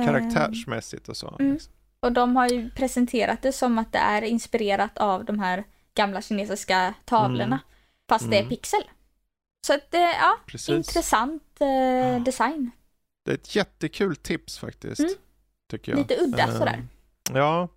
[0.00, 1.36] Eh, Karaktärsmässigt och så.
[1.40, 1.52] Mm.
[1.52, 1.72] liksom.
[2.00, 5.64] Och de har ju presenterat det som att det är inspirerat av de här
[5.94, 7.44] gamla kinesiska tavlorna.
[7.44, 7.58] Mm.
[8.08, 8.50] Fast det är Mm.
[8.50, 8.82] pixel.
[9.66, 10.68] Så att det, ja, Precis.
[10.68, 12.70] intressant eh, design.
[13.24, 15.18] Det är ett jättekul tips faktiskt.
[15.72, 15.98] Tycker jag.
[15.98, 16.82] Lite udda Eh, sådär.
[17.32, 17.68] Ja.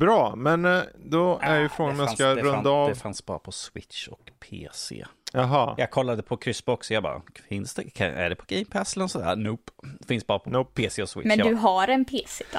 [0.00, 2.88] Bra, men eh, då är ju frågan om jag ska det runda fanns, av.
[2.88, 5.04] Det fanns bara på Switch och PC.
[5.32, 5.74] Jaha.
[5.78, 9.04] Jag kollade på kryssbox och jag bara, finns det, är det på Game Pass eller
[9.04, 9.36] något sådär?
[9.36, 9.72] Nope.
[10.00, 10.82] Det finns bara på Nope.
[10.82, 11.26] PC och Switch.
[11.26, 12.58] Men du bara, har en PC då?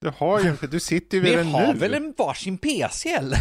[0.00, 1.78] Du har ju inte, du sitter ju vi vid den har nu.
[1.78, 3.38] väl en varsin PC eller?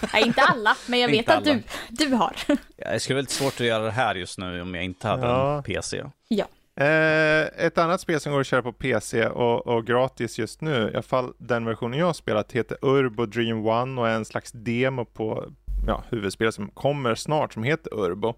[0.12, 2.36] Nej, inte alla, men jag vet att du, du har.
[2.76, 5.08] Ja, Det skulle vara lite svårt att göra det här just nu om jag inte
[5.08, 5.56] hade Ja.
[5.56, 6.04] en PC.
[6.28, 6.46] Ja.
[6.80, 10.90] Eh, ett annat spel som går att köra på PC och, och, gratis just nu,
[10.90, 14.24] i alla fall den versionen jag har spelat, heter Urbo Dream One och är en
[14.24, 15.52] slags demo på
[15.86, 18.34] ja, huvudspelet som kommer snart som heter Urbo.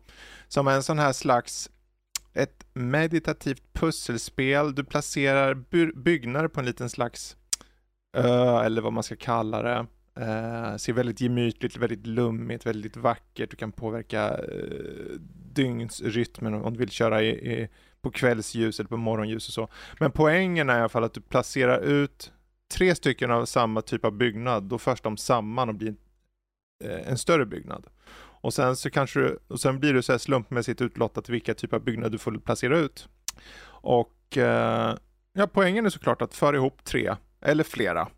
[0.49, 1.71] Som är en sån här slags
[2.35, 4.75] ett meditativt pusselspel.
[4.75, 7.37] Du placerar by byggnader på en liten slags
[8.17, 9.87] ö, eller vad man ska kalla det.
[10.21, 13.51] Uh, ser väldigt gemytligt, väldigt lummigt, väldigt vackert.
[13.51, 15.21] Du kan påverka uh,
[15.55, 17.69] dygnsrytmen om du vill köra i, i,
[18.03, 19.69] på kvällsljus eller på morgonljus och så.
[20.01, 22.33] Men poängen är i alla fall att du placerar ut
[22.73, 24.63] tre stycken av samma typ av byggnad.
[24.63, 25.95] Då förs de samman och blir
[26.85, 27.87] eh, en större byggnad.
[28.41, 31.77] Och sen så kanske du, och sen blir du så här slumpmässigt utlottat vilka typer
[31.77, 33.09] av byggnad du får placera ut.
[33.65, 34.95] Och eh,
[35.33, 38.09] ja, poängen är såklart att föra ihop tre eller flera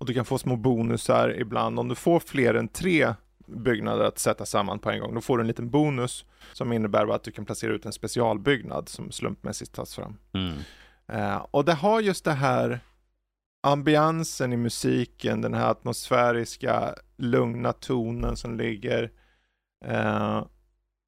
[0.00, 1.78] och du kan få små bonusar ibland.
[1.78, 3.14] Om du får fler än tre
[3.50, 7.14] byggnader att sätta samman på en gång, då får du en liten bonus som innebär
[7.14, 10.16] att du kan placera ut en specialbyggnad som slumpmässigt tas fram.
[10.32, 10.58] Mm.
[11.12, 12.80] Uh, och det har just det här
[13.62, 19.10] ambiansen i musiken, den här atmosfäriska lugna tonen som ligger.
[19.88, 20.44] Uh,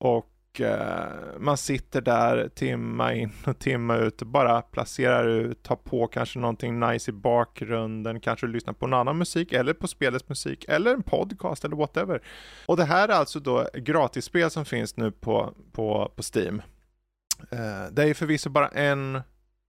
[0.01, 1.04] och Eh,
[1.38, 6.38] man sitter där timma in och timma ut och bara placerar ut, tar på kanske
[6.38, 10.94] någonting nice i bakgrunden, kanske lyssnar på en annan musik eller på spelets musik eller
[10.94, 12.22] en podcast eller whatever.
[12.66, 16.62] Och det här är alltså då gratisspel som finns nu på, på, på Steam.
[17.50, 19.22] Eh, det är förvisso bara en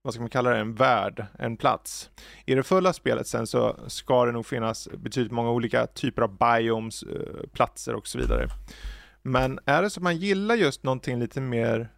[0.04, 2.10] vad ska man kalla det, en värld, en plats.
[2.46, 6.38] I det fulla spelet sen så ska det nog finnas betydligt många olika typer av
[6.38, 8.48] biomes, eh, platser och så vidare.
[9.24, 11.90] Men är det så att man gillar just någonting lite mer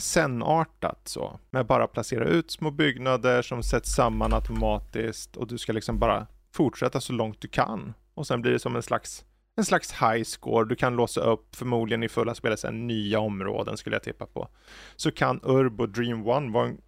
[0.00, 5.72] senartat så, med bara placera ut små byggnader som sätts samman automatiskt och du ska
[5.72, 7.94] liksom bara fortsätta så långt du kan.
[8.14, 9.24] Och sen blir det som en slags,
[9.56, 10.68] en slags high score.
[10.68, 14.48] Du kan låsa upp förmodligen i fulla spelet sen nya områden skulle jag tippa på.
[14.96, 16.80] Så kan Urbo Dream One vara en,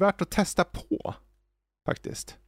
[0.00, 1.14] värt att testa på
[1.86, 2.38] faktiskt.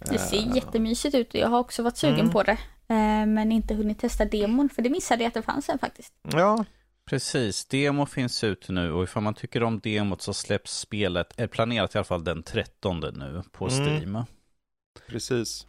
[0.00, 2.32] Det ser uh, jättemysigt ut och jag har också varit sugen mm.
[2.32, 2.58] på det.
[2.88, 6.12] Eh, men inte hunnit testa demon, för det missade jag att det fanns en faktiskt.
[6.22, 6.64] Ja,
[7.10, 11.46] Precis, demo finns ute nu och ifall man tycker om demot så släpps spelet, är
[11.46, 13.86] planerat i alla fall den 13 nu på mm.
[13.86, 14.24] Steam.
[15.08, 15.66] Precis.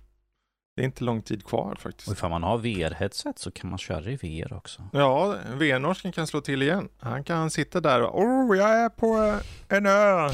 [0.75, 2.07] Det är inte lång tid kvar faktiskt.
[2.07, 4.83] Och ifall man har VR-headset så kan man köra i VR också.
[4.93, 6.89] Ja, VR-norsken kan slå till igen.
[6.99, 10.29] Han kan sitta där och oh, jag är på en ö.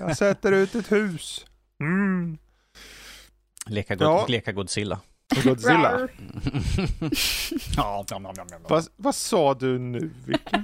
[0.00, 1.46] Jag sätter ut ett hus.
[1.80, 2.38] Mm.
[3.66, 4.26] Leka, God ja.
[4.28, 5.00] leka Godzilla.
[5.44, 6.08] Godzilla.
[7.76, 8.04] ja,
[8.68, 10.56] vad, vad sa du nu, Vicky?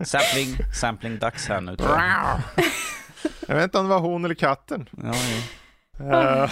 [0.04, 1.76] sampling, sampling dags här nu.
[3.48, 4.88] jag vet inte om det var hon eller katten.
[5.02, 5.14] Ja,
[5.98, 6.44] ja.
[6.44, 6.50] Uh,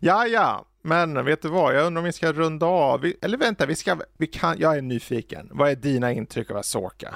[0.00, 1.74] ja, ja, men vet du vad?
[1.76, 3.12] Jag undrar om vi ska runda av.
[3.22, 5.48] eller vänta, vi ska, vi kan, jag är nyfiken.
[5.50, 7.14] Vad är dina intryck av Asoka?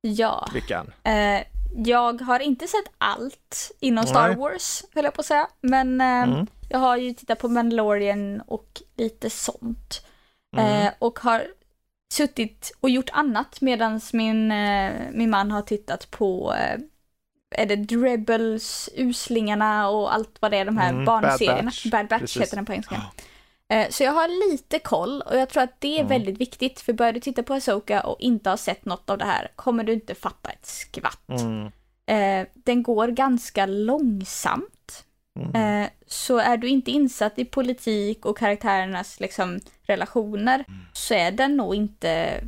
[0.00, 0.48] Ja.
[0.54, 0.86] Vilken?
[0.86, 4.36] Uh, jag har inte sett allt inom Star Nej.
[4.36, 5.48] Wars, höll jag på att säga.
[5.60, 6.46] Men uh, mm.
[6.68, 10.06] Jag har ju tittat på Mandalorian och lite sånt.
[10.56, 10.86] Mm.
[10.86, 11.46] Eh, och har
[12.12, 16.80] suttit och gjort annat medan min, eh, min man har tittat på eh,
[17.56, 21.56] är det Rebels, Uslingarna och allt vad det är, de här mm, barnserierna.
[21.56, 22.94] Bad Batch, Bad Batch heter den på engelska.
[22.94, 23.02] Eh,
[23.90, 26.08] så jag har lite koll och jag tror att det är mm.
[26.08, 29.24] väldigt viktigt för börjar du titta på Asoka och inte har sett något av det
[29.24, 31.28] här kommer du inte fatta ett skvatt.
[31.28, 31.70] Mm.
[32.06, 35.04] Eh, den går ganska långsamt.
[35.40, 35.82] Mm.
[35.82, 40.80] Eh, så är du inte insatt i politik och karaktärernas liksom, relationer mm.
[40.92, 42.40] så är den nog inte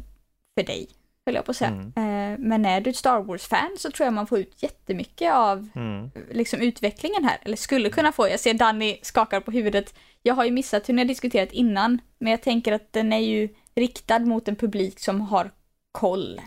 [0.58, 0.88] för dig,
[1.26, 1.70] höll jag på att säga.
[1.70, 1.86] Mm.
[1.86, 5.68] Eh, men är du ett Star Wars-fan så tror jag man får ut jättemycket av
[5.74, 6.10] mm.
[6.30, 8.28] liksom, utvecklingen här, eller skulle kunna få.
[8.28, 9.94] Jag ser Danny skakar på huvudet.
[10.22, 13.18] Jag har ju missat hur ni har diskuterat innan, men jag tänker att den är
[13.18, 15.50] ju riktad mot en publik som har
[15.92, 16.40] koll.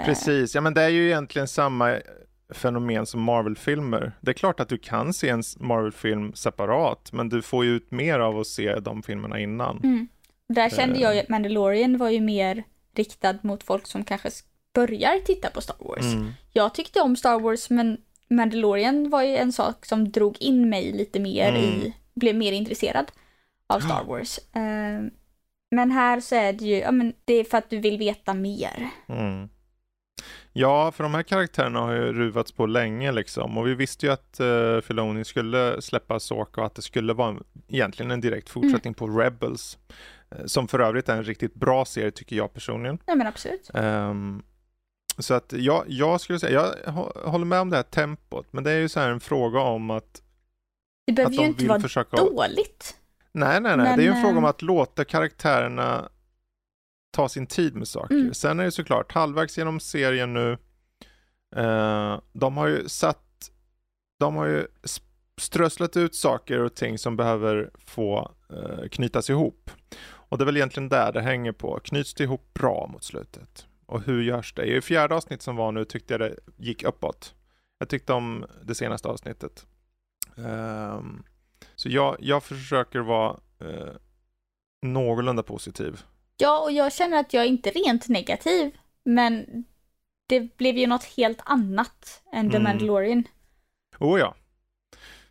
[0.00, 0.04] Eh.
[0.04, 1.98] Precis, ja men det är ju egentligen samma
[2.54, 4.12] fenomen som Marvel-filmer.
[4.20, 7.90] Det är klart att du kan se en Marvel-film separat, men du får ju ut
[7.90, 9.80] mer av att se de filmerna innan.
[9.84, 10.08] Mm.
[10.48, 12.64] Där kände jag att Mandalorian var ju mer
[12.98, 14.30] riktad mot folk som kanske
[14.74, 16.14] börjar titta på Star Wars.
[16.14, 16.32] Mm.
[16.52, 17.98] Jag tyckte om Star Wars, men
[18.28, 21.62] Mandalorian var ju en sak som drog in mig lite mer mm.
[21.62, 23.12] i, blev mer intresserad
[23.66, 24.38] av Star Wars.
[24.56, 25.10] Uh,
[25.70, 28.34] men här så är det ju, ja men det är för att du vill veta
[28.34, 28.90] mer.
[29.08, 29.48] Mm.
[30.52, 34.12] Ja, för de här karaktärerna har ju ruvats på länge liksom och vi visste ju
[34.12, 38.48] att uh, Filoni skulle släppa Soka och att det skulle vara en, egentligen en direkt
[38.48, 39.14] fortsättning mm.
[39.14, 39.78] på Rebels.
[40.38, 42.98] Uh, som för övrigt är en riktigt bra serie tycker jag personligen.
[43.06, 43.70] Ja men absolut.
[43.74, 44.42] Um,
[45.18, 46.92] så att jag, jag skulle säga, jag
[47.30, 49.90] håller med om det här tempot, men det är ju så här en fråga om
[49.90, 50.22] att
[51.06, 52.16] Det behöver ju inte vara försöka...
[52.16, 52.96] dåligt.
[53.32, 53.96] Nej, nej, nej, men...
[53.96, 56.08] det är ju en fråga om eh, att låta karaktärerna
[57.10, 58.14] ta sin tid med saker.
[58.14, 58.34] Mm.
[58.34, 60.58] Sen är det såklart halvvägs genom serien nu.
[61.56, 63.50] Eh, de har ju satt,
[64.18, 64.66] de har ju
[65.40, 69.70] strösslat ut saker och ting som behöver få eh, knytas ihop.
[70.28, 71.80] Och det är väl egentligen där det hänger på.
[71.84, 73.66] Knyts det ihop bra mot slutet?
[73.86, 74.64] Och hur görs det?
[74.66, 77.34] I fjärde avsnitt som var nu tyckte jag det gick uppåt.
[77.78, 79.66] Jag tyckte om det senaste avsnittet.
[80.36, 81.22] Ehm,
[81.74, 83.94] så jag, jag försöker vara eh,
[84.82, 86.02] någorlunda positiv.
[86.36, 89.64] Ja, och jag känner att jag inte är rent negativ, men
[90.28, 92.62] det blev ju något helt annat än The Mm.
[92.62, 93.24] Mandalorian.
[93.98, 94.34] Oh ja,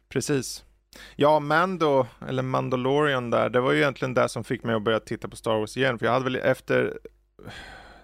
[0.09, 0.63] precis.
[1.15, 4.99] Ja, Mando, eller Mandalorian där, det var ju egentligen det som fick mig att börja
[4.99, 5.99] titta på Star Wars igen.
[5.99, 6.97] För jag hade väl efter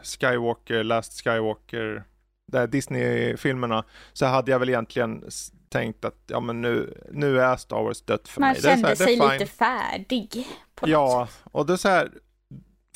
[0.04, 2.04] Skywalker, Last Skywalker,
[2.52, 5.24] där Disney-filmerna, så hade jag väl egentligen
[5.70, 8.62] tänkt att ja men nu, nu är Star Wars dött för Man mig.
[8.62, 10.48] Så kände här, sig lite färdig
[10.82, 12.12] Ja, och det är så här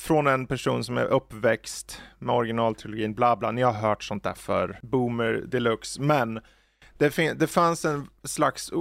[0.00, 4.34] från en person som är uppväxt med originaltrilogin, bla bla, ni har hört sånt där
[4.34, 6.40] för boomer deluxe, men
[6.98, 8.72] det, det fanns en slags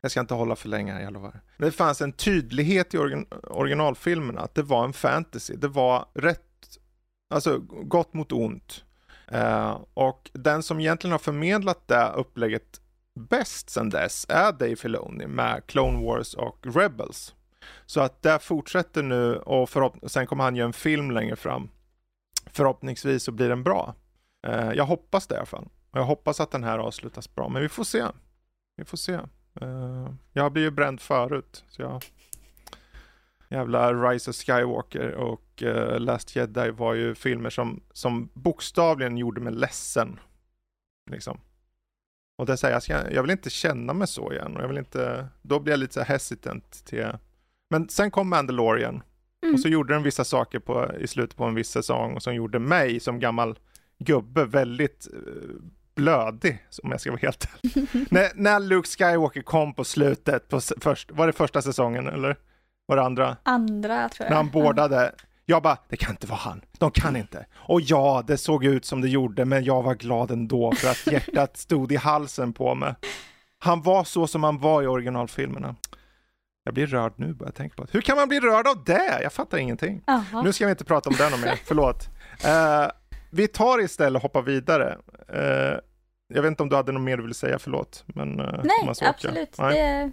[0.00, 1.40] jag ska inte hålla för länge här, jag lovar.
[1.56, 5.56] Men det fanns en tydlighet i origin- originalfilmen att det var en fantasy.
[5.56, 6.78] Det var rätt,
[7.30, 8.84] alltså gott mot ont.
[9.34, 12.80] Uh, och den som egentligen har förmedlat det upplägget
[13.14, 17.34] bäst sen dess är Dave Filoni med Clone Wars och Rebels.
[17.86, 19.70] Så att det fortsätter nu och
[20.06, 21.68] sen kommer han göra en film längre fram.
[22.46, 23.94] Förhoppningsvis så blir den bra.
[24.48, 25.68] Uh, jag hoppas det i alla fall.
[25.90, 28.04] Och jag hoppas att den här avslutas bra, men vi får se.
[28.76, 29.20] Vi får se.
[29.60, 32.04] Eh, jag har blivit bränd förut, så jag...
[33.52, 39.40] Jävla Rise of Skywalker och eh, Last Jedi var ju filmer som, som bokstavligen gjorde
[39.40, 40.20] mig ledsen.
[41.10, 41.40] Liksom.
[42.38, 44.56] Och det säger jag, ska, jag vill inte känna mig så igen.
[44.56, 47.06] Och jag vill inte, då blir jag lite så hesitant till...
[47.70, 49.02] Men sen kom Mandalorian.
[49.42, 49.54] Mm.
[49.54, 52.58] Och så gjorde den vissa saker på, i slutet på en viss säsong som gjorde
[52.58, 53.58] mig som gammal
[53.98, 55.54] gubbe väldigt eh,
[56.00, 57.48] blödig, om jag ska vara helt
[58.10, 62.36] när, när Luke Skywalker kom på slutet, på, först, var det första säsongen eller?
[62.86, 63.36] Var det andra?
[63.42, 64.30] Andra tror jag.
[64.30, 65.12] När han bordade.
[65.46, 66.60] Jag bara, det kan inte vara han.
[66.78, 67.46] De kan inte.
[67.54, 71.06] Och ja, det såg ut som det gjorde, men jag var glad ändå för att
[71.06, 72.94] hjärtat stod i halsen på mig.
[73.58, 75.74] Han var så som han var i originalfilmerna.
[76.64, 77.88] Jag blir rörd nu bara jag tänker på det.
[77.92, 79.22] Hur kan man bli rörd av det?
[79.22, 80.02] Jag fattar ingenting.
[80.06, 80.42] Jaha.
[80.42, 82.08] Nu ska vi inte prata om det mer, förlåt.
[82.44, 82.90] Eh,
[83.30, 84.98] vi tar istället och hoppar vidare.
[85.28, 85.78] Eh,
[86.30, 88.04] jag vet inte om du hade något mer du ville säga, förlåt.
[88.06, 89.58] Men, eh, Nej, absolut.
[89.58, 89.74] Nej.
[89.74, 90.12] Det...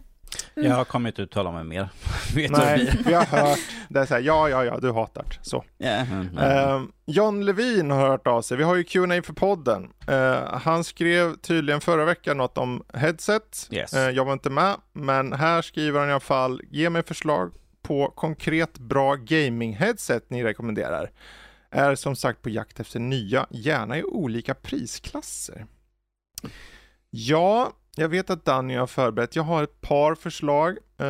[0.56, 0.72] Mm.
[0.72, 1.90] Jag kommer inte uttala mig mer.
[2.36, 3.60] Vet Nej, vi har hört.
[3.90, 5.26] Det är så här, ja, ja, ja, du hatar.
[5.42, 5.64] Så.
[5.80, 6.38] Mm, mm.
[6.38, 8.58] Eh, John Levin har hört av sig.
[8.58, 9.90] Vi har ju Q&A för podden.
[10.08, 13.68] Eh, han skrev tydligen förra veckan något om headset.
[13.72, 13.94] Yes.
[13.94, 17.54] Eh, jag var inte med, men här skriver han i alla fall, ge mig förslag
[17.82, 21.12] på konkret bra gaming-headset ni rekommenderar.
[21.72, 25.66] Är som sagt på jakt efter nya, gärna i olika prisklasser.
[27.10, 29.36] Ja, jag vet att Danny har förberett.
[29.36, 30.78] Jag har ett par förslag.
[31.00, 31.08] Eh,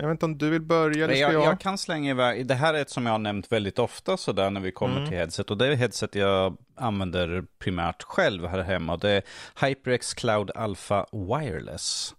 [0.00, 1.44] jag vet inte om du vill börja eller ska jag, jag?
[1.44, 4.50] jag kan slänga iväg, det här är ett som jag har nämnt väldigt ofta sådär
[4.50, 5.08] när vi kommer Mm.
[5.08, 8.96] till headset och det är headset jag använder primärt själv här hemma.
[8.96, 9.22] Det är
[9.66, 12.14] HyperX Cloud Alpha Wireless.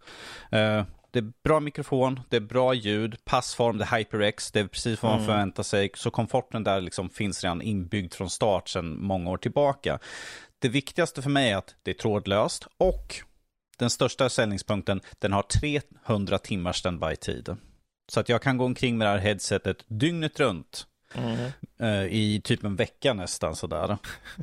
[0.52, 4.68] Eh, det är bra mikrofon, det är bra ljud, passform, det är HyperX, det är
[4.68, 5.28] precis vad man Mm.
[5.32, 5.90] förväntar sig.
[5.96, 10.00] Så komforten där liksom finns redan inbyggd från start sedan många år tillbaka.
[10.64, 13.16] Det viktigaste för mig är att det är trådlöst och
[13.78, 17.56] den största säljningspunkten, den har 300 timmars standby-tid.
[18.12, 20.88] Så att jag kan gå omkring med det här headsetet dygnet runt.
[21.16, 22.08] Mm.
[22.10, 23.98] I typ en vecka nästan sådär.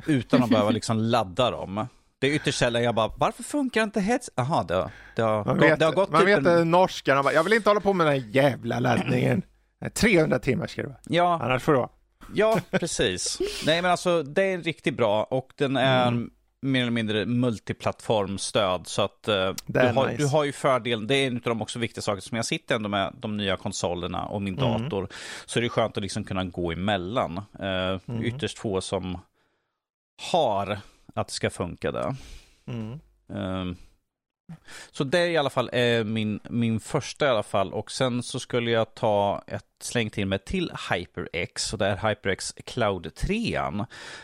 [0.07, 1.87] Utan att behöva liksom ladda dem.
[2.19, 4.33] Det är ytterst sällan jag bara, varför funkar inte headset?
[4.37, 6.71] Jaha, det, det, har, Man vet, det har gått man typ vet en...
[6.71, 9.41] bara, jag vill inte hålla på med den här jävla laddningen.
[9.79, 11.89] Nej, 300 timmar ska det vara, Ja, annars får det vara.
[12.33, 13.39] Ja, precis.
[13.65, 16.29] Nej men alltså det är riktigt bra och den är Mm.
[16.61, 20.17] mer eller mindre multiplattformstöd så att Det du, är har, nice.
[20.17, 22.75] du har ju fördelen, det är en av de också viktiga saker som jag sitter
[22.75, 24.81] ändå med de nya konsolerna och min Mm.
[24.83, 25.07] dator.
[25.45, 27.37] Så är det skönt att liksom kunna gå emellan.
[27.59, 28.23] Eh, Mm.
[28.23, 29.17] Ytterst få som
[30.31, 30.79] har
[31.15, 32.15] att det ska funka där.
[32.67, 32.99] Mm.
[33.33, 33.75] Ehm,
[34.91, 37.73] Så det är i alla fall är min, min första i alla fall.
[37.73, 41.73] Och sen så skulle jag ta ett släng till med till HyperX.
[41.73, 43.55] Och det är HyperX Cloud 3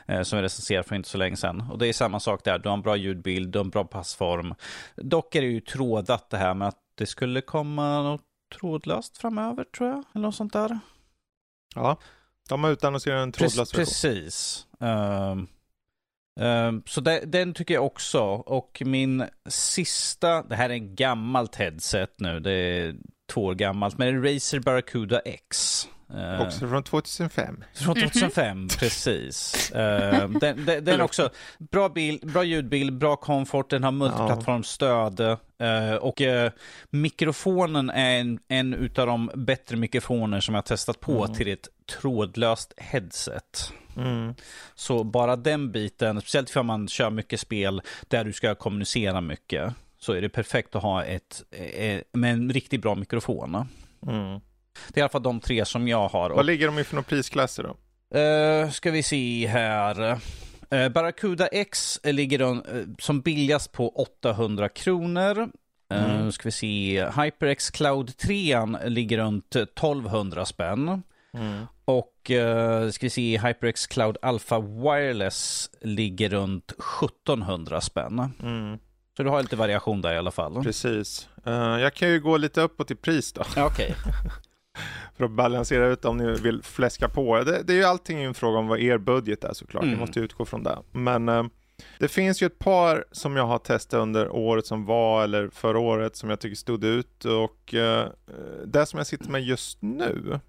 [0.08, 1.64] eh, som jag recenserade för inte så länge sedan.
[1.72, 2.60] Och det är samma sak där.
[2.60, 4.56] Du har en bra ljudbild, du har en bra passform.
[4.95, 8.22] Dock är det ju trådat det här med att det skulle komma något
[8.60, 10.04] trådlöst framöver tror jag.
[10.16, 10.80] Eller något sånt där.
[11.76, 11.98] Ja,
[12.49, 13.86] de har utannonserat en trådlös Pre- version.
[13.86, 14.68] Precis.
[14.80, 15.48] Ehm,
[16.40, 18.22] Ehm, så det, den tycker jag också.
[18.24, 22.96] Och min sista, det här är en gammalt headset nu, det är
[23.34, 25.88] två år gammalt, men det är Razer Barracuda X.
[26.14, 27.64] Eh, också från 2005.
[27.74, 29.72] Från 2005, precis.
[29.72, 35.20] Eh, den, den, den är också bra, bild, bra ljudbild, bra komfort, den har multiplattformsstöd.
[35.20, 36.22] Eh, och
[36.90, 41.36] mikrofonen är en, en utav de bättre mikrofoner som jag testat på mm.
[41.38, 41.68] till ett
[42.00, 43.74] trådlöst headset.
[43.98, 44.36] Mm.
[44.76, 49.74] Så bara den biten, speciellt för man kör mycket spel där du ska kommunicera mycket,
[50.00, 51.44] så är det perfekt att ha ett
[52.14, 53.68] med en riktigt bra mikrofon.
[54.08, 54.40] Mm.
[54.88, 56.30] Det är i alla fall de tre som jag har.
[56.30, 57.78] Vad ligger de i för några prisklasser då?
[58.20, 60.12] Uh, ska vi se här.
[60.74, 65.49] Uh, Barracuda X ligger de, uh, som billigast på 800 kronor.
[65.90, 66.22] Mm.
[66.22, 71.04] Uh, ska vi se, HyperX Cloud 3 ligger runt 1200 spänn.
[71.34, 71.66] Mm.
[71.86, 78.20] Och uh, ska vi se, HyperX Cloud Alpha Wireless ligger runt 1700 spänn.
[78.44, 78.78] Mm.
[79.18, 80.64] Så du har lite variation där i alla fall.
[80.64, 81.30] Precis.
[81.48, 83.41] Uh, jag kan ju gå lite uppåt i pris då.
[83.41, 83.64] Okej.
[83.66, 83.91] Okay.
[85.16, 87.44] för att balansera ut om ni vill fläska på.
[87.44, 89.84] Det, det är ju allting en fråga om vad er budget är såklart.
[89.84, 89.95] Mm.
[89.95, 90.78] Ni måste utgå från det.
[90.91, 91.45] Men uh,
[91.99, 95.80] det finns ju ett par som jag har testat under året som var, eller förra
[95.80, 97.26] året, som jag tycker stod ut.
[97.26, 98.06] Och uh,
[98.66, 100.40] det som jag sitter med just nu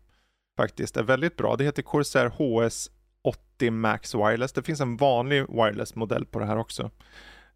[0.56, 1.56] faktiskt är väldigt bra.
[1.56, 2.90] Det heter Corsair HS
[3.22, 4.52] 80 Max Wireless.
[4.52, 6.90] Det finns en vanlig wireless-modell på det här också.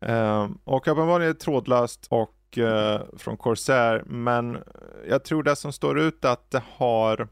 [0.06, 4.58] Uh, och uppenbarligen är det trådlöst och Eh, från Corsair, men
[5.08, 7.28] jag tror det som står ut är att det har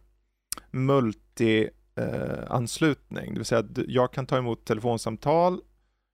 [0.71, 5.61] multi-anslutning, eh, det vill säga att jag kan ta emot telefonsamtal,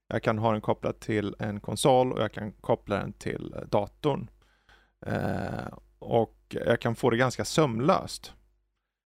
[0.08, 3.60] jag kan ha den kopplad till en konsol och jag kan koppla den till eh,
[3.60, 4.30] datorn.
[5.06, 5.68] Eh,
[5.98, 8.32] och jag kan få det ganska sömlöst.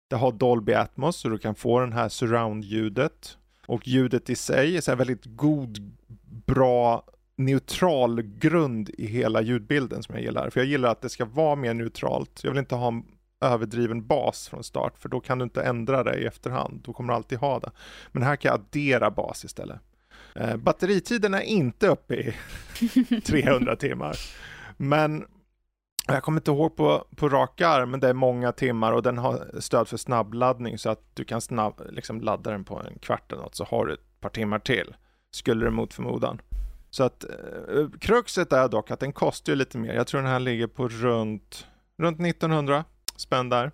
[0.09, 3.37] Det har Dolby Atmos så du kan få den här surround-ljudet.
[3.67, 5.93] Och ljudet i sig är så väldigt god,
[6.45, 7.03] bra,
[7.37, 10.49] neutral grund i hela ljudbilden som jag gillar.
[10.49, 12.43] För jag gillar att det ska vara mer neutralt.
[12.43, 13.03] Jag vill inte ha en
[13.41, 16.81] överdriven bas från start för då kan du inte ändra det i efterhand.
[16.83, 17.71] Då kommer du alltid ha det.
[18.11, 19.79] Men här kan jag addera bas istället.
[20.35, 22.35] Eh, batteritiden är inte uppe i
[23.25, 24.15] 300 timmar.
[24.77, 25.25] Men
[26.07, 29.17] jag kommer inte ihåg på, på rak arm, men det är många timmar och den
[29.17, 33.31] har stöd för snabbladdning så att du kan snabb, liksom ladda den på en kvart
[33.31, 34.95] eller något så har du ett par timmar till.
[35.31, 36.41] Skulle det mot förmodan.
[36.95, 39.93] Så att eh, kruxet är dock att den kostar ju lite mer.
[39.93, 41.67] Jag tror den här ligger på runt,
[41.97, 42.83] runt 1900
[43.15, 43.71] spänn där.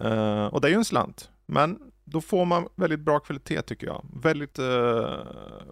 [0.00, 1.30] Eh, och det är ju en slant.
[1.46, 4.06] Men då får man väldigt bra kvalitet tycker jag.
[4.22, 5.18] Väldigt eh,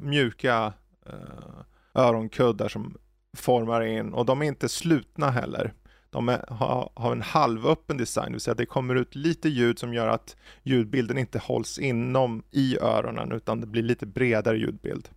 [0.01, 0.73] mjuka
[1.07, 2.97] eh, öronkuddar som
[3.37, 5.73] formar in och de är inte slutna heller.
[6.11, 9.79] De är, har, har, en halvöppen design, det vill säga det kommer ut lite ljud
[9.79, 15.09] som gör att ljudbilden inte hålls inom i öronen utan det blir lite bredare ljudbild.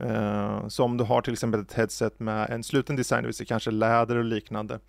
[0.00, 3.34] Eh, så om du har till exempel ett headset med en sluten design, det vill
[3.34, 4.80] säga kanske läder och liknande,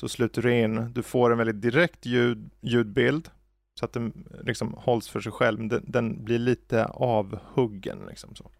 [0.00, 3.30] så sluter du in, du får en väldigt direkt ljud, ljudbild
[3.74, 5.68] så att den liksom hålls för sig själv.
[5.68, 7.98] Den, den blir lite avhuggen.
[8.08, 8.50] Liksom så.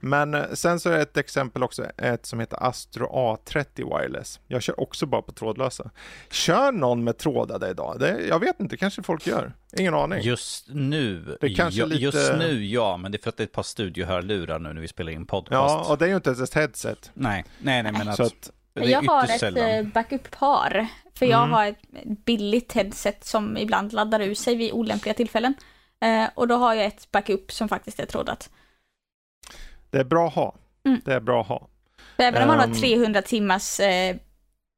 [0.00, 4.40] Men eh, sen så är det ett exempel också, ett som heter Astro A30 Wireless.
[4.46, 5.90] Jag kör också bara på trådlösa.
[6.30, 7.96] Kör någon med trådade idag?
[7.98, 9.52] Det, jag vet inte, kanske folk gör.
[9.78, 10.20] Ingen aning.
[10.20, 12.02] Just nu, det kanske ja, lite...
[12.02, 14.80] just nu ja, men det är för att det är ett par studiohörlurar nu när
[14.80, 15.74] vi spelar in podcast.
[15.74, 17.10] Ja, och det är ju inte ens ett headset.
[17.14, 18.20] Nej, nej, nej, men att...
[18.20, 19.64] att jag har ett sällan.
[19.64, 20.86] Eh, backup-par.
[21.14, 21.52] För jag mm.
[21.52, 21.78] har ett
[22.24, 25.54] billigt headset som ibland laddar ur sig vid olämpliga tillfällen.
[26.00, 28.50] Eh, och då har jag ett backup som faktiskt är trådat.
[29.90, 30.54] Det är bra att ha.
[30.84, 31.00] Mm.
[31.04, 31.68] Det är bra att ha.
[32.16, 33.24] Även om man har 300 ehm.
[33.26, 34.16] timmars eh,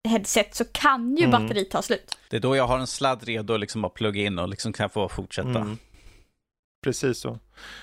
[0.09, 1.31] headset så kan ju mm.
[1.31, 2.19] batteriet ta slut.
[2.31, 4.91] Det är då jag har en sladd redo liksom att plugga in och liksom kan
[4.91, 5.49] få fortsätta.
[5.49, 5.79] Mm.
[6.85, 7.39] Precis så.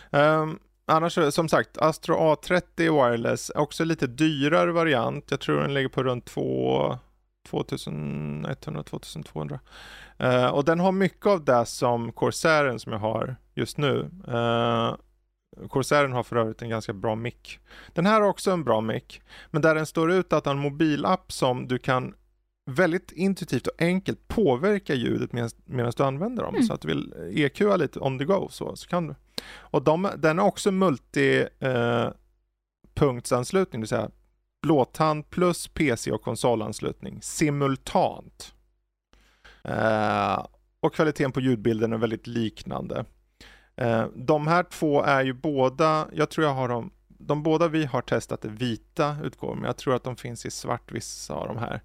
[0.09, 5.31] Um, annars som sagt, Astro A30 Wireless, också lite dyrare variant.
[5.31, 6.97] Jag tror den ligger på runt 2
[7.49, 9.59] 2100-2200.
[10.23, 14.09] Uh, och den har mycket av det som Corsairen som jag har just nu.
[14.27, 14.95] Uh,
[15.69, 17.59] Corsairen har för övrigt en ganska bra mick.
[17.93, 19.21] Den här har också en bra mick,
[19.51, 22.13] men där den står ut att ha en mobilapp som du kan
[22.71, 25.33] väldigt intuitivt och enkelt påverka ljudet
[25.65, 26.55] medan du använder dem.
[26.55, 26.67] Mm.
[26.67, 29.15] Så att du vill EQa lite on the go så, så kan du.
[29.51, 32.09] Och de, den är också multi eh,
[33.71, 34.09] det vill säga
[34.61, 38.53] blåtand plus PC och konsolanslutning simultant.
[39.63, 40.45] Eh,
[40.79, 43.05] och kvaliteten på ljudbilden är väldigt liknande.
[43.79, 47.85] Eh, de här två är ju båda, jag tror jag har dem, de båda vi
[47.85, 51.47] har testat är vita utgåvor, men jag tror att de finns i svart vissa av
[51.47, 51.81] de här.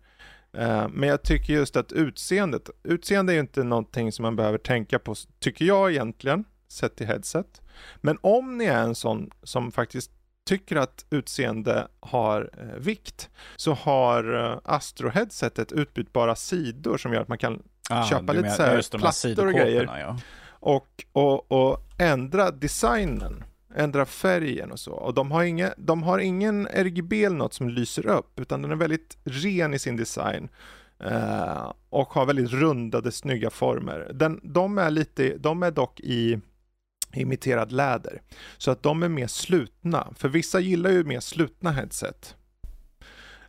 [0.53, 4.59] Eh, men jag tycker just att utseendet, utseende är ju inte någonting som man behöver
[4.59, 7.63] tänka på, tycker jag egentligen, sett till headset.
[7.97, 10.11] Men om ni är en sån som faktiskt
[10.47, 17.29] tycker att utseende har eh, vikt så har eh, Astro-headsetet utbytbara sidor som gör att
[17.29, 19.99] man kan Ah, köpa lite så här plattor och grejer.
[20.01, 20.19] Ja.
[20.65, 24.93] Och, och, och ändra designen, ändra färgen och så.
[24.93, 28.71] Och de har, inga, de har ingen RGB eller något som lyser upp, utan den
[28.71, 30.49] är väldigt ren i sin design.
[31.07, 34.11] Uh, och har väldigt rundade, snygga former.
[34.15, 36.41] Den, de, är lite, de är dock i
[37.15, 38.23] imiterad läder.
[38.59, 42.37] Så att de är mer slutna, för vissa gillar ju mer slutna headset.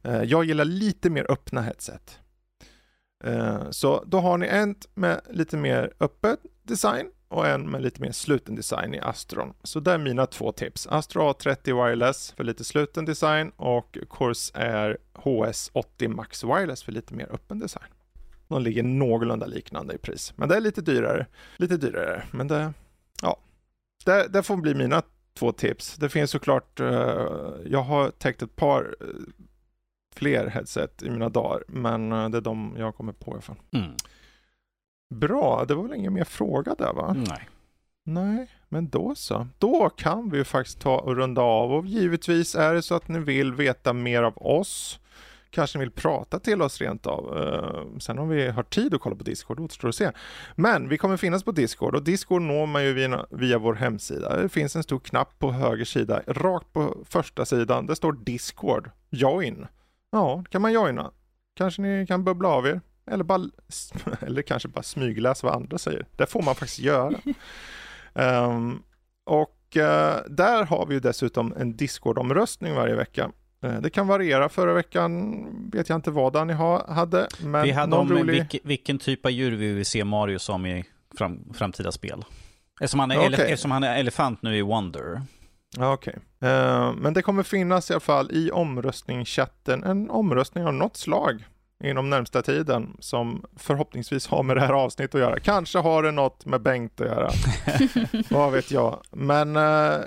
[0.06, 2.20] Uh, jag gillar lite mer öppna headset.
[3.28, 8.02] Uh, så då har ni en med lite mer öppet design och en med lite
[8.02, 9.54] mer sluten design i Astron.
[9.64, 10.88] Så det är mina två tips.
[10.88, 17.28] Astro A30 Wireless för lite sluten design och Corsair HS80 Max Wireless för lite mer
[17.32, 17.88] öppen design.
[18.48, 21.26] De ligger någorlunda liknande i pris, men det är lite dyrare.
[21.58, 22.74] Lite dyrare, men det,
[23.22, 23.40] ja,
[24.06, 25.02] det, det får bli mina
[25.40, 25.96] två tips.
[25.96, 26.88] Det finns såklart, uh,
[27.66, 29.10] jag har täckt ett par uh,
[30.16, 33.42] fler headset i mina dagar, men uh, det är de jag kommer på i alla
[33.42, 33.60] fall.
[33.72, 33.92] Mm.
[35.10, 37.15] Bra, det var väl ingen mer fråga där va?
[37.27, 37.49] Nej.
[38.03, 39.48] Nej, men då så.
[39.60, 43.07] Då kan vi ju faktiskt ta och runda av och givetvis är det så att
[43.07, 44.99] ni vill veta mer av oss
[45.56, 47.38] kanske vill prata till oss rent av.
[47.38, 50.11] Uh, sen om vi har tid att kolla på Discord återstår att se.
[50.56, 54.41] Men vi kommer finnas på Discord och Discord når man ju via, via vår hemsida.
[54.41, 57.86] Det finns en stor knapp på höger sida, rakt på första sidan.
[57.86, 59.68] Det står Discord, join.
[60.11, 61.11] Ja, kan man joina.
[61.53, 62.82] Kanske ni kan bubbla av er.
[63.11, 63.49] Eller, bara,
[64.22, 66.06] eller kanske bara smygläsa vad andra säger.
[66.15, 67.19] Det får man faktiskt göra.
[68.14, 68.84] um,
[69.26, 69.82] och uh,
[70.30, 73.32] där har vi ju dessutom en Discord-omröstning varje vecka.
[73.65, 74.49] Uh, det kan variera.
[74.49, 77.27] Förra veckan vet jag inte vad Danny ha, hade.
[77.44, 78.34] Men vi hade om rolig...
[78.34, 80.86] vilken, vilken typ av djur vi vill se Mario som i
[81.18, 82.26] fram, framtida spel.
[82.82, 83.27] Eftersom han, är okay.
[83.27, 85.22] ele, eftersom han är elefant nu i Wonder.
[85.77, 86.49] Okej, okay.
[86.49, 91.44] uh, men det kommer finnas i alla fall i omröstningschatten en omröstning av något slag
[91.84, 95.40] inom närmsta tiden som förhoppningsvis har med det här avsnittet att göra.
[95.40, 97.30] Kanske har det något med Bengt att göra.
[98.30, 99.02] Vad vet jag.
[99.12, 100.00] Men uh,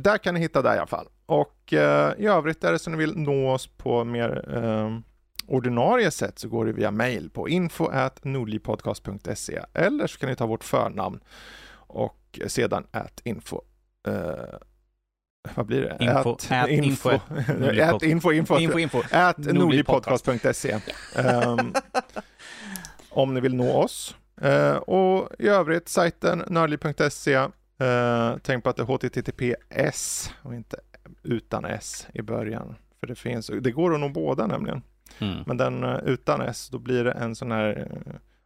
[0.00, 1.08] där kan ni hitta det i alla fall.
[1.26, 1.78] Och uh,
[2.18, 4.98] i övrigt är det så ni vill nå oss på mer uh,
[5.46, 10.64] ordinarie sätt så går det via mail på info.nordlipodcast.se eller så kan ni ta vårt
[10.64, 11.20] förnamn
[11.86, 13.60] och sedan at info
[15.54, 16.04] vad blir det?
[16.04, 17.10] Info, at, at info,
[17.82, 20.80] at info, info, info, info, at nordlivpodcast.se
[21.16, 21.74] um,
[23.10, 24.16] om ni vill nå oss.
[24.44, 27.36] Uh, och i övrigt sajten nördliv.se.
[27.36, 30.76] Uh, tänk på att det är HTTPS och inte
[31.22, 32.74] utan S i början.
[33.00, 34.82] För det finns, det går att nå båda nämligen.
[35.18, 35.42] Mm.
[35.46, 37.88] Men den uh, utan S, då blir det en sån här,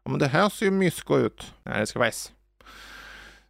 [0.04, 1.54] ja men det här ser ju mysko ut.
[1.62, 2.32] Nej, det ska vara S.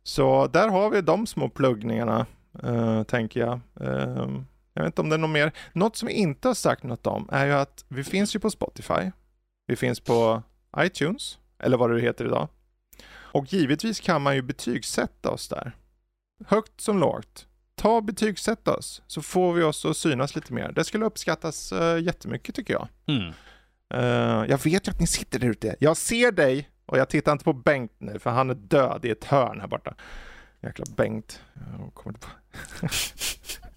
[0.03, 2.27] Så där har vi de små pluggningarna
[2.65, 3.61] uh, tänker jag.
[3.81, 4.41] Uh,
[4.75, 5.53] jag vet inte om det är något mer.
[5.73, 8.51] Något som vi inte har sagt något om är ju att vi finns ju på
[8.51, 9.11] Spotify.
[9.67, 10.43] Vi finns på
[10.79, 12.49] iTunes, eller vad det heter idag.
[13.11, 15.77] Och givetvis kan man ju betygsätta oss där.
[16.47, 17.47] Högt som lågt.
[17.75, 20.73] Ta betygsätta oss, så får vi oss att synas lite mer.
[20.73, 22.89] Det skulle uppskattas uh, jättemycket tycker jag.
[23.07, 23.33] Mm.
[23.95, 25.77] Uh, jag vet ju att ni sitter där ute.
[25.81, 29.11] Jag ser dig och jag tittar inte på Bengt nu för han är död i
[29.11, 29.95] ett hörn här borta.
[30.63, 31.41] Jäkla Bengt.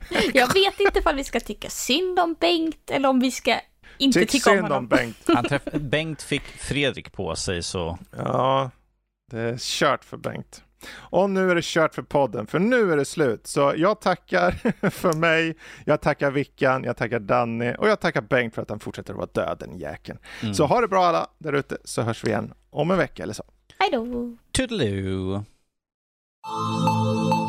[0.10, 3.60] Jag, jag vet inte ifall vi ska tycka synd om Bengt eller om vi ska
[3.98, 4.78] inte Tyck tycka om honom.
[4.78, 5.18] Om Bengt.
[5.28, 8.00] Han träff Bengt fick Fredrik på sig så.
[8.18, 8.72] Ja,
[9.32, 10.64] det är kört för Bengt.
[10.94, 13.48] Och nu är det kört för podden, för nu är det slut.
[13.48, 14.52] Så jag tackar
[14.90, 15.56] för mig,
[15.86, 19.18] jag tackar Vickan, jag tackar Danny och jag tackar Bengt för att han fortsätter att
[19.18, 20.20] vara död, den jäkeln.
[20.42, 20.54] Mm.
[20.54, 23.34] Så ha det bra alla där ute, så hörs vi igen om en vecka eller
[23.34, 23.44] så.
[23.78, 24.38] Hej då!
[24.52, 25.46] Toodaloo!
[26.44, 27.41] Oh.